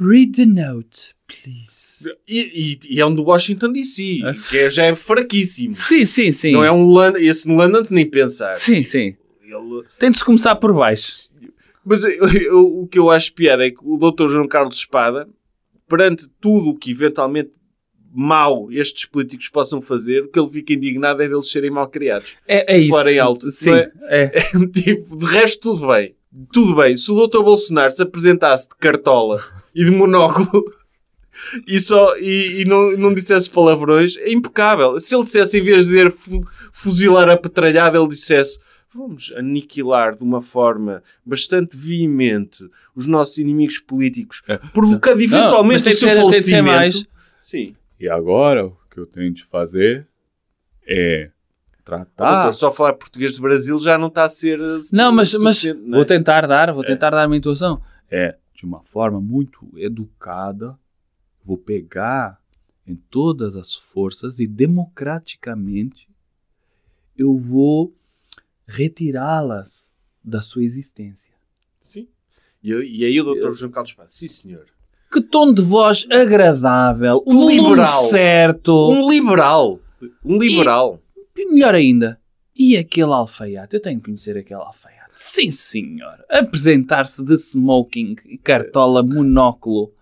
Read 0.00 0.32
the 0.36 0.46
note, 0.46 1.14
please. 1.26 1.77
E, 2.26 2.78
e- 2.88 2.94
e 2.96 3.00
é 3.00 3.06
um 3.06 3.14
do 3.14 3.22
Washington 3.22 3.72
DC, 3.72 4.20
que 4.50 4.58
é- 4.58 4.70
já 4.70 4.84
é 4.84 4.94
fraquíssimo. 4.94 5.72
Sim, 5.72 6.04
sim, 6.06 6.32
sim. 6.32 6.52
Não 6.52 6.64
é 6.64 6.70
um 6.72 6.84
London, 6.84 7.18
esse 7.18 7.46
no 7.48 7.54
London 7.54 7.82
nem 7.90 8.08
pensar. 8.08 8.52
Sim, 8.52 8.84
sim. 8.84 9.14
Ele- 9.42 9.84
Tem 9.98 10.10
de 10.10 10.18
se 10.18 10.24
começar 10.24 10.54
por 10.56 10.74
baixo. 10.74 11.10
Mas 11.84 12.04
eu- 12.04 12.10
eu- 12.32 12.80
o 12.82 12.86
que 12.86 12.98
eu 12.98 13.08
acho 13.10 13.32
piada 13.32 13.66
é 13.66 13.70
que 13.70 13.78
o 13.82 13.96
Dr. 13.96 14.28
João 14.30 14.46
Carlos 14.46 14.76
Espada, 14.76 15.26
perante 15.88 16.28
tudo 16.40 16.70
o 16.70 16.74
que 16.76 16.90
eventualmente 16.90 17.50
mal 18.12 18.70
estes 18.70 19.04
políticos 19.06 19.48
possam 19.48 19.80
fazer, 19.80 20.24
o 20.24 20.28
que 20.28 20.38
ele 20.38 20.50
fica 20.50 20.72
indignado 20.72 21.22
é 21.22 21.28
deles 21.28 21.50
serem 21.50 21.70
mal 21.70 21.88
criados. 21.88 22.34
É, 22.46 22.74
é 22.74 22.78
isso. 22.78 22.90
Fora 22.90 23.12
em 23.12 23.18
alto, 23.18 23.50
Sim. 23.50 23.70
não 23.70 23.76
é? 23.76 23.90
é? 24.08 24.28
tipo, 24.72 25.16
de 25.16 25.24
resto 25.24 25.60
tudo 25.60 25.86
bem. 25.88 26.14
Tudo 26.52 26.74
bem. 26.74 26.96
Se 26.96 27.10
o 27.10 27.26
Dr. 27.26 27.42
Bolsonaro 27.42 27.90
se 27.90 28.02
apresentasse 28.02 28.68
de 28.68 28.76
cartola 28.76 29.42
e 29.74 29.84
de 29.84 29.90
monóculo 29.90 30.64
e, 31.66 31.78
só, 31.80 32.16
e, 32.18 32.62
e 32.62 32.64
não, 32.64 32.92
não 32.96 33.12
dissesse 33.14 33.48
palavrões, 33.50 34.16
é 34.18 34.30
impecável. 34.32 34.98
Se 35.00 35.14
ele 35.14 35.24
dissesse, 35.24 35.58
em 35.58 35.62
vez 35.64 35.84
de 35.84 35.90
dizer 35.90 36.10
fu- 36.10 36.44
fuzilar 36.72 37.28
a 37.28 37.36
petralhada, 37.36 37.98
ele 37.98 38.08
dissesse 38.08 38.58
vamos 38.94 39.32
aniquilar 39.36 40.14
de 40.16 40.24
uma 40.24 40.40
forma 40.40 41.02
bastante 41.24 41.76
veemente 41.76 42.68
os 42.96 43.06
nossos 43.06 43.36
inimigos 43.38 43.78
políticos, 43.78 44.42
provocando 44.72 45.16
Não, 45.18 45.22
eventualmente 45.24 45.84
tem 45.84 45.92
o 45.92 45.96
seu 45.96 46.08
ser- 46.08 46.16
falecimento. 46.16 46.64
mais. 46.66 47.06
Sim. 47.40 47.76
E 48.00 48.08
agora 48.08 48.66
o 48.66 48.76
que 48.90 48.98
eu 48.98 49.06
tenho 49.06 49.32
de 49.32 49.44
fazer 49.44 50.06
é 50.86 51.30
tratar. 51.84 52.42
doutor 52.44 52.52
só 52.54 52.72
falar 52.72 52.94
português 52.94 53.36
do 53.36 53.42
Brasil 53.42 53.78
já 53.78 53.96
não 53.98 54.08
está 54.08 54.24
a 54.24 54.28
ser. 54.28 54.58
eh, 54.58 54.64
Não, 54.92 55.12
mas, 55.12 55.32
mas 55.42 55.62
não 55.64 55.72
é? 55.72 55.96
vou 55.96 56.04
tentar 56.04 56.46
dar, 56.46 56.72
vou 56.72 56.82
tentar 56.82 57.10
dar 57.10 57.26
uma 57.26 57.36
intuação. 57.36 57.80
É 58.10 58.36
de 58.54 58.64
uma 58.64 58.82
forma 58.82 59.20
muito 59.20 59.68
educada. 59.76 60.76
Vou 61.48 61.56
pegar 61.56 62.38
Em 62.86 62.94
todas 63.10 63.54
as 63.56 63.74
forças 63.74 64.38
e 64.40 64.46
democraticamente 64.46 66.08
eu 67.18 67.36
vou 67.36 67.92
retirá-las 68.66 69.90
da 70.24 70.40
sua 70.40 70.62
existência. 70.64 71.32
Sim. 71.80 72.06
E, 72.62 72.70
eu- 72.70 72.82
e 72.82 73.04
aí 73.04 73.20
o 73.20 73.24
doutor 73.24 73.52
João 73.54 73.70
Carlos 73.70 73.92
Paz, 73.92 74.14
sim 74.14 74.28
senhor. 74.28 74.66
Que 75.12 75.20
tom 75.20 75.52
de 75.52 75.60
voz 75.62 76.06
agradável, 76.10 77.22
Um 77.26 77.48
liberal. 77.48 78.02
certo. 78.04 78.90
Um 78.90 79.10
liberal. 79.10 79.80
Um 80.24 80.38
liberal. 80.38 81.00
E 81.36 81.46
melhor 81.50 81.74
ainda, 81.74 82.20
e 82.56 82.76
aquele 82.76 83.12
alfaiate? 83.12 83.74
Eu 83.76 83.82
tenho 83.82 83.98
que 84.00 84.06
conhecer 84.06 84.36
aquele 84.36 84.60
alfaiate. 84.60 85.12
Sim, 85.14 85.50
senhor. 85.50 86.24
Apresentar-se 86.30 87.22
de 87.24 87.34
smoking, 87.36 88.14
cartola, 88.42 89.02
monóculo 89.02 89.92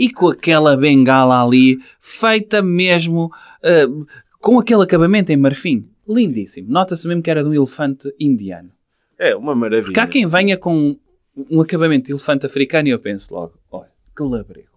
e 0.00 0.10
com 0.10 0.28
aquela 0.28 0.74
bengala 0.78 1.44
ali, 1.44 1.78
feita 2.00 2.62
mesmo 2.62 3.30
ah, 3.62 3.86
com 4.40 4.58
aquele 4.58 4.82
acabamento 4.82 5.30
em 5.30 5.36
marfim. 5.36 5.86
Lindíssimo. 6.08 6.72
Nota-se 6.72 7.06
mesmo 7.06 7.22
que 7.22 7.30
era 7.30 7.42
de 7.42 7.50
um 7.50 7.52
elefante 7.52 8.10
indiano. 8.18 8.70
É 9.18 9.36
uma 9.36 9.54
maravilha. 9.54 9.84
Porque 9.84 10.00
há 10.00 10.06
quem 10.06 10.26
Sim. 10.26 10.32
venha 10.32 10.56
com 10.56 10.96
um 11.50 11.60
acabamento 11.60 12.06
de 12.06 12.12
elefante 12.12 12.46
africano 12.46 12.88
e 12.88 12.92
eu 12.92 12.98
penso 12.98 13.34
logo, 13.34 13.52
olha, 13.70 13.90
que 14.16 14.22
labrego. 14.22 14.70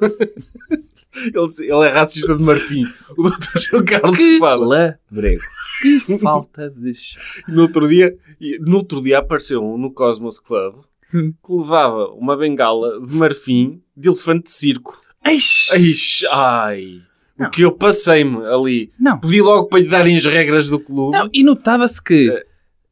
Ele, 1.12 1.68
ele 1.68 1.86
é 1.86 1.88
racista 1.88 2.36
de 2.36 2.42
marfim. 2.42 2.84
O 3.18 3.22
doutor 3.24 3.58
João 3.58 3.84
Carlos 3.84 4.16
Que 4.16 4.34
Espada. 4.34 4.64
labrego. 4.64 5.42
Que 5.82 6.18
falta 6.18 6.70
de 6.70 6.94
no 7.48 7.62
outro 7.62 7.88
dia, 7.88 8.16
no 8.60 8.76
outro 8.76 9.02
dia 9.02 9.18
apareceu 9.18 9.60
um 9.60 9.76
no 9.76 9.92
Cosmos 9.92 10.38
Club. 10.38 10.84
que 11.44 11.52
levava 11.52 12.06
uma 12.12 12.36
bengala 12.36 13.00
de 13.06 13.14
marfim 13.14 13.82
de 13.96 14.08
elefante 14.08 14.44
de 14.44 14.50
circo. 14.52 14.98
Eish. 15.24 16.24
Ai, 16.32 16.72
ai. 17.38 17.46
O 17.46 17.50
que 17.50 17.62
eu 17.62 17.72
passei-me 17.72 18.44
ali. 18.46 18.92
Não. 18.98 19.18
Pedi 19.18 19.40
logo 19.40 19.66
para 19.68 19.78
lhe 19.80 19.88
darem 19.88 20.16
as 20.16 20.24
regras 20.26 20.68
do 20.68 20.78
clube. 20.78 21.16
Não, 21.16 21.28
e 21.32 21.42
notava-se 21.42 22.02
que 22.02 22.30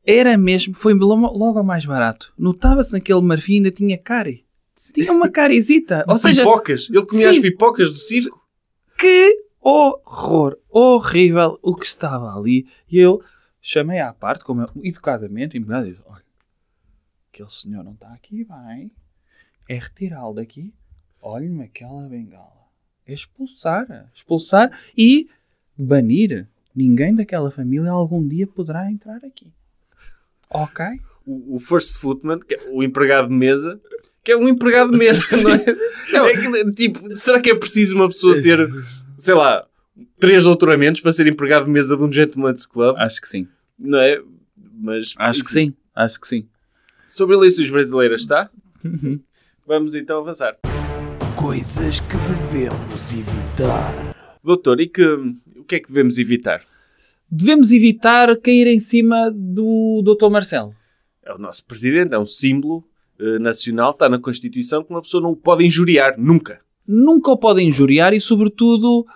É. 0.07 0.19
era 0.21 0.39
mesmo, 0.39 0.75
foi 0.75 0.95
logo 0.95 1.59
ao 1.59 1.65
mais 1.65 1.85
barato. 1.85 2.33
Notava-se 2.39 2.93
naquele 2.95 3.21
marfim 3.21 3.57
ainda 3.57 3.71
tinha 3.71 3.99
cárie. 3.99 4.45
Tinha 4.95 5.13
uma 5.13 5.29
carizita. 5.29 6.05
Ou 6.09 6.17
seja, 6.17 6.43
pipocas. 6.43 6.89
Ele 6.91 7.05
comia 7.05 7.25
Sim. 7.31 7.37
as 7.37 7.43
pipocas 7.43 7.91
do 7.91 7.97
circo. 7.99 8.41
que 8.99 9.35
horror, 9.61 10.57
horrível 10.71 11.59
o 11.63 11.75
que 11.77 11.87
estava 11.87 12.35
ali. 12.35 12.67
E 12.91 12.99
eu 12.99 13.21
chamei 13.61 13.99
à 14.01 14.13
parte, 14.15 14.45
como 14.45 14.63
eu, 14.63 14.69
educadamente, 14.83 15.57
e 15.57 15.61
me 15.61 15.67
disse, 15.85 16.01
aquele 17.39 17.51
senhor 17.51 17.85
não 17.85 17.93
está 17.93 18.13
aqui 18.13 18.45
bem, 18.45 18.91
é 19.69 19.79
retirá-lo 19.79 20.35
daqui, 20.35 20.75
olhe-me 21.23 21.63
aquela 21.63 22.09
bengala. 22.09 22.67
É 23.07 23.13
expulsar, 23.13 24.11
expulsar 24.15 24.77
e 24.97 25.29
banir. 25.77 26.49
Ninguém 26.75 27.15
daquela 27.15 27.51
família 27.51 27.91
algum 27.91 28.27
dia 28.27 28.47
poderá 28.47 28.91
entrar 28.91 29.25
aqui. 29.25 29.53
Ok? 30.51 30.85
O, 31.25 31.57
o 31.57 31.61
First 31.61 32.01
Footman, 32.01 32.41
que 32.41 32.55
é 32.55 32.71
o 32.71 32.83
empregado 32.83 33.29
de 33.29 33.35
mesa, 33.35 33.81
que 34.23 34.33
é 34.33 34.37
um 34.37 34.49
empregado 34.49 34.91
de 34.91 34.99
mesa, 34.99 35.23
não 36.13 36.25
é? 36.25 36.31
É 36.31 36.37
que, 36.37 36.71
tipo, 36.73 37.17
será 37.17 37.41
que 37.41 37.51
é 37.51 37.55
preciso 37.55 37.95
uma 37.95 38.09
pessoa 38.09 38.43
ter, 38.43 38.59
sei 39.17 39.35
lá, 39.35 39.67
três 40.19 40.45
doutoramentos 40.45 41.01
para 41.01 41.13
ser 41.13 41.27
empregado 41.27 41.67
de 41.67 41.71
mesa 41.71 41.97
de 41.97 42.03
um 42.03 42.13
Gentleman's 42.13 42.67
Club, 42.67 42.97
Acho 42.99 43.21
que 43.21 43.29
sim. 43.29 43.49
não 43.79 43.99
é? 43.99 44.21
Mas, 44.81 45.15
Acho 45.17 45.45
que 45.45 45.53
sim. 45.53 45.75
Acho 45.95 46.21
que 46.21 46.29
sim. 46.29 46.49
Sobre 47.09 47.35
eleições 47.35 47.71
brasileiras, 47.71 48.21
está? 48.21 48.51
Uhum. 48.85 49.19
Vamos 49.67 49.95
então 49.95 50.21
avançar. 50.21 50.59
Coisas 51.35 52.01
que 52.01 52.17
devemos 52.29 53.11
evitar. 53.11 54.15
Doutor, 54.45 54.79
e 54.79 54.87
que, 54.87 55.03
o 55.03 55.65
que 55.67 55.77
é 55.77 55.81
que 55.81 55.89
devemos 55.89 56.19
evitar? 56.19 56.63
Devemos 57.31 57.73
evitar 57.73 58.37
cair 58.37 58.67
em 58.67 58.79
cima 58.79 59.31
do 59.35 60.03
Dr. 60.03 60.29
Marcelo. 60.29 60.75
É 61.25 61.33
o 61.33 61.39
nosso 61.39 61.65
presidente, 61.65 62.15
é 62.15 62.19
um 62.19 62.27
símbolo 62.27 62.85
eh, 63.19 63.39
nacional, 63.39 63.93
está 63.93 64.07
na 64.07 64.19
Constituição, 64.19 64.85
que 64.85 64.91
uma 64.91 65.01
pessoa 65.01 65.23
não 65.23 65.31
o 65.31 65.37
pode 65.37 65.65
injuriar, 65.65 66.15
nunca. 66.19 66.61
Nunca 66.87 67.31
o 67.31 67.39
podem 67.39 67.71
injuriar 67.71 68.13
e, 68.13 68.21
sobretudo, 68.21 69.07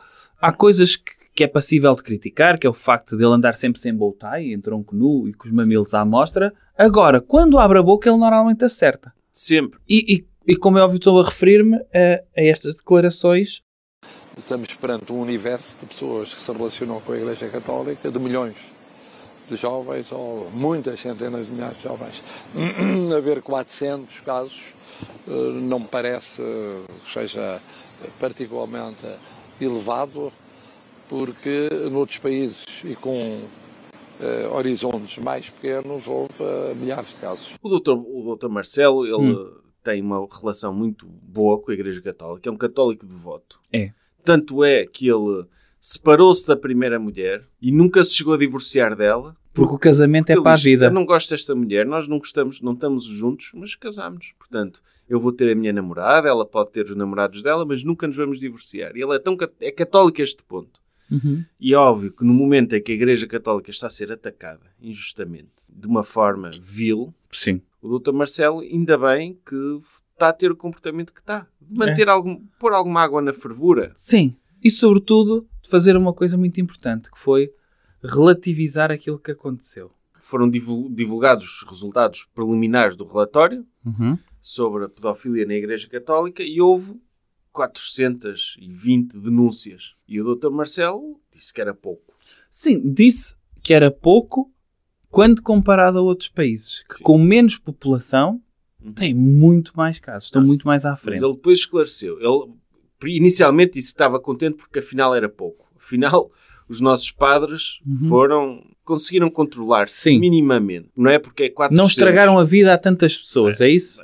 há 0.40 0.50
coisas 0.50 0.96
que, 0.96 1.12
que 1.42 1.44
é 1.44 1.48
passível 1.48 1.92
de 1.96 2.04
criticar, 2.04 2.56
que 2.56 2.68
é 2.68 2.70
o 2.70 2.74
facto 2.74 3.16
de 3.16 3.24
ele 3.24 3.32
andar 3.34 3.56
sempre 3.56 3.80
sem 3.80 3.92
bow 3.92 4.16
tie, 4.16 4.52
em 4.54 4.60
tronco 4.60 4.94
nu 4.94 5.26
e 5.26 5.34
com 5.34 5.46
os 5.48 5.50
mamilos 5.52 5.92
à 5.92 6.04
mostra. 6.04 6.54
Agora, 6.78 7.20
quando 7.20 7.58
abre 7.58 7.80
a 7.80 7.82
boca, 7.82 8.08
ele 8.08 8.16
normalmente 8.18 8.64
acerta. 8.64 9.12
Sempre. 9.32 9.80
E, 9.88 10.14
e- 10.14 10.26
e 10.52 10.56
como 10.56 10.78
é 10.78 10.82
óbvio, 10.82 10.98
estou 10.98 11.20
a 11.20 11.24
referir-me 11.24 11.76
a, 11.76 12.20
a 12.36 12.42
estas 12.44 12.76
declarações. 12.76 13.60
Estamos 14.38 14.68
perante 14.74 15.12
um 15.12 15.20
universo 15.20 15.74
de 15.80 15.86
pessoas 15.86 16.32
que 16.32 16.40
se 16.40 16.52
relacionam 16.52 17.00
com 17.00 17.12
a 17.12 17.16
Igreja 17.18 17.48
Católica, 17.48 18.08
de 18.08 18.18
milhões 18.20 18.54
de 19.50 19.56
jovens, 19.56 20.12
ou 20.12 20.48
muitas 20.52 21.00
centenas 21.00 21.46
de 21.46 21.52
milhares 21.52 21.76
de 21.78 21.82
jovens. 21.82 22.22
Haver 23.18 23.42
400 23.42 24.20
casos 24.20 24.60
eh, 25.26 25.30
não 25.60 25.80
me 25.80 25.86
parece 25.88 26.40
que 26.40 27.12
seja 27.12 27.60
particularmente 28.20 29.06
elevado, 29.60 30.32
porque 31.08 31.68
noutros 31.90 32.18
países 32.18 32.66
e 32.84 32.94
com 32.94 33.42
eh, 34.20 34.48
horizontes 34.48 35.18
mais 35.22 35.48
pequenos 35.50 36.06
houve 36.06 36.32
eh, 36.40 36.74
milhares 36.74 37.08
de 37.08 37.16
casos. 37.16 37.48
O 37.62 37.68
doutor, 37.68 37.98
o 37.98 38.22
doutor 38.24 38.48
Marcelo, 38.50 39.04
ele 39.04 39.34
Hum. 39.34 39.50
tem 39.82 40.00
uma 40.00 40.26
relação 40.30 40.72
muito 40.72 41.06
boa 41.06 41.60
com 41.60 41.70
a 41.70 41.74
Igreja 41.74 42.00
Católica, 42.00 42.48
é 42.48 42.52
um 42.52 42.56
católico 42.56 43.04
devoto. 43.06 43.58
É. 43.72 43.90
Tanto 44.24 44.62
é 44.62 44.86
que 44.86 45.08
ele 45.08 45.44
separou-se 45.80 46.46
da 46.46 46.56
primeira 46.56 46.98
mulher 46.98 47.44
e 47.60 47.72
nunca 47.72 48.04
se 48.04 48.14
chegou 48.14 48.34
a 48.34 48.38
divorciar 48.38 48.94
dela. 48.94 49.36
Porque 49.52 49.74
o 49.74 49.78
casamento 49.78 50.30
é 50.30 50.34
Ele 50.34 50.42
para 50.42 50.52
a 50.52 50.56
vida. 50.56 50.86
Eu 50.86 50.92
não 50.92 51.04
gosto 51.04 51.30
desta 51.30 51.54
mulher, 51.54 51.84
nós 51.84 52.06
não 52.08 52.18
gostamos, 52.18 52.62
não 52.62 52.72
estamos 52.72 53.04
juntos, 53.04 53.50
mas 53.54 53.74
casamos. 53.74 54.32
Portanto, 54.38 54.80
eu 55.08 55.20
vou 55.20 55.32
ter 55.32 55.50
a 55.50 55.54
minha 55.54 55.72
namorada, 55.72 56.28
ela 56.28 56.46
pode 56.46 56.70
ter 56.70 56.84
os 56.86 56.96
namorados 56.96 57.42
dela, 57.42 57.66
mas 57.66 57.84
nunca 57.84 58.06
nos 58.06 58.16
vamos 58.16 58.38
divorciar. 58.38 58.96
E 58.96 59.02
ele 59.02 59.14
é 59.14 59.18
tão 59.18 59.36
é 59.60 59.70
católico 59.72 60.20
a 60.20 60.24
este 60.24 60.42
ponto. 60.44 60.80
Uhum. 61.12 61.44
E 61.60 61.74
é 61.74 61.76
óbvio 61.76 62.12
que 62.12 62.24
no 62.24 62.32
momento 62.32 62.74
em 62.74 62.82
que 62.82 62.92
a 62.92 62.94
Igreja 62.94 63.26
Católica 63.26 63.70
está 63.70 63.86
a 63.86 63.90
ser 63.90 64.10
atacada 64.10 64.66
injustamente, 64.80 65.50
de 65.68 65.86
uma 65.86 66.02
forma 66.02 66.50
vil, 66.60 67.12
Sim. 67.30 67.60
o 67.80 67.98
Dr. 67.98 68.12
Marcelo, 68.12 68.60
ainda 68.60 68.96
bem 68.98 69.38
que 69.46 69.80
está 70.12 70.28
a 70.28 70.32
ter 70.32 70.50
o 70.50 70.56
comportamento 70.56 71.12
que 71.12 71.20
está. 71.20 71.46
De 71.60 71.78
manter 71.78 72.08
algum, 72.08 72.40
pôr 72.58 72.72
alguma 72.72 73.02
água 73.02 73.20
na 73.22 73.32
fervura. 73.32 73.92
Sim. 73.96 74.36
E, 74.62 74.70
sobretudo, 74.70 75.46
de 75.62 75.68
fazer 75.68 75.96
uma 75.96 76.12
coisa 76.12 76.36
muito 76.38 76.60
importante, 76.60 77.10
que 77.10 77.18
foi 77.18 77.50
relativizar 78.02 78.90
aquilo 78.90 79.18
que 79.18 79.30
aconteceu. 79.30 79.90
Foram 80.20 80.48
divul- 80.48 80.88
divulgados 80.90 81.62
os 81.62 81.68
resultados 81.68 82.28
preliminares 82.34 82.96
do 82.96 83.04
relatório 83.06 83.66
Uhum. 83.84 84.16
sobre 84.40 84.84
a 84.84 84.88
pedofilia 84.88 85.44
na 85.46 85.54
Igreja 85.54 85.88
Católica 85.88 86.42
e 86.42 86.60
houve 86.60 86.94
420 87.52 89.18
denúncias. 89.18 89.94
E 90.08 90.20
o 90.20 90.34
Dr. 90.34 90.50
Marcelo 90.50 91.20
disse 91.34 91.52
que 91.52 91.60
era 91.60 91.74
pouco. 91.74 92.12
Sim, 92.50 92.80
disse 92.92 93.34
que 93.62 93.72
era 93.72 93.90
pouco 93.90 94.50
quando 95.10 95.42
comparado 95.42 95.98
a 95.98 96.02
outros 96.02 96.28
países, 96.28 96.82
que 96.88 96.96
Sim. 96.96 97.04
com 97.04 97.18
menos 97.18 97.58
população 97.58 98.40
Uhum. 98.82 98.92
têm 98.92 99.14
muito 99.14 99.72
mais 99.76 99.98
casos, 100.00 100.24
estão 100.24 100.40
Não. 100.40 100.46
muito 100.48 100.66
mais 100.66 100.84
à 100.84 100.96
frente. 100.96 101.14
Mas 101.14 101.22
ele 101.22 101.34
depois 101.34 101.60
esclareceu. 101.60 102.18
Ele 102.18 103.14
inicialmente 103.16 103.74
disse 103.74 103.88
que 103.88 103.94
estava 103.94 104.18
contente 104.18 104.56
porque 104.56 104.80
afinal 104.80 105.14
era 105.14 105.28
pouco. 105.28 105.70
Afinal, 105.76 106.30
os 106.68 106.80
nossos 106.80 107.10
padres 107.10 107.78
foram 108.08 108.64
conseguiram 108.84 109.30
controlar-se 109.30 110.10
Uhum. 110.10 110.18
Minimamente. 110.18 110.88
Não 110.96 111.08
é 111.10 111.18
porque 111.18 111.44
é 111.44 111.48
400, 111.48 111.76
Não 111.80 111.86
estragaram 111.86 112.38
a 112.38 112.44
vida 112.44 112.74
a 112.74 112.78
tantas 112.78 113.16
pessoas, 113.16 113.60
é 113.60 113.68
isso? 113.68 114.02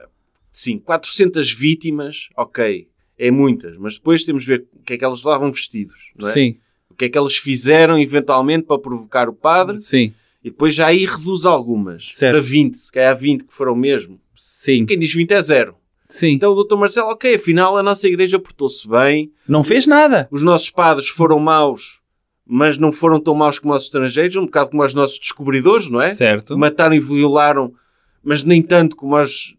Sim, 0.53 0.79
400 0.79 1.53
vítimas, 1.53 2.29
ok, 2.37 2.89
é 3.19 3.31
muitas, 3.31 3.77
mas 3.79 3.95
depois 3.97 4.25
temos 4.25 4.45
de 4.45 4.51
ver 4.51 4.67
o 4.75 4.83
que 4.83 4.93
é 4.95 4.99
que 4.99 5.05
elas 5.05 5.25
levavam 5.25 5.51
vestidos, 5.53 6.13
não 6.17 6.29
é? 6.29 6.33
Sim, 6.33 6.57
O 6.91 6.95
que 6.95 7.07
é 7.07 7.09
que 7.09 7.19
elas 7.19 7.37
fizeram 7.37 7.99
eventualmente 7.99 8.65
para 8.67 8.79
provocar 8.79 9.29
o 9.29 9.33
padre 9.33 9.79
sim, 9.79 10.13
e 10.43 10.51
depois 10.51 10.75
já 10.75 10.87
aí 10.87 11.05
reduz 11.05 11.45
algumas 11.45 12.07
Certo. 12.13 12.33
para 12.35 12.41
20, 12.41 12.75
se 12.77 12.93
calhar 12.93 13.17
20 13.17 13.45
que 13.45 13.53
foram 13.53 13.75
mesmo. 13.75 14.21
sim, 14.37 14.87
Quem 14.87 14.99
diz 14.99 15.13
20 15.13 15.31
é 15.33 15.43
zero. 15.43 15.75
sim. 16.09 16.29
Então 16.33 16.53
o 16.53 16.65
Dr. 16.65 16.77
Marcelo, 16.77 17.11
ok, 17.11 17.35
afinal 17.35 17.77
a 17.77 17.83
nossa 17.83 18.07
igreja 18.07 18.39
portou-se 18.39 18.89
bem, 18.89 19.33
Não 19.49 19.63
fez 19.65 19.87
nada. 19.87 20.29
os 20.31 20.43
nossos 20.43 20.71
padres 20.71 21.09
foram 21.09 21.39
maus, 21.41 22.01
mas 22.47 22.79
não 22.79 22.91
foram 22.93 23.21
tão 23.21 23.35
maus 23.35 23.59
como 23.59 23.75
os 23.75 23.83
estrangeiros, 23.85 24.37
um 24.37 24.47
bocado 24.47 24.71
como 24.71 24.83
os 24.85 24.95
nossos 24.95 25.19
descobridores, 25.19 25.91
não 25.91 26.01
é? 26.01 26.13
Certo. 26.15 26.57
Mataram 26.57 26.95
e 26.95 27.01
violaram, 27.01 27.75
mas 28.23 28.43
nem 28.43 28.63
tanto 28.63 28.97
como 28.97 29.17
os, 29.17 29.55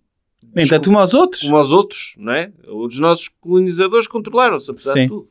Nem 0.54 0.68
tanto 0.68 0.90
como 0.90 1.00
aos 1.00 1.14
outros. 1.14 1.42
como 1.44 1.58
aos 1.58 1.72
outros, 1.72 2.16
não 2.18 2.34
é? 2.34 2.52
Os 2.68 3.00
nossos 3.00 3.28
colonizadores 3.28 4.08
controlaram-se, 4.08 4.72
apesar 4.72 4.94
Sim. 4.94 5.02
de 5.02 5.08
tudo. 5.08 5.30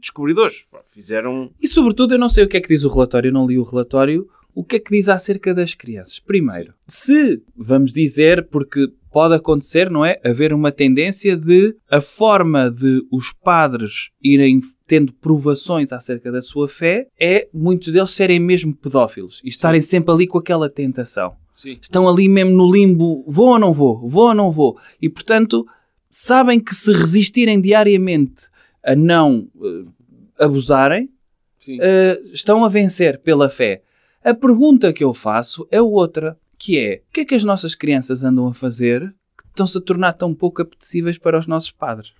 Descobridores 0.00 0.68
fizeram... 0.92 1.50
E 1.60 1.66
sobretudo, 1.66 2.14
eu 2.14 2.18
não 2.18 2.28
sei 2.28 2.44
o 2.44 2.48
que 2.48 2.56
é 2.56 2.60
que 2.60 2.68
diz 2.68 2.84
o 2.84 2.88
relatório, 2.88 3.28
eu 3.28 3.32
não 3.32 3.46
li 3.46 3.58
o 3.58 3.64
relatório. 3.64 4.28
O 4.54 4.64
que 4.64 4.76
é 4.76 4.78
que 4.78 4.90
diz 4.90 5.08
acerca 5.08 5.54
das 5.54 5.74
crianças? 5.74 6.18
Primeiro, 6.18 6.74
se 6.86 7.42
vamos 7.56 7.92
dizer, 7.92 8.46
porque 8.48 8.88
pode 9.10 9.34
acontecer, 9.34 9.90
não 9.90 10.04
é? 10.04 10.20
Haver 10.24 10.52
uma 10.52 10.70
tendência 10.70 11.36
de 11.36 11.74
a 11.90 12.00
forma 12.00 12.70
de 12.70 13.04
os 13.10 13.32
padres 13.32 14.10
irem 14.22 14.60
tendo 14.86 15.12
provações 15.12 15.92
acerca 15.92 16.32
da 16.32 16.42
sua 16.42 16.68
fé 16.68 17.06
é 17.18 17.48
muitos 17.52 17.92
deles 17.92 18.10
serem 18.10 18.40
mesmo 18.40 18.74
pedófilos 18.74 19.40
e 19.44 19.48
estarem 19.48 19.80
sempre 19.80 20.12
ali 20.12 20.26
com 20.26 20.38
aquela 20.38 20.68
tentação. 20.68 21.36
Sim. 21.52 21.78
Estão 21.80 22.08
ali 22.08 22.28
mesmo 22.28 22.52
no 22.52 22.70
limbo, 22.70 23.24
vou 23.26 23.48
ou 23.48 23.58
não 23.58 23.72
vou, 23.72 24.06
vou 24.08 24.28
ou 24.28 24.34
não 24.34 24.50
vou. 24.50 24.78
E 25.00 25.08
portanto, 25.08 25.66
sabem 26.08 26.58
que 26.58 26.74
se 26.74 26.92
resistirem 26.92 27.60
diariamente 27.60 28.48
a 28.82 28.96
não 28.96 29.48
eh, 29.62 30.44
abusarem, 30.44 31.10
Sim. 31.58 31.78
eh, 31.80 32.20
estão 32.32 32.64
a 32.64 32.68
vencer 32.68 33.18
pela 33.18 33.50
fé. 33.50 33.82
A 34.24 34.34
pergunta 34.34 34.92
que 34.92 35.02
eu 35.02 35.14
faço 35.14 35.66
é 35.70 35.80
outra, 35.80 36.38
que 36.58 36.78
é, 36.78 37.02
o 37.08 37.12
que 37.12 37.20
é 37.20 37.24
que 37.24 37.34
as 37.34 37.44
nossas 37.44 37.74
crianças 37.74 38.22
andam 38.22 38.46
a 38.48 38.54
fazer 38.54 39.14
que 39.36 39.44
estão-se 39.48 39.78
a 39.78 39.80
tornar 39.80 40.12
tão 40.12 40.34
pouco 40.34 40.60
apetecíveis 40.62 41.16
para 41.18 41.38
os 41.38 41.46
nossos 41.46 41.70
padres? 41.70 42.12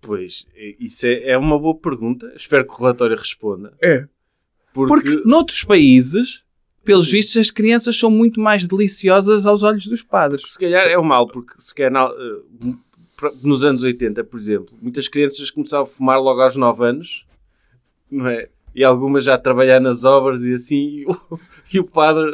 Pois, 0.00 0.46
isso 0.78 1.06
é, 1.06 1.30
é 1.32 1.38
uma 1.38 1.58
boa 1.58 1.74
pergunta. 1.76 2.32
Espero 2.34 2.66
que 2.66 2.72
o 2.72 2.76
relatório 2.78 3.16
responda. 3.16 3.74
É. 3.82 4.06
Porque, 4.72 4.88
Porque 5.10 5.28
noutros 5.28 5.62
países, 5.62 6.42
pelos 6.82 7.06
Sim. 7.06 7.12
vistos, 7.12 7.36
as 7.36 7.50
crianças 7.50 7.96
são 7.98 8.10
muito 8.10 8.40
mais 8.40 8.66
deliciosas 8.66 9.44
aos 9.44 9.62
olhos 9.62 9.86
dos 9.86 10.02
padres. 10.02 10.42
se 10.46 10.58
calhar 10.58 10.86
é 10.86 10.96
o 10.96 11.04
mal, 11.04 11.26
porque 11.28 11.52
se 11.58 11.74
calhar 11.74 11.92
na- 11.92 12.06
eh, 12.10 12.72
nos 13.42 13.62
anos 13.62 13.82
80, 13.82 14.24
por 14.24 14.38
exemplo, 14.40 14.74
muitas 14.80 15.06
crianças 15.08 15.50
começavam 15.50 15.84
a 15.84 15.86
fumar 15.88 16.18
logo 16.18 16.40
aos 16.40 16.56
9 16.56 16.82
anos, 16.86 17.26
não 18.10 18.26
é? 18.26 18.48
E 18.74 18.84
algumas 18.84 19.24
já 19.24 19.34
a 19.34 19.38
trabalhar 19.38 19.80
nas 19.80 20.04
obras 20.04 20.42
e 20.44 20.54
assim, 20.54 20.76
e 20.76 21.06
o, 21.06 21.40
e 21.74 21.80
o 21.80 21.84
padre 21.84 22.30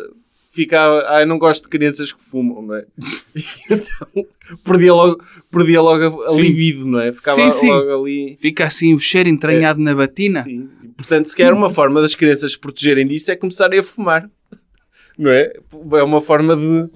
ficava, 0.56 1.04
ah, 1.08 1.20
eu 1.20 1.26
não 1.26 1.38
gosto 1.38 1.64
de 1.64 1.68
crianças 1.68 2.12
que 2.12 2.20
fumam, 2.20 2.62
não 2.62 2.74
é? 2.74 2.86
E 3.34 3.44
então 3.74 4.26
perdia 4.64 4.94
logo, 4.94 5.22
perdia 5.50 5.82
logo 5.82 6.22
a, 6.24 6.32
libido, 6.32 6.88
não 6.88 6.98
é? 6.98 7.12
Ficava 7.12 7.36
Sim, 7.36 7.50
sim. 7.50 7.68
logo 7.68 8.02
ali. 8.02 8.38
Fica 8.40 8.64
assim 8.64 8.94
o 8.94 8.98
cheiro 8.98 9.28
entranhado 9.28 9.80
na 9.80 9.94
batina. 9.94 10.42
Sim. 10.42 10.68
Portanto, 10.96 11.26
se 11.26 11.36
calhar 11.36 11.52
uma 11.52 11.70
forma 11.70 12.00
das 12.00 12.14
crianças 12.14 12.52
se 12.52 12.58
protegerem 12.58 13.06
disso 13.06 13.30
é 13.30 13.36
começarem 13.36 13.78
a 13.78 13.82
fumar. 13.82 14.30
Não 15.18 15.30
é? 15.30 15.52
É 15.92 16.02
uma 16.02 16.22
forma 16.22 16.56
de 16.56 16.88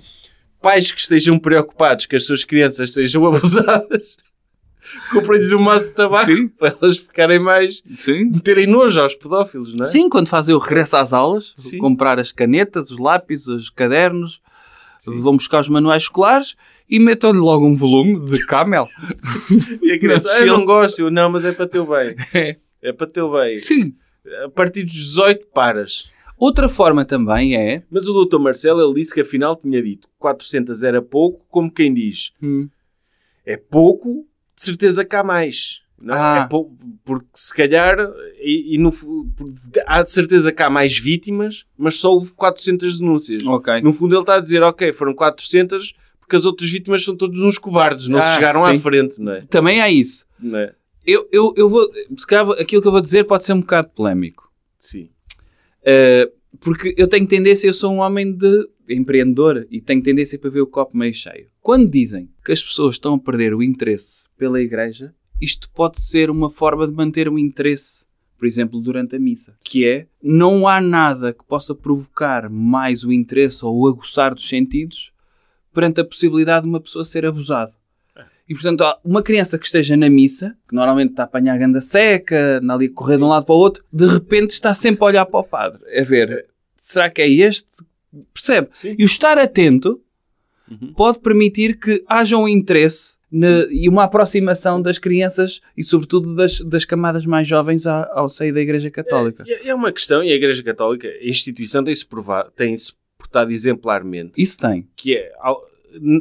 pais 0.60 0.92
que 0.92 1.00
estejam 1.00 1.38
preocupados 1.38 2.06
que 2.06 2.16
as 2.16 2.24
suas 2.24 2.44
crianças 2.44 2.92
sejam 2.92 3.24
abusadas. 3.26 4.16
Comprem-lhes 5.12 5.52
um 5.52 5.58
maço 5.60 5.88
de 5.88 5.94
tabaco 5.94 6.26
Sim. 6.26 6.48
para 6.58 6.76
elas 6.80 6.98
ficarem 6.98 7.38
mais. 7.38 7.82
Sim. 7.94 8.32
terem 8.40 8.66
nojo 8.66 9.00
aos 9.00 9.14
pedófilos, 9.14 9.74
não 9.74 9.84
é? 9.84 9.88
Sim, 9.88 10.08
quando 10.08 10.28
fazem 10.28 10.54
o 10.54 10.58
regresso 10.58 10.96
às 10.96 11.12
aulas, 11.12 11.52
Sim. 11.56 11.78
comprar 11.78 12.18
as 12.18 12.32
canetas, 12.32 12.90
os 12.90 12.98
lápis, 12.98 13.46
os 13.46 13.70
cadernos, 13.70 14.40
Sim. 14.98 15.20
vão 15.20 15.36
buscar 15.36 15.60
os 15.60 15.68
manuais 15.68 16.04
escolares 16.04 16.56
e 16.88 16.98
metam-lhe 16.98 17.38
logo 17.38 17.64
um 17.66 17.74
volume 17.76 18.30
de 18.30 18.44
camel. 18.46 18.88
E 19.82 19.92
a 19.92 19.98
criança, 19.98 20.28
ah, 20.30 20.40
eu 20.40 20.46
não 20.46 20.64
gosto. 20.64 21.00
Eu, 21.00 21.10
não, 21.10 21.30
mas 21.30 21.44
é 21.44 21.52
para 21.52 21.66
teu 21.66 21.86
bem. 21.86 22.14
É. 22.34 22.56
É 22.82 22.92
para 22.92 23.06
teu 23.06 23.30
bem. 23.32 23.58
Sim. 23.58 23.94
A 24.44 24.48
partir 24.48 24.84
dos 24.84 24.94
18 24.94 25.46
paras. 25.48 26.08
Outra 26.38 26.68
forma 26.68 27.04
também 27.04 27.54
é. 27.54 27.82
Mas 27.90 28.08
o 28.08 28.12
doutor 28.14 28.38
Marcelo, 28.40 28.80
ele 28.80 28.94
disse 28.94 29.12
que 29.12 29.20
afinal 29.20 29.54
tinha 29.56 29.82
dito 29.82 30.06
que 30.08 30.14
400 30.18 30.82
era 30.82 31.02
pouco, 31.02 31.44
como 31.50 31.70
quem 31.70 31.92
diz, 31.92 32.32
Hum, 32.42 32.68
é 33.44 33.56
pouco, 33.58 34.26
de 34.60 34.66
certeza 34.66 35.04
que 35.06 35.16
há 35.16 35.24
mais. 35.24 35.80
Não 35.98 36.14
é? 36.14 36.18
Ah. 36.18 36.48
É 36.50 36.56
porque 37.02 37.26
se 37.32 37.54
calhar, 37.54 37.96
e, 38.38 38.74
e 38.74 38.78
no 38.78 38.92
há 39.86 40.02
de 40.02 40.12
certeza 40.12 40.52
que 40.52 40.62
há 40.62 40.68
mais 40.68 40.98
vítimas, 40.98 41.64
mas 41.78 41.96
só 41.96 42.12
houve 42.12 42.34
400 42.34 43.00
denúncias. 43.00 43.42
Ok. 43.46 43.80
No 43.80 43.94
fundo 43.94 44.14
ele 44.14 44.22
está 44.22 44.36
a 44.36 44.40
dizer, 44.40 44.62
ok, 44.62 44.92
foram 44.92 45.14
400 45.14 45.94
porque 46.20 46.36
as 46.36 46.44
outras 46.44 46.70
vítimas 46.70 47.02
são 47.02 47.16
todos 47.16 47.40
uns 47.40 47.58
cobardes, 47.58 48.06
não 48.06 48.18
Ah, 48.18 48.22
se 48.22 48.34
chegaram 48.34 48.64
sim. 48.66 48.76
à 48.76 48.78
frente, 48.78 49.20
não 49.20 49.32
é? 49.32 49.40
Também 49.42 49.80
há 49.80 49.90
isso. 49.90 50.26
É? 50.54 50.74
Eu, 51.04 51.26
eu, 51.32 51.54
eu 51.56 51.68
vou. 51.68 51.90
Se 52.16 52.26
calhar 52.26 52.48
aquilo 52.52 52.82
que 52.82 52.86
eu 52.88 52.92
vou 52.92 53.00
dizer 53.00 53.24
pode 53.24 53.44
ser 53.44 53.54
um 53.54 53.60
bocado 53.60 53.88
polémico. 53.88 54.52
Sim. 54.78 55.08
Uh, 55.80 56.30
porque 56.60 56.94
eu 56.96 57.08
tenho 57.08 57.26
tendência, 57.26 57.66
eu 57.66 57.74
sou 57.74 57.92
um 57.92 57.98
homem 57.98 58.30
de 58.30 58.68
empreendedor 58.88 59.66
e 59.70 59.80
tenho 59.80 60.02
tendência 60.02 60.38
para 60.38 60.50
ver 60.50 60.60
o 60.60 60.66
copo 60.66 60.96
meio 60.96 61.14
cheio. 61.14 61.48
Quando 61.60 61.90
dizem 61.90 62.28
que 62.44 62.52
as 62.52 62.62
pessoas 62.62 62.96
estão 62.96 63.14
a 63.14 63.18
perder 63.18 63.54
o 63.54 63.62
interesse 63.62 64.20
pela 64.40 64.58
igreja, 64.58 65.14
isto 65.38 65.68
pode 65.70 66.00
ser 66.00 66.30
uma 66.30 66.48
forma 66.50 66.86
de 66.88 66.94
manter 66.94 67.28
o 67.28 67.38
interesse, 67.38 68.06
por 68.38 68.46
exemplo, 68.46 68.80
durante 68.80 69.14
a 69.14 69.18
missa, 69.18 69.54
que 69.62 69.86
é 69.86 70.06
não 70.22 70.66
há 70.66 70.80
nada 70.80 71.34
que 71.34 71.44
possa 71.44 71.74
provocar 71.74 72.48
mais 72.48 73.04
o 73.04 73.12
interesse 73.12 73.62
ou 73.62 73.78
o 73.78 73.86
aguçar 73.86 74.34
dos 74.34 74.48
sentidos 74.48 75.12
perante 75.74 76.00
a 76.00 76.04
possibilidade 76.04 76.62
de 76.64 76.70
uma 76.70 76.80
pessoa 76.80 77.04
ser 77.04 77.26
abusada. 77.26 77.72
E 78.48 78.54
portanto, 78.54 78.82
uma 79.04 79.22
criança 79.22 79.58
que 79.58 79.66
esteja 79.66 79.94
na 79.94 80.08
missa, 80.08 80.56
que 80.66 80.74
normalmente 80.74 81.10
está 81.10 81.22
a 81.24 81.26
apanhar 81.26 81.54
a 81.54 81.58
ganda 81.58 81.80
seca, 81.82 82.58
anda 82.62 82.74
ali 82.74 82.86
a 82.86 82.92
correr 82.92 83.18
de 83.18 83.22
um 83.22 83.28
lado 83.28 83.44
para 83.44 83.54
o 83.54 83.58
outro, 83.58 83.84
de 83.92 84.06
repente 84.06 84.50
está 84.52 84.72
sempre 84.72 85.04
a 85.04 85.06
olhar 85.06 85.26
para 85.26 85.38
o 85.40 85.44
padre, 85.44 85.80
a 85.96 86.02
ver, 86.02 86.46
será 86.78 87.10
que 87.10 87.20
é 87.20 87.28
este? 87.28 87.68
Percebe? 88.32 88.70
Sim. 88.72 88.96
E 88.98 89.04
o 89.04 89.06
estar 89.06 89.36
atento 89.38 90.00
Uhum. 90.70 90.92
pode 90.92 91.18
permitir 91.18 91.80
que 91.80 92.04
haja 92.06 92.36
um 92.36 92.46
interesse 92.46 93.16
na- 93.30 93.66
e 93.70 93.88
uma 93.88 94.04
aproximação 94.04 94.80
das 94.82 94.98
crianças 94.98 95.60
e, 95.76 95.84
sobretudo, 95.84 96.34
das, 96.34 96.60
das 96.60 96.84
camadas 96.84 97.24
mais 97.26 97.46
jovens 97.46 97.86
à- 97.86 98.10
ao 98.14 98.28
seio 98.28 98.52
da 98.52 98.60
Igreja 98.60 98.90
Católica. 98.90 99.44
E 99.46 99.52
é- 99.52 99.68
é 99.68 99.74
uma 99.74 99.92
questão, 99.92 100.22
e 100.22 100.30
a 100.32 100.34
Igreja 100.34 100.62
Católica, 100.62 101.08
a 101.08 101.24
instituição 101.28 101.84
tem-se 101.84 102.06
tem-se 102.56 102.92
portado 103.16 103.52
exemplarmente, 103.52 104.32
Isso 104.36 104.58
tem. 104.58 104.88
que 104.96 105.14
é, 105.16 105.32
ao- 105.38 105.62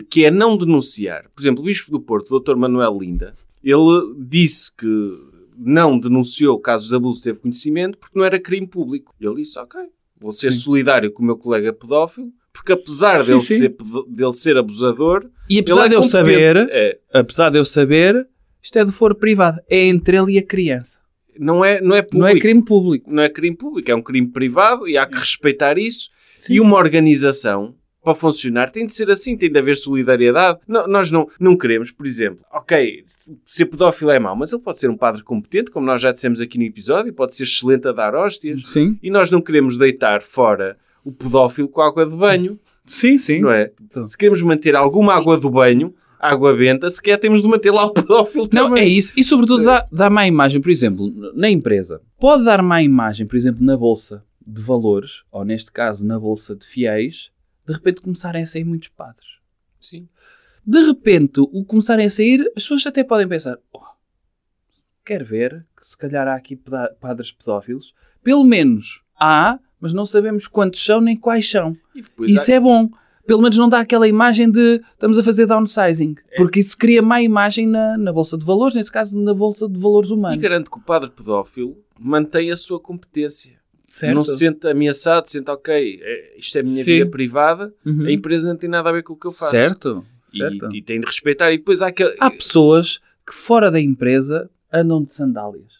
que 0.09 0.25
é 0.25 0.31
não 0.31 0.57
denunciar. 0.57 1.25
Por 1.35 1.41
exemplo, 1.41 1.61
o 1.61 1.65
Bispo 1.65 1.91
do 1.91 1.99
Porto, 1.99 2.35
o 2.35 2.39
Dr. 2.39 2.55
Manuel 2.55 2.97
Linda, 2.99 3.33
ele 3.63 4.13
disse 4.17 4.71
que 4.75 5.29
não 5.57 5.99
denunciou 5.99 6.57
casos 6.59 6.89
de 6.89 6.95
abuso, 6.95 7.21
teve 7.23 7.39
conhecimento, 7.39 7.97
porque 7.97 8.17
não 8.17 8.25
era 8.25 8.39
crime 8.39 8.65
público. 8.67 9.13
Ele 9.19 9.35
disse, 9.35 9.57
ok, 9.59 9.79
vou 10.19 10.31
ser 10.31 10.51
solidário 10.53 11.11
com 11.11 11.21
o 11.21 11.25
meu 11.25 11.37
colega 11.37 11.73
pedófilo, 11.73 12.31
porque 12.59 12.73
apesar 12.73 13.21
Sim, 13.21 13.27
dele, 13.27 13.39
sim. 13.41 13.57
Ser, 13.57 13.75
dele 14.07 14.33
ser 14.33 14.57
abusador, 14.57 15.29
E 15.49 15.59
apesar 15.59 15.85
é 15.85 15.89
de 15.89 15.95
eu 15.95 16.03
saber, 16.03 16.55
É, 16.69 16.97
apesar 17.13 17.49
de 17.49 17.57
eu 17.57 17.65
saber, 17.65 18.27
isto 18.61 18.77
é 18.77 18.83
do 18.85 18.91
foro 18.91 19.15
privado. 19.15 19.59
É 19.69 19.87
entre 19.87 20.17
ele 20.17 20.33
e 20.33 20.37
a 20.37 20.43
criança. 20.45 20.99
não, 21.39 21.63
é, 21.63 21.79
não 21.81 21.95
é 21.95 22.01
público. 22.01 22.19
Não 22.19 22.27
é 22.27 22.39
crime 22.39 22.63
público. 22.65 23.11
não 23.11 23.23
é 23.23 23.29
crime 23.29 23.55
público, 23.55 23.89
é 23.91 23.95
um 23.95 24.01
crime 24.01 24.27
privado 24.27 24.87
e 24.87 24.97
há 24.97 25.05
que 25.05 25.17
respeitar 25.17 25.77
isso. 25.77 26.09
Sim. 26.39 26.53
E 26.53 26.59
uma 26.61 26.77
organização, 26.77 27.75
para 28.03 28.13
funcionar, 28.15 28.69
tem 28.69 28.85
de 28.85 28.93
ser 28.93 29.09
assim, 29.09 29.35
tem 29.37 29.51
de 29.51 29.59
haver 29.59 29.75
solidariedade. 29.75 30.59
Não- 30.67 30.87
nós 30.87 31.11
não, 31.11 31.27
não 31.39 31.57
queremos, 31.57 31.91
por 31.91 32.05
exemplo, 32.05 32.43
ok, 32.53 33.03
ser 33.45 33.65
pedófilo 33.65 34.11
é 34.11 34.19
mau, 34.19 34.35
mas 34.35 34.51
ele 34.53 34.61
pode 34.61 34.79
ser 34.79 34.89
um 34.89 34.95
padre 34.97 35.21
competente, 35.23 35.69
como 35.71 35.85
nós 35.85 36.01
já 36.01 36.11
dissemos 36.11 36.39
aqui 36.41 36.57
no 36.57 36.63
episódio, 36.65 37.13
pode 37.13 37.35
ser 37.35 37.43
excelente 37.43 37.87
a 37.87 37.91
dar 37.91 38.15
hóstias. 38.15 38.67
Sim. 38.69 38.97
E 39.03 39.09
nós 39.09 39.29
não 39.31 39.41
queremos 39.41 39.77
deitar 39.77 40.21
fora 40.21 40.77
o 41.03 41.11
pedófilo 41.11 41.67
com 41.69 41.81
água 41.81 42.05
de 42.05 42.15
banho, 42.15 42.59
Sim, 42.85 43.17
sim. 43.17 43.39
não 43.41 43.51
é? 43.51 43.71
Então. 43.81 44.05
Se 44.07 44.17
queremos 44.17 44.41
manter 44.41 44.75
alguma 44.75 45.13
água 45.13 45.39
do 45.39 45.49
banho, 45.49 45.93
água 46.19 46.55
benta, 46.55 46.89
se 46.89 47.01
quer 47.01 47.17
temos 47.17 47.41
de 47.41 47.47
manter 47.47 47.71
lá 47.71 47.85
o 47.85 47.93
pedófilo 47.93 48.49
Não, 48.51 48.67
também. 48.67 48.83
é 48.83 48.87
isso. 48.87 49.13
E 49.15 49.23
sobretudo 49.23 49.63
dá, 49.63 49.87
dá 49.91 50.09
má 50.09 50.27
imagem, 50.27 50.61
por 50.61 50.69
exemplo, 50.69 51.09
na 51.35 51.49
empresa. 51.49 52.01
Pode 52.19 52.43
dar 52.43 52.61
má 52.61 52.81
imagem, 52.81 53.25
por 53.27 53.35
exemplo, 53.37 53.63
na 53.63 53.77
bolsa 53.77 54.23
de 54.45 54.61
valores, 54.61 55.23
ou 55.31 55.45
neste 55.45 55.71
caso 55.71 56.05
na 56.05 56.19
bolsa 56.19 56.55
de 56.55 56.65
fiéis, 56.65 57.31
de 57.65 57.73
repente 57.73 58.01
começarem 58.01 58.41
a 58.43 58.47
sair 58.47 58.63
muitos 58.63 58.89
padres. 58.89 59.27
Sim. 59.79 60.07
De 60.65 60.81
repente, 60.83 61.39
o 61.39 61.63
começarem 61.63 62.05
a 62.05 62.09
sair, 62.09 62.41
as 62.55 62.63
pessoas 62.63 62.85
até 62.87 63.03
podem 63.03 63.27
pensar: 63.27 63.57
oh, 63.71 63.79
quer 65.05 65.23
ver 65.23 65.65
que 65.79 65.87
se 65.87 65.97
calhar 65.97 66.27
há 66.27 66.35
aqui 66.35 66.59
padres 66.99 67.31
pedófilos? 67.31 67.93
Pelo 68.23 68.43
menos 68.43 69.03
há, 69.19 69.59
mas 69.79 69.93
não 69.93 70.05
sabemos 70.05 70.47
quantos 70.47 70.83
são 70.83 70.99
nem 71.01 71.15
quais 71.17 71.49
são. 71.49 71.75
E 71.95 72.33
Isso 72.33 72.51
há- 72.51 72.55
é 72.55 72.59
bom. 72.59 72.89
Pelo 73.25 73.41
menos 73.43 73.57
não 73.57 73.69
dá 73.69 73.79
aquela 73.81 74.07
imagem 74.07 74.49
de 74.49 74.81
estamos 74.91 75.19
a 75.19 75.23
fazer 75.23 75.45
downsizing. 75.45 76.15
Porque 76.35 76.59
isso 76.61 76.75
cria 76.75 76.99
má 77.01 77.21
imagem 77.21 77.67
na, 77.67 77.95
na 77.97 78.11
Bolsa 78.11 78.35
de 78.37 78.43
Valores, 78.45 78.75
nesse 78.75 78.91
caso 78.91 79.15
na 79.19 79.33
Bolsa 79.35 79.69
de 79.69 79.79
Valores 79.79 80.09
E 80.09 80.13
Humanos. 80.13 80.41
garanto 80.41 80.71
que 80.71 80.77
o 80.77 80.81
padre 80.81 81.11
pedófilo 81.11 81.77
mantém 81.99 82.49
a 82.51 82.55
sua 82.57 82.79
competência. 82.79 83.53
Certo? 83.85 84.15
Não 84.15 84.23
se 84.23 84.37
sente 84.37 84.67
ameaçado, 84.67 85.27
sente, 85.27 85.49
ok, 85.51 85.99
é- 86.01 86.37
isto 86.39 86.55
é 86.57 86.61
a 86.61 86.63
minha 86.63 86.83
Sim. 86.83 86.93
vida 86.99 87.09
privada, 87.11 87.71
Uhum. 87.85 88.05
a 88.05 88.11
empresa 88.11 88.47
não 88.47 88.55
tem 88.55 88.69
nada 88.69 88.89
a 88.89 88.93
ver 88.93 89.03
com 89.03 89.13
o 89.13 89.15
que 89.15 89.27
eu 89.27 89.31
faço. 89.31 89.51
Certo. 89.51 90.03
E, 90.33 90.37
certo. 90.37 90.75
e 90.75 90.81
tem 90.81 90.99
de 90.99 91.05
respeitar. 91.05 91.51
E 91.51 91.57
depois 91.57 91.81
há 91.83 91.87
aquele... 91.87 92.15
Há 92.19 92.29
pessoas 92.31 92.99
que 93.25 93.33
fora 93.33 93.69
da 93.71 93.79
empresa 93.79 94.49
andam 94.73 95.03
de 95.03 95.13
sandálias. 95.13 95.71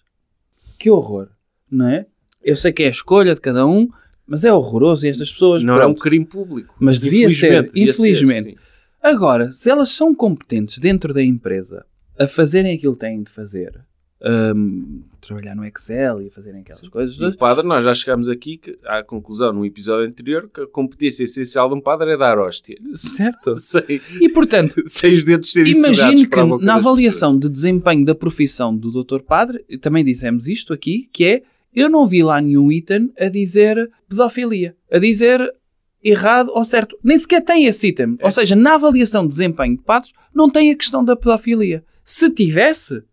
Que 0.77 0.89
horror, 0.91 1.29
não 1.69 1.87
é? 1.87 2.05
Eu 2.43 2.55
sei 2.55 2.71
que 2.71 2.83
é 2.83 2.87
a 2.87 2.91
escolha 2.91 3.35
de 3.35 3.41
cada 3.41 3.65
um, 3.65 3.89
mas 4.25 4.45
é 4.45 4.53
horroroso 4.53 5.05
e 5.05 5.09
estas 5.09 5.31
pessoas... 5.31 5.63
não 5.63 5.75
é 5.75 5.85
um 5.85 5.93
pronto. 5.93 6.01
crime 6.01 6.25
público. 6.25 6.73
Mas 6.79 6.99
devia 6.99 7.29
ser, 7.29 7.63
devia 7.63 7.89
infelizmente. 7.91 8.51
sim. 8.51 8.55
Agora, 9.01 9.51
se 9.51 9.69
elas 9.69 9.89
são 9.89 10.13
competentes 10.13 10.77
dentro 10.77 11.13
da 11.13 11.23
empresa 11.23 11.85
a 12.17 12.27
fazerem 12.27 12.75
aquilo 12.75 12.93
que 12.93 12.99
têm 12.99 13.23
de 13.23 13.31
fazer, 13.31 13.79
hum, 14.53 15.03
trabalhar 15.21 15.55
no 15.55 15.65
Excel 15.65 16.21
e 16.21 16.29
fazerem 16.29 16.61
aquelas 16.61 16.87
coisas, 16.89 17.17
E 17.17 17.25
o 17.25 17.37
padre, 17.37 17.65
nós 17.65 17.83
já 17.83 17.93
chegámos 17.93 18.27
aqui 18.27 18.57
que, 18.57 18.77
à 18.85 19.01
conclusão 19.01 19.53
no 19.53 19.65
episódio 19.65 20.05
anterior 20.05 20.49
que 20.53 20.61
a 20.61 20.67
competência 20.67 21.23
essencial 21.23 21.69
de 21.69 21.75
um 21.75 21.81
padre 21.81 22.11
é 22.11 22.17
dar 22.17 22.37
hóstia. 22.37 22.77
certo? 22.93 23.55
Sem, 23.57 24.01
E 24.19 24.29
portanto, 24.29 24.83
sem 24.87 25.13
os 25.13 25.23
dedos 25.23 25.51
serem 25.51 25.73
imagino 25.73 26.29
que 26.29 26.65
na 26.65 26.75
avaliação 26.75 27.37
de 27.37 27.49
desempenho 27.49 28.03
da 28.03 28.13
profissão 28.13 28.75
do 28.75 28.91
Dr. 28.91 29.21
Padre, 29.21 29.59
também 29.81 30.03
dissemos 30.03 30.47
isto 30.47 30.73
aqui, 30.73 31.09
que 31.11 31.23
é, 31.23 31.43
eu 31.75 31.89
não 31.89 32.05
vi 32.07 32.23
lá 32.23 32.39
nenhum 32.41 32.71
item 32.71 33.11
a 33.19 33.27
dizer 33.29 33.89
pedofilia, 34.07 34.75
a 34.91 34.97
dizer 34.99 35.39
errado 36.03 36.49
ou 36.53 36.63
certo. 36.63 36.97
Nem 37.03 37.17
sequer 37.17 37.41
tem 37.43 37.65
esse 37.65 37.87
item. 37.87 38.15
É. 38.19 38.25
Ou 38.25 38.31
seja, 38.31 38.55
na 38.55 38.75
avaliação 38.75 39.23
de 39.23 39.29
desempenho 39.29 39.77
de 39.77 39.83
padres, 39.83 40.13
não 40.33 40.49
tem 40.49 40.71
a 40.71 40.75
questão 40.75 41.03
da 41.03 41.15
pedofilia. 41.15 41.83
Se 42.03 42.29
tivesse, 42.33 43.03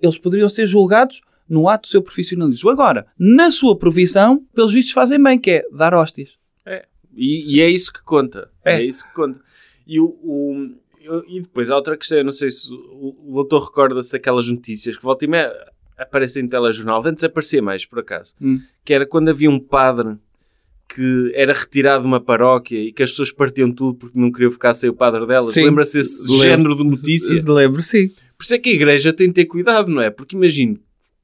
eles 0.00 0.18
poderiam 0.18 0.48
ser 0.48 0.66
julgados 0.66 1.20
no 1.48 1.68
ato 1.68 1.88
do 1.88 1.90
seu 1.90 2.00
profissionalismo. 2.02 2.70
Agora, 2.70 3.06
na 3.18 3.50
sua 3.50 3.76
profissão, 3.76 4.44
pelos 4.54 4.72
vistos 4.72 4.92
fazem 4.92 5.20
bem, 5.22 5.38
que 5.38 5.50
é 5.50 5.64
dar 5.72 5.94
hóstias. 5.94 6.38
E, 7.12 7.56
e 7.56 7.60
é 7.60 7.68
isso 7.68 7.92
que 7.92 8.02
conta. 8.04 8.48
É, 8.64 8.76
É. 8.76 8.84
isso 8.84 9.04
que 9.08 9.12
conta. 9.14 9.40
E, 9.86 9.98
o, 9.98 10.04
o- 10.22 10.74
e 11.26 11.40
depois 11.40 11.68
há 11.70 11.74
outra 11.76 11.96
questão, 11.96 12.18
eu 12.18 12.24
não 12.24 12.30
sei 12.30 12.52
se 12.52 12.72
o, 12.72 13.16
o 13.26 13.32
doutor 13.34 13.64
recorda-se 13.64 14.12
daquelas 14.12 14.46
notícias 14.48 14.96
que 14.96 15.02
volta 15.02 15.24
e 15.24 15.28
meia 15.28 15.52
aparecem 16.00 16.44
em 16.44 16.48
telejornal, 16.48 17.02
antes 17.06 17.22
aparecia 17.24 17.60
mais, 17.62 17.84
por 17.84 17.98
acaso, 17.98 18.34
Hum. 18.40 18.60
que 18.84 18.92
era 18.94 19.06
quando 19.06 19.28
havia 19.28 19.50
um 19.50 19.60
padre 19.60 20.16
que 20.88 21.30
era 21.36 21.52
retirado 21.52 22.02
de 22.02 22.08
uma 22.08 22.20
paróquia 22.20 22.76
e 22.78 22.92
que 22.92 23.02
as 23.02 23.10
pessoas 23.10 23.30
partiam 23.30 23.70
tudo 23.70 23.96
porque 23.98 24.18
não 24.18 24.32
queriam 24.32 24.50
ficar 24.50 24.74
sem 24.74 24.90
o 24.90 24.94
padre 24.94 25.24
delas. 25.26 25.54
Lembra-se 25.54 26.00
esse 26.00 26.28
Lembro. 26.30 26.42
género 26.46 26.76
de 26.76 26.84
notícias? 26.84 27.44
Lembro, 27.46 27.82
sim. 27.82 28.08
Por 28.36 28.42
isso 28.44 28.54
é 28.54 28.58
que 28.58 28.70
a 28.70 28.74
igreja 28.74 29.12
tem 29.12 29.28
de 29.28 29.34
ter 29.34 29.44
cuidado, 29.44 29.88
não 29.90 30.02
é? 30.02 30.10
Porque 30.10 30.34
imagino 30.34 30.78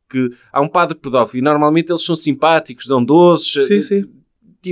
que 0.08 0.30
há 0.52 0.60
um 0.60 0.68
padre 0.68 0.96
pedófilo 0.96 1.40
e 1.40 1.42
normalmente 1.44 1.90
eles 1.90 2.04
são 2.04 2.14
simpáticos, 2.14 2.86
dão 2.86 3.04
doces, 3.04 3.66
Sim, 3.66 3.80
sim. 3.80 4.04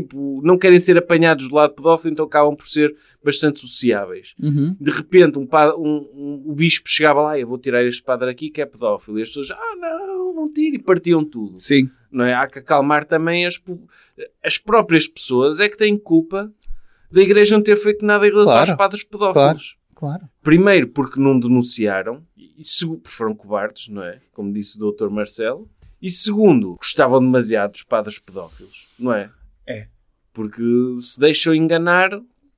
Tipo, 0.03 0.41
não 0.43 0.59
querem 0.59 0.81
ser 0.81 0.97
apanhados 0.97 1.49
do 1.49 1.55
lado 1.55 1.75
pedófilo, 1.75 2.13
então 2.13 2.25
acabam 2.25 2.57
por 2.57 2.67
ser 2.69 2.95
bastante 3.23 3.61
sociáveis. 3.61 4.35
Uhum. 4.43 4.77
De 4.81 4.91
repente, 4.91 5.39
um 5.39 5.47
padre, 5.47 5.77
um, 5.79 6.09
um- 6.13 6.43
o 6.47 6.53
bispo 6.55 6.89
chegava 6.89 7.23
lá, 7.23 7.39
eu 7.39 7.47
vou 7.47 7.59
tirar 7.59 7.85
este 7.85 8.03
padre 8.03 8.29
aqui 8.31 8.51
que 8.51 8.61
é 8.61 8.67
pedófilo. 8.67 9.19
E 9.19 9.23
as 9.23 9.29
pessoas, 9.29 9.51
ah, 9.53 9.77
não, 9.79 10.35
não 10.35 10.51
tire, 10.51 10.77
e 10.77 10.83
partiam 10.83 11.25
tudo. 11.25 11.57
Sim. 11.59 11.89
Não 12.11 12.25
é? 12.25 12.35
Há 12.35 12.47
que 12.49 12.59
acalmar 12.59 13.05
também 13.05 13.47
as, 13.47 13.61
as 14.43 14.59
próprias 14.59 15.07
pessoas, 15.07 15.61
é 15.61 15.69
que 15.69 15.77
têm 15.77 15.97
culpa 15.97 16.53
da 17.11 17.21
igreja 17.23 17.55
não 17.57 17.63
ter 17.63 17.77
feito 17.77 18.05
nada 18.05 18.27
em 18.27 18.31
relação 18.31 18.55
Claro. 18.55 18.71
aos 18.71 18.77
padres 18.79 19.05
pedófilos. 19.05 19.77
Claro. 19.95 20.23
Primeiro, 20.43 20.89
porque 20.89 21.21
não 21.21 21.39
denunciaram, 21.39 22.23
e 22.37 22.65
segundo, 22.65 23.01
porque 23.01 23.17
foram 23.17 23.35
cobardes, 23.35 23.89
não 23.89 24.03
é? 24.03 24.19
Como 24.33 24.53
disse 24.53 24.77
o 24.83 24.91
Dr. 24.93 25.09
Marcelo. 25.09 25.69
E 26.03 26.11
segundo, 26.11 26.75
gostavam 26.77 27.19
demasiado 27.21 27.73
dos 27.73 27.83
padres 27.83 28.19
pedófilos, 28.19 28.89
não 28.99 29.13
é? 29.15 29.31
É. 30.35 30.37
Porque 30.37 30.63
se 31.01 31.19
deixam 31.19 31.55
enganar 31.55 32.11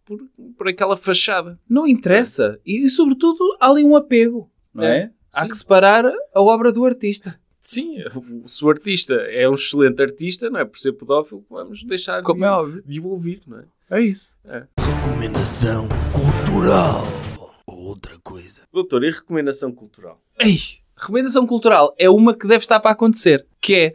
por, 0.05 0.19
por 0.57 0.69
aquela 0.69 0.97
fachada. 0.97 1.59
Não 1.69 1.87
interessa. 1.87 2.59
E, 2.65 2.89
sobretudo, 2.89 3.39
há 3.61 3.69
ali 3.71 3.85
um 3.85 3.95
apego. 3.97 4.51
Não 4.73 4.85
é? 4.85 4.99
É, 4.99 5.11
Há 5.35 5.43
sim. 5.43 5.49
que 5.49 5.57
separar 5.59 6.05
a 6.35 6.41
obra 6.41 6.73
do 6.73 6.85
artista. 6.85 7.39
Sim, 7.61 7.97
o- 8.15 8.49
se 8.49 8.65
o 8.65 8.71
artista 8.71 9.15
é 9.15 9.49
um 9.49 9.55
excelente 9.55 10.01
artista, 10.01 10.49
não 10.49 10.61
é 10.61 10.65
por 10.65 10.79
ser 10.79 10.93
pedófilo, 10.93 11.43
que 11.43 11.51
vamos 11.53 11.83
deixar 11.83 12.23
Como 12.23 12.41
de, 12.41 12.47
é 12.47 12.51
óbvio. 12.51 12.83
de 12.87 13.01
o 13.01 13.07
ouvir, 13.09 13.43
não 13.47 13.59
é? 13.59 13.65
É 13.91 14.01
isso. 14.01 14.31
Recomendação 14.79 15.89
cultural. 16.13 17.03
Outra 17.67 18.19
coisa. 18.23 18.63
Doutor, 18.73 19.03
e 19.05 19.11
recomendação 19.11 19.73
cultural? 19.73 20.21
Ei, 20.39 20.57
recomendação 20.97 21.47
cultural 21.47 21.95
é 21.99 22.09
uma 22.09 22.35
que 22.35 22.47
deve 22.47 22.63
estar 22.63 22.79
para 22.81 22.93
acontecer, 22.93 23.45
que 23.61 23.75
é, 23.75 23.95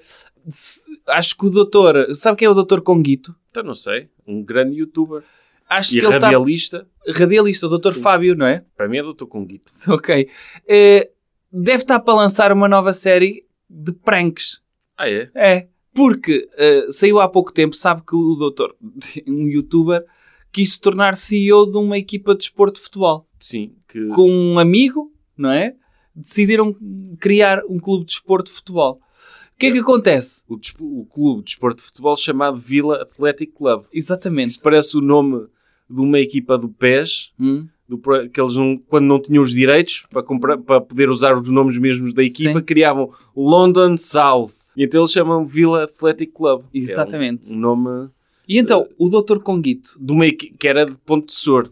acho 1.07 1.37
que 1.37 1.45
o 1.45 1.49
doutor, 1.49 2.15
sabe 2.15 2.37
quem 2.37 2.45
é 2.45 2.49
o 2.49 2.53
doutor 2.53 2.81
Conguito? 2.81 3.35
Então 3.49 3.63
não 3.63 3.75
sei. 3.75 4.09
Um 4.27 4.43
grande 4.43 4.77
youtuber. 4.77 5.23
Acho 5.69 5.95
E 5.95 5.99
que 5.99 6.05
ele 6.05 6.15
está 6.15 6.27
radialista. 6.27 6.87
radialista, 7.07 7.65
o 7.65 7.69
doutor 7.69 7.93
Fábio, 7.95 8.35
não 8.35 8.45
é? 8.45 8.65
Para 8.75 8.89
mim 8.89 8.97
é 8.97 9.03
doutor 9.03 9.27
Conguito. 9.27 9.71
Ok. 9.89 10.29
Eh, 10.67 11.09
deve 11.51 11.83
estar 11.83 11.99
para 11.99 12.13
lançar 12.13 12.51
uma 12.51 12.67
nova 12.67 12.93
série 12.93 13.45
de 13.69 13.91
pranks. 13.93 14.61
Ah, 14.97 15.09
é? 15.09 15.29
É. 15.33 15.67
Porque 15.93 16.49
eh, 16.57 16.87
saiu 16.89 17.19
há 17.19 17.27
pouco 17.27 17.51
tempo, 17.53 17.75
sabe 17.75 18.01
que 18.05 18.15
o 18.15 18.35
doutor, 18.35 18.75
um 19.27 19.47
youtuber, 19.47 20.05
quis 20.51 20.73
se 20.73 20.81
tornar 20.81 21.15
CEO 21.15 21.69
de 21.69 21.77
uma 21.77 21.97
equipa 21.97 22.33
de 22.33 22.39
desporto 22.39 22.75
de 22.75 22.81
futebol. 22.83 23.27
Sim. 23.39 23.73
Que... 23.87 24.07
Com 24.07 24.29
um 24.29 24.59
amigo, 24.59 25.11
não 25.37 25.51
é? 25.51 25.75
Decidiram 26.13 26.75
criar 27.19 27.61
um 27.69 27.79
clube 27.79 28.01
de 28.05 28.11
desporto 28.11 28.51
de 28.51 28.57
futebol. 28.57 28.99
O 29.62 29.64
que 29.64 29.68
é 29.68 29.72
que 29.74 29.80
acontece? 29.80 30.41
O, 30.49 30.55
o 30.80 31.05
clube 31.05 31.39
de 31.41 31.45
desporto 31.45 31.78
de 31.78 31.84
futebol 31.84 32.18
chamado 32.18 32.57
Vila 32.57 32.99
Athletic 33.03 33.51
Club. 33.53 33.84
Exatamente. 33.93 34.49
Isso 34.49 34.59
parece 34.62 34.97
o 34.97 35.01
nome 35.01 35.45
de 35.88 36.01
uma 36.01 36.18
equipa 36.20 36.57
do 36.57 36.68
PES, 36.68 37.30
Hum? 37.39 37.68
do, 37.88 37.99
que 38.34 38.41
eles 38.41 38.55
não, 38.55 38.76
quando 38.88 39.05
não 39.05 39.22
tinham 39.22 39.43
os 39.43 39.51
direitos 39.51 40.03
para, 40.09 40.24
comprar, 40.24 40.57
para 40.57 40.82
poder 40.82 41.09
usar 41.12 41.38
os 41.39 41.51
nomes 41.51 41.78
mesmos 41.78 42.12
da 42.12 42.24
equipa, 42.24 42.57
Sim. 42.57 42.66
criavam 42.66 43.12
London 43.36 43.97
South. 43.97 44.49
E 44.76 44.84
então 44.84 45.01
eles 45.01 45.12
chamam 45.12 45.45
Vila 45.45 45.84
Athletic 45.84 46.32
Club. 46.34 46.64
que 46.72 46.80
é 46.80 46.82
um- 46.82 46.84
Exatamente. 46.86 47.53
um, 47.53 47.57
nome 47.57 48.09
E 48.47 48.57
então, 48.57 48.88
o 48.97 49.09
doutor 49.09 49.43
Conguito 49.43 49.91
de 50.01 50.12
uma 50.12 50.26
que 50.32 50.68
era 50.68 50.88
de 50.88 50.93
Ponte 51.05 51.28
de 51.28 51.34
Sor. 51.34 51.72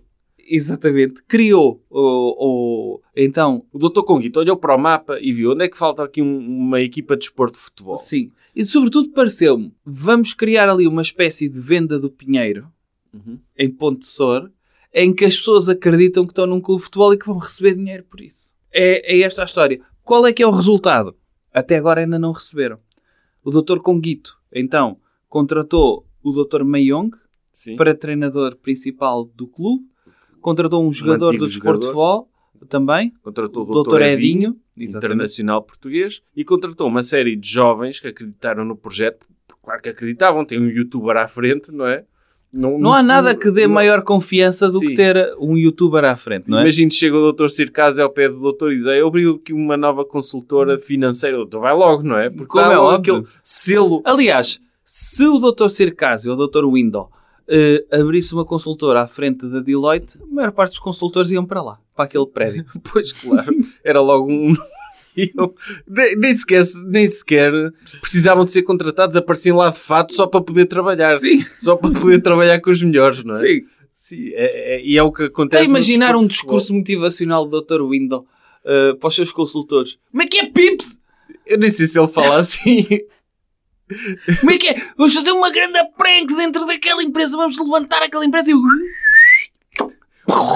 Exatamente. 0.52 1.22
Criou 1.28 1.84
o, 1.90 2.96
o- 2.96 3.02
então, 3.16 3.66
O 3.72 3.78
Dr. 3.78 4.02
Conguito 4.02 4.40
olhou 4.40 4.58
para 4.58 4.76
o 4.76 4.80
mapa 4.80 5.20
e 5.22 5.32
viu 5.32 5.52
onde 5.52 5.66
é 5.66 5.70
que 5.70 5.78
falta 5.78 6.04
aqui 6.04 6.22
um- 6.22 6.40
uma 6.40 6.82
equipa 6.82 7.16
de 7.16 7.22
desporto 7.22 7.54
de 7.58 7.64
futebol. 7.64 7.96
sim. 7.98 8.32
E 8.56 8.66
sobretudo 8.66 9.12
pareceu-me, 9.12 9.72
vamos 9.86 10.34
criar 10.34 10.68
ali 10.68 10.88
uma 10.88 11.04
espécie 11.04 11.48
de 11.48 11.62
venda 11.62 12.00
do 12.00 12.10
Pinheiro 12.10 12.68
Uhum. 13.14 13.40
em 13.58 13.70
Ponte 13.70 14.00
de 14.00 14.08
Sor, 14.08 14.52
em 14.94 15.14
que 15.14 15.24
as 15.24 15.38
pessoas 15.38 15.70
acreditam 15.70 16.26
que 16.26 16.32
estão 16.32 16.48
num 16.48 16.60
clube 16.60 16.80
de 16.80 16.86
futebol 16.86 17.14
e 17.14 17.18
que 17.18 17.28
vão 17.28 17.38
receber 17.38 17.76
dinheiro 17.76 18.04
por 18.06 18.20
isso. 18.20 18.52
É, 18.74 19.16
é 19.16 19.22
esta 19.22 19.44
a 19.44 19.46
história. 19.46 19.80
Qual 20.04 20.26
é 20.26 20.34
que 20.34 20.42
é 20.42 20.48
o 20.48 20.52
resultado? 20.52 21.16
Até 21.54 21.78
agora 21.78 22.02
ainda 22.02 22.18
não 22.20 22.32
receberam. 22.32 22.80
O 23.44 23.52
Dr. 23.52 23.80
Conguito, 23.80 24.36
então, 24.52 24.98
contratou 25.28 26.06
o 26.24 26.32
Dr. 26.32 26.64
Mayong 26.64 27.12
Sim. 27.54 27.76
para 27.76 27.96
treinador 27.96 28.56
principal 28.58 29.24
do 29.26 29.48
clube, 29.48 29.86
contratou 30.42 30.88
um 30.88 30.92
jogador 30.94 31.28
antigo 31.30 31.46
do 31.46 31.50
desporto 31.50 31.80
de 31.82 31.86
futebol 31.88 32.30
também, 32.68 33.14
Contratou 33.24 33.64
o 33.70 33.84
Dr. 33.84 34.02
Edinho, 34.02 34.58
exatamente. 34.78 35.14
internacional 35.16 35.64
português, 35.64 36.22
e 36.36 36.44
contratou 36.44 36.88
uma 36.88 37.04
série 37.04 37.36
de 37.36 37.50
jovens 37.50 38.00
que 38.00 38.08
acreditaram 38.08 38.66
no 38.66 38.76
projeto. 38.76 39.26
Claro 39.64 39.82
que 39.82 39.90
acreditavam, 39.90 40.44
tem 40.46 40.60
um 40.60 40.68
youtuber 40.68 41.16
à 41.18 41.28
frente, 41.28 41.72
não 41.72 41.86
é? 41.88 42.04
Não 42.52 42.92
há 42.92 43.04
nada 43.04 43.36
que 43.36 43.52
dê 43.52 43.68
não- 43.68 43.76
maior 43.76 44.02
confiança 44.02 44.68
do 44.68 44.80
Sim. 44.80 44.88
que 44.88 44.94
ter 44.96 45.36
um 45.40 45.56
youtuber 45.56 46.04
à 46.04 46.18
frente, 46.18 46.50
não 46.50 46.58
é? 46.58 46.62
Imagina, 46.62 46.90
chega 46.90 47.16
o 47.16 47.32
Dr. 47.32 47.48
Circásio 47.50 48.04
ao 48.04 48.10
pé 48.10 48.28
do 48.28 48.40
doutor 48.40 48.74
e 48.74 48.78
diz: 48.78 48.86
"Ei, 48.88 49.02
Eu 49.02 49.08
abri 49.08 49.30
aqui 49.30 49.54
uma 49.54 49.78
nova 49.78 50.04
consultora 50.04 50.80
financeira. 50.80 51.36
O 51.38 51.42
doutor 51.42 51.62
vai 51.62 51.74
logo, 51.76 52.02
não 52.02 52.18
é? 52.18 52.30
Porque 52.32 52.48
Como 52.48 52.72
é 52.72 52.78
óbvio. 52.78 53.18
aquele 53.18 53.28
selo. 53.44 54.02
Aliás, 54.04 54.60
se 54.84 55.26
o 55.28 55.38
Dr. 55.38 55.68
Circásio 55.70 56.32
ou 56.32 56.38
o 56.40 56.48
Dr. 56.48 56.66
Window 56.66 57.12
eh, 57.50 57.84
abrisse 57.92 58.34
uma 58.34 58.46
consultora 58.46 59.02
à 59.02 59.08
frente 59.08 59.48
da 59.48 59.60
Deloitte, 59.60 60.18
a 60.22 60.26
maior 60.34 60.52
parte 60.52 60.70
dos 60.72 60.80
consultores 60.80 61.32
iam 61.32 61.46
para 61.46 61.62
lá, 61.62 61.80
para 61.96 62.06
aquele 62.06 62.28
prédio. 62.28 62.66
Pois, 62.92 63.12
claro. 63.12 63.54
Era 63.84 64.00
logo 64.02 64.32
um. 64.32 64.54
Eu- 65.18 65.54
nem, 66.18 66.34
sequer, 66.38 66.64
nem 66.86 67.06
sequer 67.08 67.52
precisavam 68.00 68.46
de 68.46 68.52
ser 68.52 68.62
contratados, 68.62 69.18
apareciam 69.18 69.58
lá 69.58 69.70
de 69.70 69.80
fato 69.80 70.14
só 70.14 70.26
para 70.28 70.42
poder 70.42 70.66
trabalhar. 70.66 71.18
Sim, 71.18 71.44
Só 71.58 71.76
para 71.76 71.92
poder 71.92 72.22
trabalhar 72.22 72.62
com 72.62 72.70
os 72.70 72.82
melhores, 72.82 73.24
não 73.24 73.36
é? 73.36 73.40
sim. 73.40 73.62
Sim, 73.94 74.30
é- 74.30 74.76
é- 74.76 74.82
e 74.86 74.98
é 74.98 75.04
o 75.04 75.12
que 75.12 75.24
Até 75.24 75.32
acontece. 75.32 75.64
no 75.66 75.70
imaginar 75.72 76.16
um 76.16 76.26
desporto 76.26 76.28
de 76.28 76.34
discurso 76.36 76.74
motivacional 76.74 77.46
do 77.46 77.60
Dr. 77.62 77.82
Window 77.90 78.26
eh, 78.64 78.94
para 78.98 79.08
os 79.10 79.16
seus 79.16 79.34
consultores. 79.34 79.98
Como 80.10 80.24
é 80.24 80.28
que 80.28 80.38
é, 80.40 80.46
Pips? 80.50 81.02
Eu 81.46 81.58
nem 81.58 81.70
sei 81.70 81.86
se 81.86 82.00
ele 82.00 82.08
fala 82.08 82.38
assim. 82.38 82.86
Como 84.40 84.52
é 84.52 84.58
que 84.58 84.68
é? 84.68 84.76
Vamos 84.98 85.14
fazer 85.14 85.32
uma 85.32 85.50
grande 85.50 85.80
prank 85.98 86.36
dentro 86.36 86.66
daquela 86.66 87.04
empresa, 87.04 87.36
vamos 87.38 87.58
levantar 87.58 88.02
aquela 88.04 88.26
empresa 88.26 88.50
e... 88.52 88.54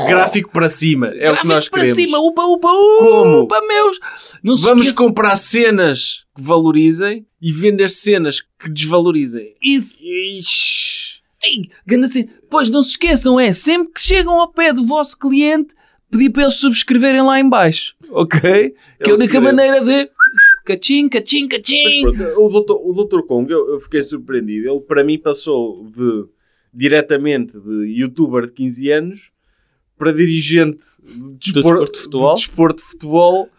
Gráfico 0.08 0.52
para 0.52 0.70
cima. 0.70 1.08
É 1.08 1.10
o 1.10 1.14
que 1.16 1.20
Gráfico 1.20 1.48
nós 1.48 1.70
para 1.70 1.80
queremos. 1.82 2.02
cima, 2.04 2.18
upa, 2.20 2.44
upa, 2.44 2.68
Como? 3.00 3.40
upa, 3.42 3.60
meus! 3.68 4.00
Não 4.44 4.56
Vamos 4.58 4.88
esqueça- 4.88 4.96
comprar 5.04 5.36
cenas 5.36 6.26
que 6.36 6.42
valorizem 6.42 7.26
e 7.42 7.52
vender 7.52 7.90
cenas 7.90 8.40
que 8.42 8.70
desvalorizem. 8.70 9.56
Isso! 9.62 10.04
Ixi. 10.04 11.22
Ei, 11.44 11.70
ganda 11.86 12.06
assim. 12.06 12.30
Pois 12.50 12.70
não 12.70 12.84
se 12.84 12.92
esqueçam, 12.92 13.40
é 13.40 13.52
sempre 13.52 13.94
que 13.94 14.02
chegam 14.02 14.40
ao 14.40 14.52
pé 14.52 14.72
do 14.72 14.86
vosso 14.86 15.18
cliente, 15.18 15.74
pedir 16.10 16.30
para 16.30 16.44
eles 16.44 16.54
subscreverem 16.56 17.22
lá 17.24 17.40
em 17.40 17.50
baixo, 17.50 17.96
ok? 18.12 18.40
que 19.04 19.10
é 19.10 19.12
a 19.12 19.16
única 19.16 19.42
maneira 19.42 19.82
de 19.82 20.10
cachim, 20.64 21.09
cachim, 21.09 21.47
Mas 21.49 21.61
cachim. 21.61 22.01
pronto, 22.01 22.82
o 22.84 22.93
doutor, 22.93 23.20
o 23.20 23.26
Kong, 23.26 23.51
eu, 23.51 23.70
eu 23.70 23.80
fiquei 23.80 24.03
surpreendido. 24.03 24.70
Ele, 24.70 24.82
para 24.82 25.03
mim, 25.03 25.18
passou 25.18 25.86
de 25.89 26.26
diretamente 26.74 27.53
de 27.59 27.99
youtuber 27.99 28.47
de 28.47 28.53
15 28.53 28.91
anos 28.91 29.32
para 29.97 30.11
dirigente 30.11 30.84
de 31.39 31.53
desporto 31.53 31.91
de 31.91 31.99
futebol? 31.99 32.36
de 32.36 32.41
desporto 32.41 32.84
de 32.84 32.89
futebol 32.89 33.49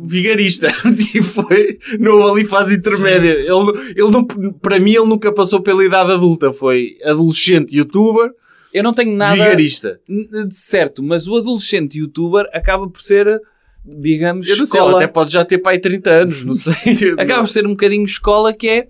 vigarista. 0.00 0.68
e 1.14 1.22
foi, 1.22 1.78
não 1.98 2.20
houve 2.20 2.40
ali 2.40 2.44
fase 2.48 2.74
intermédia. 2.76 3.32
Ele, 3.32 3.92
ele 3.96 4.10
não, 4.10 4.24
para 4.24 4.78
mim, 4.78 4.94
ele 4.94 5.06
nunca 5.06 5.32
passou 5.32 5.60
pela 5.60 5.84
idade 5.84 6.12
adulta. 6.12 6.52
Foi 6.52 6.96
adolescente 7.04 7.76
youtuber, 7.76 8.30
Eu 8.72 8.82
não 8.82 8.92
tenho 8.92 9.16
nada 9.16 9.34
vigarista. 9.34 10.00
de 10.08 10.54
certo, 10.54 11.02
mas 11.02 11.26
o 11.26 11.36
adolescente 11.36 11.98
youtuber 11.98 12.48
acaba 12.52 12.88
por 12.88 13.00
ser, 13.00 13.40
digamos, 13.86 14.48
Eu 14.48 14.56
não 14.56 14.66
sei, 14.66 14.80
escola. 14.80 14.96
ele 14.96 15.04
até 15.04 15.12
pode 15.12 15.32
já 15.32 15.44
ter 15.44 15.58
pai 15.58 15.78
30 15.78 16.10
anos, 16.10 16.44
não 16.44 16.54
sei. 16.54 16.74
acaba 17.18 17.42
por 17.42 17.48
ser 17.48 17.66
um 17.66 17.70
bocadinho 17.70 18.04
escola 18.04 18.52
que 18.52 18.68
é 18.68 18.88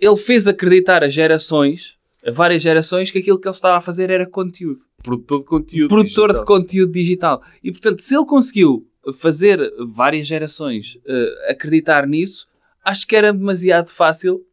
ele 0.00 0.16
fez 0.16 0.46
acreditar 0.46 1.02
a 1.02 1.08
gerações, 1.08 1.96
a 2.24 2.30
várias 2.30 2.62
gerações, 2.62 3.10
que 3.10 3.18
aquilo 3.18 3.38
que 3.38 3.48
ele 3.48 3.54
estava 3.54 3.78
a 3.78 3.80
fazer 3.80 4.10
era 4.10 4.24
conteúdo. 4.26 4.80
produtor 5.02 5.40
de 5.40 5.44
conteúdo. 5.46 5.88
produtor 5.88 6.28
de 6.28 6.34
digital. 6.34 6.44
conteúdo 6.44 6.92
digital. 6.92 7.42
E 7.62 7.72
portanto, 7.72 8.00
se 8.00 8.16
ele 8.16 8.26
conseguiu 8.26 8.86
fazer 9.16 9.58
várias 9.88 10.26
gerações 10.26 10.98
eh, 11.06 11.50
acreditar 11.50 12.06
nisso, 12.06 12.46
acho 12.84 13.06
que 13.06 13.16
era 13.16 13.32
demasiado 13.32 13.88
fácil 13.88 14.44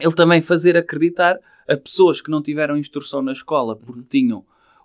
ele 0.00 0.14
também 0.14 0.40
fazer 0.40 0.76
acreditar 0.76 1.38
a 1.68 1.76
pessoas 1.76 2.20
que 2.20 2.30
não 2.30 2.42
tiveram 2.42 2.76
instrução 2.76 3.22
na 3.22 3.32
escola 3.32 3.76
porque 3.76 4.02
tinham 4.08 4.44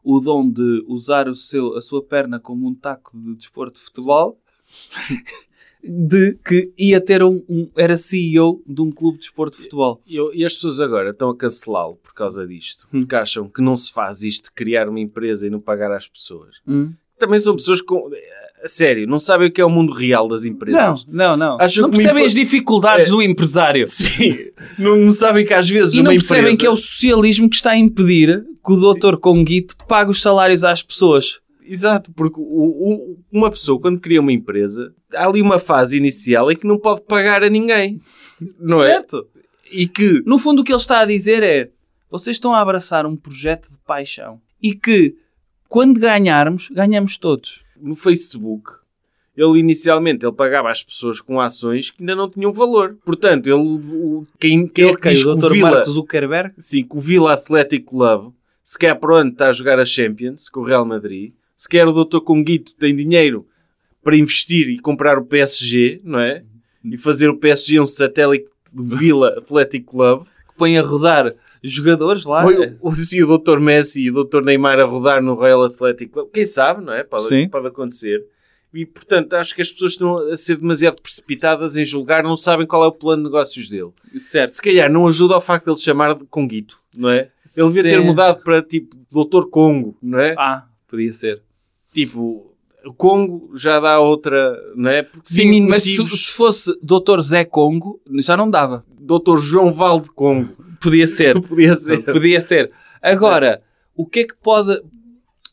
o 0.09 0.19
dom 0.21 0.49
de 0.49 0.83
usar 0.87 1.27
o 1.27 1.35
seu, 1.35 1.75
a 1.75 1.81
sua 1.81 2.01
perna 2.01 2.39
como 2.39 2.65
um 2.67 2.73
taco 2.73 3.17
de 3.19 3.35
desporto 3.35 3.79
de 3.79 3.85
futebol. 3.85 4.39
De 5.89 6.33
que 6.43 6.73
ia 6.77 6.99
ter 6.99 7.23
um, 7.23 7.41
um- 7.47 7.69
era 7.77 7.95
CEO 7.95 8.61
de 8.65 8.81
um 8.81 8.91
clube 8.91 9.17
de 9.19 9.25
desporto 9.25 9.55
de 9.55 9.63
futebol. 9.63 10.01
E, 10.07 10.17
e 10.33 10.43
as 10.43 10.55
pessoas 10.55 10.79
agora 10.79 11.11
estão 11.11 11.29
a 11.29 11.35
cancelá-lo 11.37 11.95
por 11.97 12.13
causa 12.13 12.45
disto. 12.47 12.87
Porque 12.89 13.15
acham 13.15 13.47
que 13.47 13.61
não 13.61 13.77
se 13.77 13.93
faz 13.93 14.21
isto 14.23 14.51
criar 14.53 14.89
uma 14.89 14.99
empresa 14.99 15.45
e 15.45 15.49
não 15.51 15.61
pagar 15.61 15.91
às 15.91 16.07
pessoas. 16.07 16.55
Hum? 16.67 16.93
Também 17.17 17.39
são 17.39 17.55
pessoas 17.55 17.81
com... 17.81 18.09
A 18.63 18.67
sério, 18.67 19.07
não 19.07 19.19
sabem 19.19 19.47
o 19.47 19.51
que 19.51 19.61
é 19.61 19.65
o 19.65 19.69
mundo 19.69 19.93
real 19.93 20.27
das 20.27 20.43
Não, 20.43 20.49
empresas. 20.51 21.05
não, 21.07 21.37
não. 21.37 21.57
Acham 21.61 21.83
não 21.83 21.89
que 21.91 21.97
uma 21.97 22.03
percebem 22.03 22.25
as 22.25 22.33
dificuldades 22.33 23.07
É. 23.07 23.11
do 23.11 23.21
empresário. 23.21 23.85
Sim. 23.87 24.35
Não, 24.79 24.95
não 24.97 25.11
sabem 25.11 25.45
que 25.45 25.53
às 25.53 25.69
vezes 25.69 25.93
E 25.93 25.97
uma 25.99 26.05
não 26.05 26.11
percebem 26.11 26.41
empresa... 26.53 26.57
que 26.59 26.65
é 26.65 26.69
o 26.69 26.75
socialismo 26.75 27.49
que 27.49 27.55
está 27.55 27.71
a 27.71 27.77
impedir 27.77 28.43
que 28.65 28.73
o 28.73 28.75
doutor 28.75 29.17
Conguito 29.19 29.75
pague 29.87 30.09
os 30.11 30.21
salários 30.21 30.63
às 30.63 30.81
pessoas. 30.81 31.39
Exato, 31.63 32.11
porque 32.13 32.39
o- 32.39 32.43
o- 32.43 33.17
uma 33.31 33.51
pessoa 33.51 33.79
quando 33.79 33.99
cria 33.99 34.21
uma 34.21 34.31
empresa, 34.31 34.93
há 35.13 35.27
ali 35.27 35.41
uma 35.41 35.59
fase 35.59 35.95
inicial 35.97 36.51
em 36.51 36.55
que 36.55 36.65
não 36.65 36.79
pode 36.79 37.01
pagar 37.01 37.43
a 37.43 37.49
ninguém. 37.49 37.99
Não 38.59 38.81
é? 38.81 38.85
certo? 38.85 39.27
E 39.71 39.87
que 39.87 40.23
No 40.25 40.39
fundo 40.39 40.61
o 40.61 40.63
que 40.65 40.71
ele 40.71 40.79
está 40.79 41.01
a 41.01 41.05
dizer 41.05 41.43
é 41.43 41.69
vocês 42.09 42.37
estão 42.37 42.53
a 42.53 42.61
abraçar 42.61 43.05
um 43.05 43.15
projeto 43.17 43.69
de 43.69 43.77
paixão 43.85 44.39
e 44.63 44.73
que 44.73 45.15
quando 45.67 45.99
ganharmos, 45.99 46.69
ganhamos 46.71 47.17
todos. 47.17 47.59
No 47.81 47.95
Facebook, 47.95 48.71
ele 49.35 49.59
inicialmente 49.59 50.25
ele 50.25 50.33
pagava 50.33 50.71
às 50.71 50.83
pessoas 50.83 51.21
com 51.21 51.39
ações 51.39 51.91
que 51.91 52.01
ainda 52.01 52.15
não 52.15 52.29
tinham 52.29 52.51
valor. 52.51 52.97
Portanto, 53.05 53.47
ele, 53.47 53.53
o- 53.61 54.25
quem, 54.39 54.67
quem 54.67 54.85
é 54.85 54.87
Ele 54.89 54.97
que 54.97 55.09
diz 55.09 55.21
o 55.21 55.25
doutor 55.35 55.51
Vila, 55.53 55.71
Mark 55.71 55.85
Zuckerberg 55.85 56.53
sim, 56.57 56.83
que 56.83 56.97
o 56.97 56.99
Vila 56.99 57.33
Athletic 57.33 57.85
Club, 57.85 58.33
se 58.63 58.77
quer 58.77 58.95
para 58.95 59.15
onde 59.17 59.31
está 59.33 59.49
a 59.49 59.53
jogar 59.53 59.79
a 59.79 59.85
Champions, 59.85 60.49
com 60.49 60.61
o 60.61 60.63
Real 60.65 60.85
Madrid, 60.85 61.33
se 61.55 61.69
quer 61.69 61.87
o 61.87 62.03
Dr. 62.03 62.19
Conguito 62.19 62.73
tem 62.75 62.95
dinheiro 62.95 63.47
para 64.03 64.17
investir 64.17 64.69
e 64.69 64.79
comprar 64.79 65.17
o 65.17 65.25
PSG, 65.25 66.01
não 66.03 66.19
é? 66.19 66.43
E 66.83 66.97
fazer 66.97 67.27
o 67.29 67.37
PSG 67.37 67.79
um 67.79 67.85
satélite 67.87 68.47
do 68.71 68.83
Vila 68.83 69.37
Athletic 69.37 69.85
Club. 69.85 70.23
que 70.47 70.55
põe 70.57 70.77
a 70.77 70.81
rodar 70.81 71.33
jogadores 71.63 72.25
lá. 72.25 72.43
Põe 72.43 72.77
o, 72.81 72.91
sim, 72.93 73.23
o 73.23 73.37
Dr. 73.37 73.59
Messi 73.59 74.03
e 74.03 74.11
o 74.11 74.23
Dr. 74.23 74.41
Neymar 74.41 74.79
a 74.79 74.83
rodar 74.83 75.21
no 75.21 75.39
Real 75.39 75.63
Athletic 75.63 76.11
Club. 76.11 76.29
Quem 76.33 76.45
sabe, 76.45 76.83
não 76.83 76.93
é? 76.93 77.03
Pode, 77.03 77.27
Sim. 77.27 77.49
pode 77.49 77.67
acontecer. 77.67 78.23
E, 78.73 78.85
portanto, 78.85 79.33
acho 79.33 79.55
que 79.55 79.61
as 79.61 79.71
pessoas 79.71 79.93
estão 79.93 80.17
a 80.17 80.37
ser 80.37 80.57
demasiado 80.57 81.01
precipitadas 81.01 81.75
em 81.75 81.85
julgar, 81.85 82.23
não 82.23 82.37
sabem 82.37 82.67
qual 82.67 82.83
é 82.83 82.87
o 82.87 82.91
plano 82.91 83.23
de 83.23 83.29
negócios 83.29 83.69
dele. 83.69 83.91
Certo. 84.17 84.51
Se 84.51 84.61
calhar 84.61 84.91
não 84.91 85.07
ajuda 85.07 85.35
ao 85.35 85.41
facto 85.41 85.65
de 85.65 85.71
ele 85.71 85.79
chamar 85.79 86.13
de 86.13 86.25
Conguito, 86.25 86.79
não 86.95 87.09
é? 87.09 87.29
Ele 87.55 87.67
devia 87.67 87.83
ter 87.83 88.01
mudado 88.01 88.43
para, 88.43 88.61
tipo, 88.61 88.95
Doutor 89.09 89.49
Congo, 89.49 89.97
não 90.01 90.19
é? 90.19 90.35
Ah, 90.37 90.65
podia 90.87 91.11
ser. 91.13 91.41
Tipo, 91.93 92.53
o 92.85 92.93
Congo 92.93 93.51
já 93.55 93.79
dá 93.79 93.99
outra, 93.99 94.55
não 94.75 94.89
é? 94.89 95.01
Porque 95.01 95.33
Sim, 95.33 95.61
mas 95.67 95.83
se, 95.83 96.07
se 96.17 96.31
fosse 96.33 96.77
Dr. 96.81 97.19
Zé 97.21 97.45
Congo, 97.45 97.99
já 98.19 98.37
não 98.37 98.49
dava. 98.49 98.85
Doutor 98.99 99.39
João 99.39 99.73
Valde 99.73 100.09
Congo. 100.09 100.55
Podia 100.87 101.05
ser. 101.05 101.39
Podia 101.43 101.75
ser. 101.75 102.03
Podia 102.03 102.39
ser. 102.39 102.71
Agora, 103.01 103.61
o 103.93 104.05
que 104.05 104.21
é 104.21 104.23
que 104.23 104.35
pode. 104.35 104.81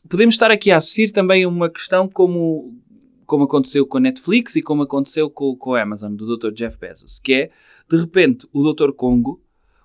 Podemos 0.09 0.35
estar 0.35 0.49
aqui 0.49 0.71
a 0.71 0.77
assistir 0.77 1.11
também 1.11 1.43
a 1.43 1.49
uma 1.49 1.69
questão 1.69 2.07
como, 2.07 2.73
como 3.25 3.43
aconteceu 3.43 3.85
com 3.85 3.97
a 3.97 4.01
Netflix 4.01 4.55
e 4.55 4.61
como 4.61 4.83
aconteceu 4.83 5.29
com, 5.29 5.55
com 5.57 5.73
a 5.73 5.81
Amazon, 5.81 6.15
do 6.15 6.37
Dr. 6.37 6.51
Jeff 6.53 6.77
Bezos, 6.77 7.19
que 7.19 7.33
é, 7.33 7.51
de 7.89 7.97
repente, 7.97 8.47
o 8.53 8.71
Dr. 8.71 8.91
Congo, 8.91 9.41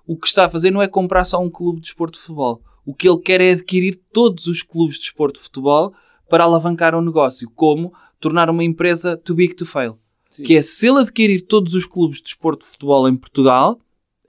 o 0.07 0.15
que 0.15 0.27
está 0.27 0.45
a 0.45 0.49
fazer 0.49 0.71
não 0.71 0.81
é 0.81 0.87
comprar 0.87 1.25
só 1.25 1.39
um 1.39 1.49
clube 1.49 1.81
de 1.81 1.87
desporto 1.87 2.17
de 2.17 2.21
futebol. 2.21 2.61
O 2.85 2.93
que 2.93 3.09
ele 3.09 3.19
quer 3.19 3.41
é 3.41 3.51
adquirir 3.51 3.99
todos 4.13 4.47
os 4.47 4.61
clubes 4.61 4.95
de 4.95 5.01
desporto 5.01 5.39
de 5.39 5.43
futebol 5.43 5.93
para 6.29 6.45
alavancar 6.45 6.95
o 6.95 7.01
negócio, 7.01 7.51
como 7.55 7.91
tornar 8.19 8.49
uma 8.49 8.63
empresa 8.63 9.17
too 9.17 9.35
big 9.35 9.55
to 9.55 9.65
fail. 9.65 9.97
Que 10.45 10.55
é, 10.55 10.61
se 10.61 10.87
ele 10.87 10.99
adquirir 10.99 11.41
todos 11.41 11.73
os 11.73 11.85
clubes 11.85 12.19
de 12.19 12.23
desporto 12.25 12.65
de 12.65 12.71
futebol 12.71 13.09
em 13.09 13.15
Portugal, 13.15 13.81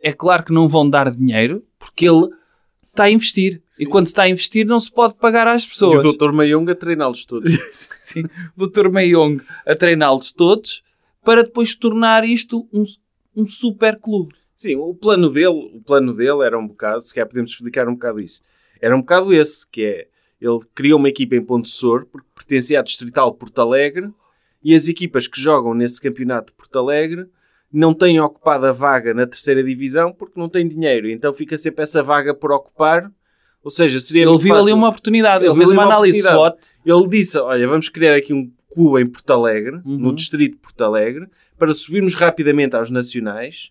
é 0.02 0.12
claro 0.12 0.44
que 0.44 0.52
não 0.52 0.68
vão 0.68 0.88
dar 0.88 1.10
dinheiro, 1.10 1.64
porque 1.78 2.08
ele 2.08 2.28
está 2.90 3.04
a 3.04 3.10
investir. 3.10 3.62
E 3.78 3.86
quando 3.86 4.06
se 4.06 4.10
está 4.12 4.24
a 4.24 4.28
investir, 4.28 4.66
não 4.66 4.80
se 4.80 4.90
pode 4.90 5.14
pagar 5.14 5.46
às 5.46 5.64
E 5.64 5.68
pessoas. 5.68 6.04
o 6.04 6.12
Dr. 6.12 6.32
Mayonga 6.32 6.72
a 6.72 6.76
treiná-los 6.76 7.24
todos. 7.24 7.52
Sim, 8.02 8.24
o 8.56 8.66
Dr. 8.66 8.90
Mayong 8.90 9.40
a 9.64 9.74
treiná-los 9.74 10.32
todos 10.32 10.82
para 11.24 11.44
depois 11.44 11.74
tornar 11.74 12.24
isto 12.24 12.68
um, 12.72 12.84
um 13.34 13.46
super 13.46 13.98
clube. 13.98 14.34
Sim, 14.56 14.76
o 14.76 14.94
plano 14.94 15.30
dele, 15.30 15.70
o 15.74 15.80
plano 15.80 16.12
dele 16.12 16.44
era 16.44 16.58
um 16.58 16.66
bocado, 16.66 17.02
se 17.02 17.14
calhar 17.14 17.28
podemos 17.28 17.50
explicar 17.52 17.88
um 17.88 17.94
bocado 17.94 18.20
isso. 18.20 18.42
Era 18.80 18.94
um 18.96 19.00
bocado 19.00 19.32
esse, 19.32 19.66
que 19.66 19.84
é, 19.84 20.08
ele 20.40 20.58
criou 20.74 20.98
uma 20.98 21.08
equipa 21.08 21.36
em 21.36 21.42
Ponte 21.42 21.68
Sor, 21.68 22.06
porque 22.06 22.28
pertencia 22.34 22.80
à 22.80 22.82
Distrital 22.82 23.30
de 23.30 23.38
Porto 23.38 23.60
Alegre, 23.60 24.10
e 24.62 24.74
as 24.74 24.88
equipas 24.88 25.26
que 25.26 25.40
jogam 25.40 25.74
nesse 25.74 26.00
campeonato 26.00 26.48
de 26.48 26.56
Porto 26.56 26.78
Alegre 26.78 27.26
não 27.72 27.94
têm 27.94 28.20
ocupado 28.20 28.66
a 28.66 28.72
vaga 28.72 29.14
na 29.14 29.26
terceira 29.26 29.62
divisão 29.62 30.12
porque 30.12 30.38
não 30.38 30.48
têm 30.48 30.66
dinheiro. 30.68 31.08
Então 31.08 31.32
fica 31.32 31.56
sempre 31.56 31.82
essa 31.82 32.02
vaga 32.02 32.34
por 32.34 32.52
ocupar. 32.52 33.10
Ou 33.64 33.70
seja, 33.70 34.00
seria 34.00 34.24
Ele 34.24 34.38
viu 34.38 34.54
ali 34.56 34.72
uma 34.72 34.88
oportunidade. 34.88 35.44
Ele, 35.44 35.52
Ele 35.52 35.58
fez 35.58 35.70
uma 35.70 35.82
uma 35.82 35.92
análise 35.92 36.20
SWOT. 36.20 36.56
Ele 36.84 37.08
disse, 37.08 37.38
olha, 37.38 37.66
vamos 37.68 37.88
criar 37.88 38.14
aqui 38.16 38.32
um 38.34 38.50
clube 38.74 39.00
em 39.02 39.06
Porto 39.06 39.30
Alegre, 39.32 39.76
Uhum. 39.84 39.98
no 39.98 40.14
distrito 40.14 40.52
de 40.52 40.58
Porto 40.58 40.82
Alegre, 40.82 41.26
para 41.58 41.72
subirmos 41.72 42.14
rapidamente 42.14 42.74
aos 42.74 42.90
nacionais. 42.90 43.70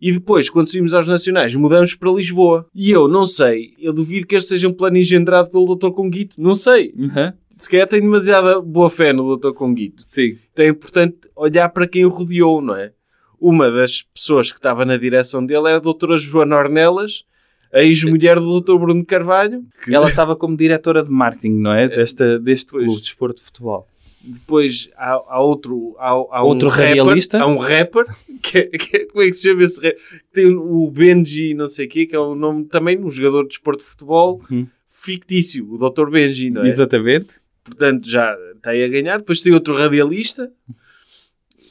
E 0.00 0.12
depois, 0.12 0.48
quando 0.48 0.68
subimos 0.68 0.94
aos 0.94 1.06
nacionais, 1.08 1.54
mudamos 1.54 1.94
para 1.94 2.10
Lisboa. 2.12 2.66
E 2.74 2.90
eu 2.90 3.06
não 3.08 3.26
sei, 3.26 3.74
eu 3.78 3.92
duvido 3.92 4.26
que 4.26 4.34
este 4.36 4.48
seja 4.50 4.68
um 4.68 4.72
plano 4.72 4.96
engendrado 4.96 5.50
pelo 5.50 5.74
Dr. 5.74 5.90
Conguito. 5.90 6.36
Não 6.40 6.54
sei. 6.54 6.94
Uhum. 6.96 7.32
Se 7.52 7.68
calhar 7.68 7.86
tem 7.88 8.00
demasiada 8.00 8.60
boa 8.62 8.88
fé 8.88 9.12
no 9.12 9.36
Dr. 9.36 9.52
Conguito. 9.52 10.02
Sim. 10.06 10.38
Então 10.52 10.64
é 10.64 10.68
importante 10.68 11.16
olhar 11.36 11.68
para 11.68 11.86
quem 11.86 12.06
o 12.06 12.08
rodeou, 12.08 12.62
não 12.62 12.74
é? 12.76 12.92
Uma 13.40 13.70
das 13.70 14.02
pessoas 14.02 14.50
que 14.52 14.58
estava 14.58 14.84
na 14.84 14.96
direção 14.96 15.44
dele 15.44 15.68
era 15.68 15.76
a 15.76 15.80
doutora 15.80 16.18
Joana 16.18 16.56
Ornelas, 16.56 17.24
a 17.72 17.80
ex-mulher 17.82 18.36
do 18.38 18.60
Dr. 18.60 18.76
Bruno 18.78 19.04
Carvalho. 19.04 19.64
que- 19.84 19.94
Ela 19.94 20.08
estava 20.08 20.36
como 20.36 20.56
diretora 20.56 21.02
de 21.02 21.10
marketing, 21.10 21.60
não 21.60 21.72
é? 21.72 21.88
Desta, 21.88 22.38
deste 22.38 22.70
Pois. 22.72 22.84
clube 22.84 23.00
de 23.00 23.06
desporto 23.06 23.36
de 23.38 23.42
futebol. 23.44 23.86
Depois 24.22 24.90
há, 24.98 25.12
há 25.12 25.40
outro, 25.40 25.96
há, 25.98 26.08
há 26.10 26.42
Outro 26.42 26.68
um 26.68 26.70
rapper, 26.70 26.88
radialista? 26.88 27.40
há 27.40 27.46
um 27.46 27.56
rapper, 27.56 28.04
que, 28.42 28.58
é- 28.58 28.66
que 28.66 28.96
é- 28.98 29.04
como 29.06 29.22
é 29.22 29.26
que 29.28 29.32
se 29.32 29.48
chama 29.48 29.62
esse 29.62 29.76
rapper? 29.80 29.98
Tem 30.32 30.54
o 30.54 30.90
Benji, 30.90 31.54
não 31.54 31.68
sei 31.70 31.86
o 31.86 31.88
quê, 31.88 32.04
que 32.04 32.14
é 32.14 32.18
o 32.18 32.34
nome 32.34 32.64
também, 32.66 32.98
um 32.98 33.08
jogador 33.08 33.44
de 33.44 33.48
desporto 33.50 33.82
de 33.82 33.88
futebol 33.88 34.42
Uhum. 34.50 34.66
fictício, 34.86 35.66
o 35.72 35.78
Dr. 35.78 36.10
Benji, 36.10 36.50
não 36.50 36.64
é? 36.64 36.66
Exatamente. 36.66 37.36
Portanto, 37.64 38.06
já 38.10 38.36
está 38.56 38.70
aí 38.72 38.84
a 38.84 38.88
ganhar. 38.88 39.18
Depois 39.18 39.40
tem 39.40 39.54
outro 39.54 39.74
radialista. 39.74 40.50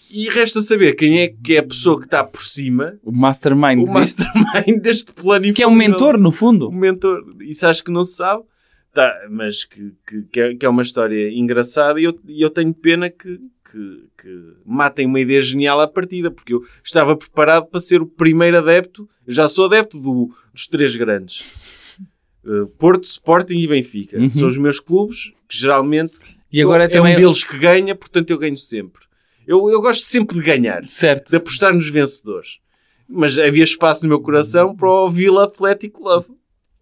E 0.09 0.27
resta 0.29 0.61
saber 0.61 0.93
quem 0.95 1.19
é 1.21 1.27
que 1.27 1.55
é 1.55 1.59
a 1.59 1.63
pessoa 1.63 1.99
que 1.99 2.05
está 2.05 2.23
por 2.23 2.41
cima, 2.41 2.97
O 3.03 3.11
mastermind 3.11 3.79
o 3.87 3.93
disto, 3.93 4.23
mastermind 4.25 4.81
deste 4.81 5.11
plano 5.13 5.53
que 5.53 5.61
é 5.61 5.67
um 5.67 5.75
mentor, 5.75 6.17
no 6.17 6.31
fundo. 6.31 6.69
Um 6.69 6.75
mentor. 6.75 7.23
Isso 7.41 7.67
acho 7.67 7.83
que 7.83 7.91
não 7.91 8.03
se 8.03 8.15
sabe. 8.15 8.43
Tá, 8.91 9.13
mas 9.29 9.63
que, 9.65 9.93
que, 10.07 10.23
que 10.23 10.39
é, 10.41 10.57
é 10.63 10.69
uma 10.69 10.81
história 10.81 11.29
engraçada 11.31 12.01
e 12.01 12.05
eu, 12.05 12.19
eu 12.27 12.49
tenho 12.49 12.73
pena 12.73 13.07
que, 13.07 13.39
que, 13.71 14.03
que 14.19 14.53
matem 14.65 15.05
uma 15.05 15.19
ideia 15.19 15.39
genial 15.43 15.79
à 15.79 15.87
partida, 15.87 16.31
porque 16.31 16.55
eu 16.55 16.63
estava 16.83 17.15
preparado 17.15 17.67
para 17.67 17.79
ser 17.81 18.01
o 18.01 18.07
primeiro 18.07 18.57
adepto. 18.57 19.07
Eu 19.27 19.33
já 19.33 19.47
sou 19.47 19.65
adepto 19.67 19.99
do- 19.99 20.33
dos 20.51 20.65
três 20.65 20.95
grandes: 20.95 21.97
Uh, 22.43 22.65
Porto, 22.79 23.03
Sporting 23.03 23.57
e 23.57 23.67
Benfica. 23.67 24.17
Uhum. 24.17 24.31
São 24.31 24.47
os 24.47 24.57
meus 24.57 24.79
clubes 24.79 25.31
que 25.47 25.55
geralmente 25.57 26.13
E 26.51 26.59
agora 26.61 26.85
é 26.85 26.87
também... 26.87 27.13
um 27.13 27.19
deles 27.19 27.43
que 27.43 27.59
ganha, 27.59 27.93
portanto 27.93 28.31
eu 28.31 28.39
ganho 28.39 28.57
sempre. 28.57 29.03
Eu, 29.49 29.67
eu 29.69 29.81
gosto 29.81 30.07
sempre 30.07 30.37
de 30.37 30.43
ganhar, 30.43 30.87
Certo. 30.87 31.29
de 31.31 31.35
apostar 31.37 31.73
nos 31.73 31.89
vencedores. 31.89 32.59
Mas 33.07 33.37
havia 33.39 33.63
espaço 33.63 34.03
no 34.03 34.09
meu 34.09 34.21
coração 34.21 34.75
para 34.75 34.87
o 34.87 35.09
Villa 35.09 35.45
Athletic 35.45 35.91
Club. 35.93 36.25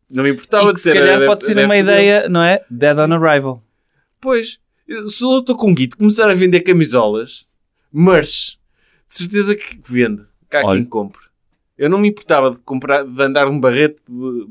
Não 0.09 0.23
me 0.23 0.31
importava 0.31 0.65
E 0.65 0.67
de 0.67 0.73
que 0.73 0.79
ser 0.81 0.91
se 0.91 0.97
calhar 0.99 1.15
adepto- 1.15 1.27
pode 1.27 1.45
ser 1.45 1.57
uma 1.65 1.77
ideia, 1.77 2.17
deles. 2.19 2.31
não 2.31 2.41
é? 2.43 2.61
Dead 2.69 2.97
on 2.97 3.13
arrival. 3.13 3.63
Pois, 4.19 4.59
se 5.07 5.23
o 5.23 5.39
Dr. 5.41 5.53
Conguito 5.55 5.95
começar 5.97 6.29
a 6.29 6.33
vender 6.33 6.59
camisolas, 6.61 7.45
merch, 7.93 8.57
de 9.07 9.15
certeza 9.15 9.55
que 9.55 9.79
vende. 9.85 10.23
Cá 10.49 10.61
Olha. 10.65 10.77
quem 10.79 10.85
compre. 10.85 11.21
Eu 11.77 11.89
não 11.89 11.99
me 11.99 12.09
importava 12.09 12.51
de, 12.51 12.57
comprar, 12.65 13.05
de 13.05 13.21
andar 13.21 13.47
um 13.47 13.59
barrete 13.59 14.01
do, 14.09 14.45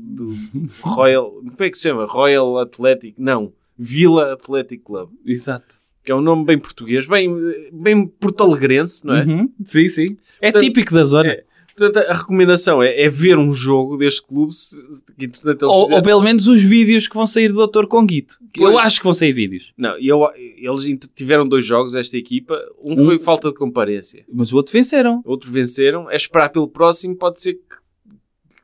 Royal... 0.81 1.31
Como 1.33 1.55
é 1.59 1.69
que 1.69 1.77
se 1.77 1.83
chama? 1.83 2.05
Royal 2.05 2.57
Athletic... 2.57 3.13
Não. 3.17 3.53
Villa 3.77 4.33
Athletic 4.33 4.81
Club. 4.83 5.11
Exato. 5.25 5.76
Que 6.07 6.11
é 6.13 6.15
um 6.15 6.21
nome 6.21 6.45
bem 6.45 6.57
português, 6.57 7.05
bem, 7.05 7.29
bem 7.73 8.07
portalegrense, 8.07 9.05
não 9.05 9.13
é? 9.13 9.25
Uhum. 9.25 9.49
Sim, 9.65 9.89
sim. 9.89 10.05
É 10.41 10.53
Portanto, 10.53 10.63
típico 10.63 10.93
da 10.93 11.03
zona. 11.03 11.27
é. 11.31 11.43
Portanto, 11.75 12.07
a 12.09 12.13
recomendação 12.13 12.81
é, 12.81 13.01
é 13.01 13.09
ver 13.09 13.37
um 13.37 13.51
jogo 13.51 13.97
deste 13.97 14.25
clube 14.25 14.53
se, 14.55 14.77
que, 15.17 15.25
Ou, 15.25 15.33
fizeram- 15.33 15.95
ou 15.97 16.01
pelo 16.01 16.21
menos 16.21 16.47
os 16.47 16.61
vídeos 16.63 17.09
que 17.09 17.13
vão 17.13 17.27
sair 17.27 17.51
do 17.51 17.67
Dr. 17.67 17.87
Conguito. 17.87 18.37
Que 18.53 18.63
Eu 18.63 18.71
Pois. 18.71 18.85
acho 18.85 18.99
que 18.99 19.03
vão 19.03 19.13
sair 19.13 19.33
vídeos. 19.33 19.73
Não, 19.77 19.97
eu, 19.99 20.21
eles 20.37 20.97
tiveram 21.13 21.45
dois 21.45 21.65
jogos, 21.65 21.93
esta 21.93 22.15
equipa. 22.15 22.57
Um, 22.81 22.93
Um- 23.01 23.05
foi 23.05 23.19
falta 23.19 23.49
de 23.49 23.55
comparência. 23.55 24.23
Mas 24.33 24.53
o 24.53 24.55
outro 24.55 24.71
venceram. 24.71 25.21
Outros 25.25 25.51
venceram. 25.51 26.09
É 26.09 26.15
esperar 26.15 26.47
pelo 26.49 26.69
próximo, 26.69 27.17
pode 27.17 27.41
ser 27.41 27.55
que, 27.55 27.59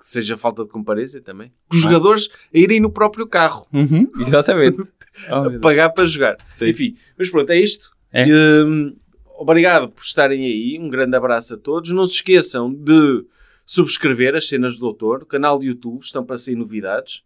que 0.03 0.09
seja 0.09 0.35
falta 0.37 0.63
de 0.65 0.69
comparência 0.69 1.21
também. 1.21 1.53
Os 1.71 1.79
jogadores 1.79 2.27
a 2.53 2.57
irem 2.57 2.81
no 2.81 2.91
próprio 2.91 3.25
carro, 3.25 3.65
Uhum. 3.71 4.11
Exatamente. 4.27 4.91
Oh, 5.29 5.35
a 5.35 5.59
pagar 5.59 5.89
para 5.91 6.05
jogar. 6.05 6.37
Sim. 6.53 6.65
Enfim, 6.67 6.97
mas 7.17 7.29
pronto, 7.29 7.49
é 7.51 7.57
isto. 7.57 7.95
É. 8.11 8.25
Hum, 8.27 8.95
obrigado 9.37 9.87
por 9.89 10.03
estarem 10.03 10.43
aí. 10.45 10.77
Um 10.77 10.89
grande 10.89 11.15
abraço 11.15 11.53
a 11.53 11.57
todos. 11.57 11.91
Não 11.91 12.05
se 12.05 12.15
esqueçam 12.15 12.73
de 12.73 13.25
subscrever 13.65 14.35
as 14.35 14.47
cenas 14.49 14.75
do 14.75 14.81
Doutor, 14.81 15.23
o 15.23 15.25
canal 15.25 15.57
do 15.57 15.63
YouTube, 15.63 16.01
estão 16.01 16.25
para 16.25 16.37
sair 16.37 16.55
novidades. 16.55 17.21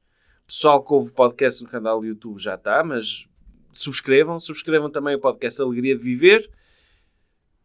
Pessoal 0.45 0.83
que 0.83 0.93
ouve 0.93 1.09
o 1.09 1.13
podcast 1.13 1.63
no 1.63 1.69
canal 1.69 1.99
do 1.99 2.05
YouTube 2.05 2.39
já 2.39 2.53
está, 2.55 2.83
mas 2.83 3.25
subscrevam. 3.73 4.39
Subscrevam 4.39 4.89
também 4.91 5.15
o 5.15 5.19
podcast 5.19 5.59
Alegria 5.61 5.97
de 5.97 6.03
Viver, 6.03 6.47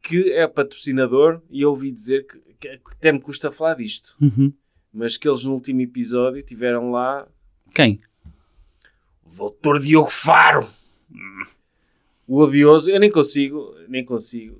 que 0.02 0.32
é 0.32 0.46
patrocinador, 0.48 1.42
e 1.50 1.60
eu 1.62 1.70
ouvi 1.70 1.90
dizer 1.92 2.26
que, 2.26 2.38
que 2.60 2.80
até 2.92 3.12
me 3.12 3.20
custa 3.20 3.52
falar 3.52 3.74
disto, 3.74 4.16
Uhum. 4.20 4.52
Mas 4.92 5.16
que 5.16 5.28
eles 5.28 5.44
no 5.44 5.52
último 5.54 5.80
episódio 5.80 6.42
tiveram 6.42 6.90
lá 6.90 7.26
Quem? 7.74 8.00
o 9.24 9.36
Doutor 9.36 9.78
Diogo 9.80 10.10
Faro. 10.10 10.68
O 12.26 12.38
odioso, 12.40 12.88
eu 12.90 13.00
nem 13.00 13.10
consigo, 13.10 13.74
nem 13.88 14.04
consigo. 14.04 14.56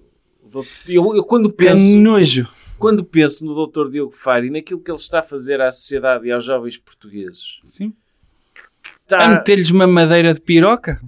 Eu, 0.86 1.16
eu 1.16 1.24
quando 1.24 1.50
penso, 1.50 1.96
nojo. 1.96 2.48
quando 2.78 3.04
penso 3.04 3.44
no 3.44 3.54
Doutor 3.54 3.90
Diogo 3.90 4.12
Faro 4.12 4.46
e 4.46 4.50
naquilo 4.50 4.80
que 4.80 4.90
ele 4.90 4.98
está 4.98 5.20
a 5.20 5.22
fazer 5.22 5.60
à 5.60 5.70
sociedade 5.70 6.26
e 6.26 6.32
aos 6.32 6.44
jovens 6.44 6.76
portugueses, 6.76 7.60
Sim. 7.64 7.92
A 8.84 8.88
está 9.02 9.28
meter-lhes 9.28 9.70
uma 9.70 9.86
madeira 9.86 10.34
de 10.34 10.40
piroca? 10.40 11.00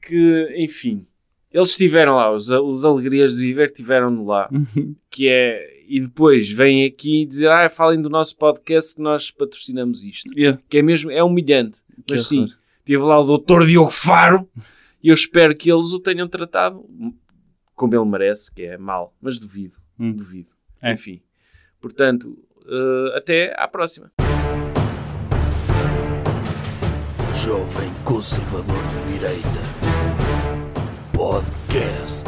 que, 0.00 0.54
enfim, 0.58 1.06
eles 1.50 1.76
tiveram 1.76 2.16
lá, 2.16 2.30
os, 2.32 2.48
os 2.50 2.84
alegrias 2.84 3.36
de 3.36 3.46
viver 3.46 3.70
tiveram-no 3.70 4.24
lá, 4.24 4.50
que 5.10 5.28
é, 5.28 5.81
e 5.94 6.00
depois 6.00 6.50
vêm 6.50 6.86
aqui 6.86 7.26
dizer, 7.26 7.48
ah, 7.50 7.68
falem 7.68 8.00
do 8.00 8.08
nosso 8.08 8.34
podcast 8.36 8.94
que 8.96 9.02
nós 9.02 9.30
patrocinamos 9.30 10.02
isto. 10.02 10.32
Yeah. 10.38 10.58
que 10.68 10.78
é 10.78 10.82
mesmo, 10.82 11.10
é 11.10 11.22
humilhante. 11.22 11.78
Que 12.06 12.14
Mas 12.14 12.26
sim, 12.28 12.44
horror. 12.44 12.54
tive 12.86 13.02
lá 13.02 13.20
o 13.20 13.24
doutor 13.24 13.66
Diogo 13.66 13.90
Faro 13.90 14.48
e 15.02 15.08
eu 15.10 15.14
espero 15.14 15.54
que 15.54 15.70
eles 15.70 15.92
o 15.92 16.00
tenham 16.00 16.26
tratado 16.26 16.82
como 17.74 17.94
ele 17.94 18.04
merece, 18.06 18.50
que 18.50 18.62
é 18.62 18.78
mal, 18.78 19.14
mas 19.20 19.38
duvido, 19.38 19.74
Hum. 19.98 20.12
duvido. 20.12 20.50
É. 20.80 20.92
Enfim, 20.94 21.20
portanto, 21.80 22.38
eh, 22.66 23.16
até 23.18 23.54
à 23.56 23.68
próxima. 23.68 24.10
Jovem 27.34 27.92
Conservador 28.04 28.82
de 28.88 29.12
Direita. 29.18 29.62
Podcast. 31.12 32.21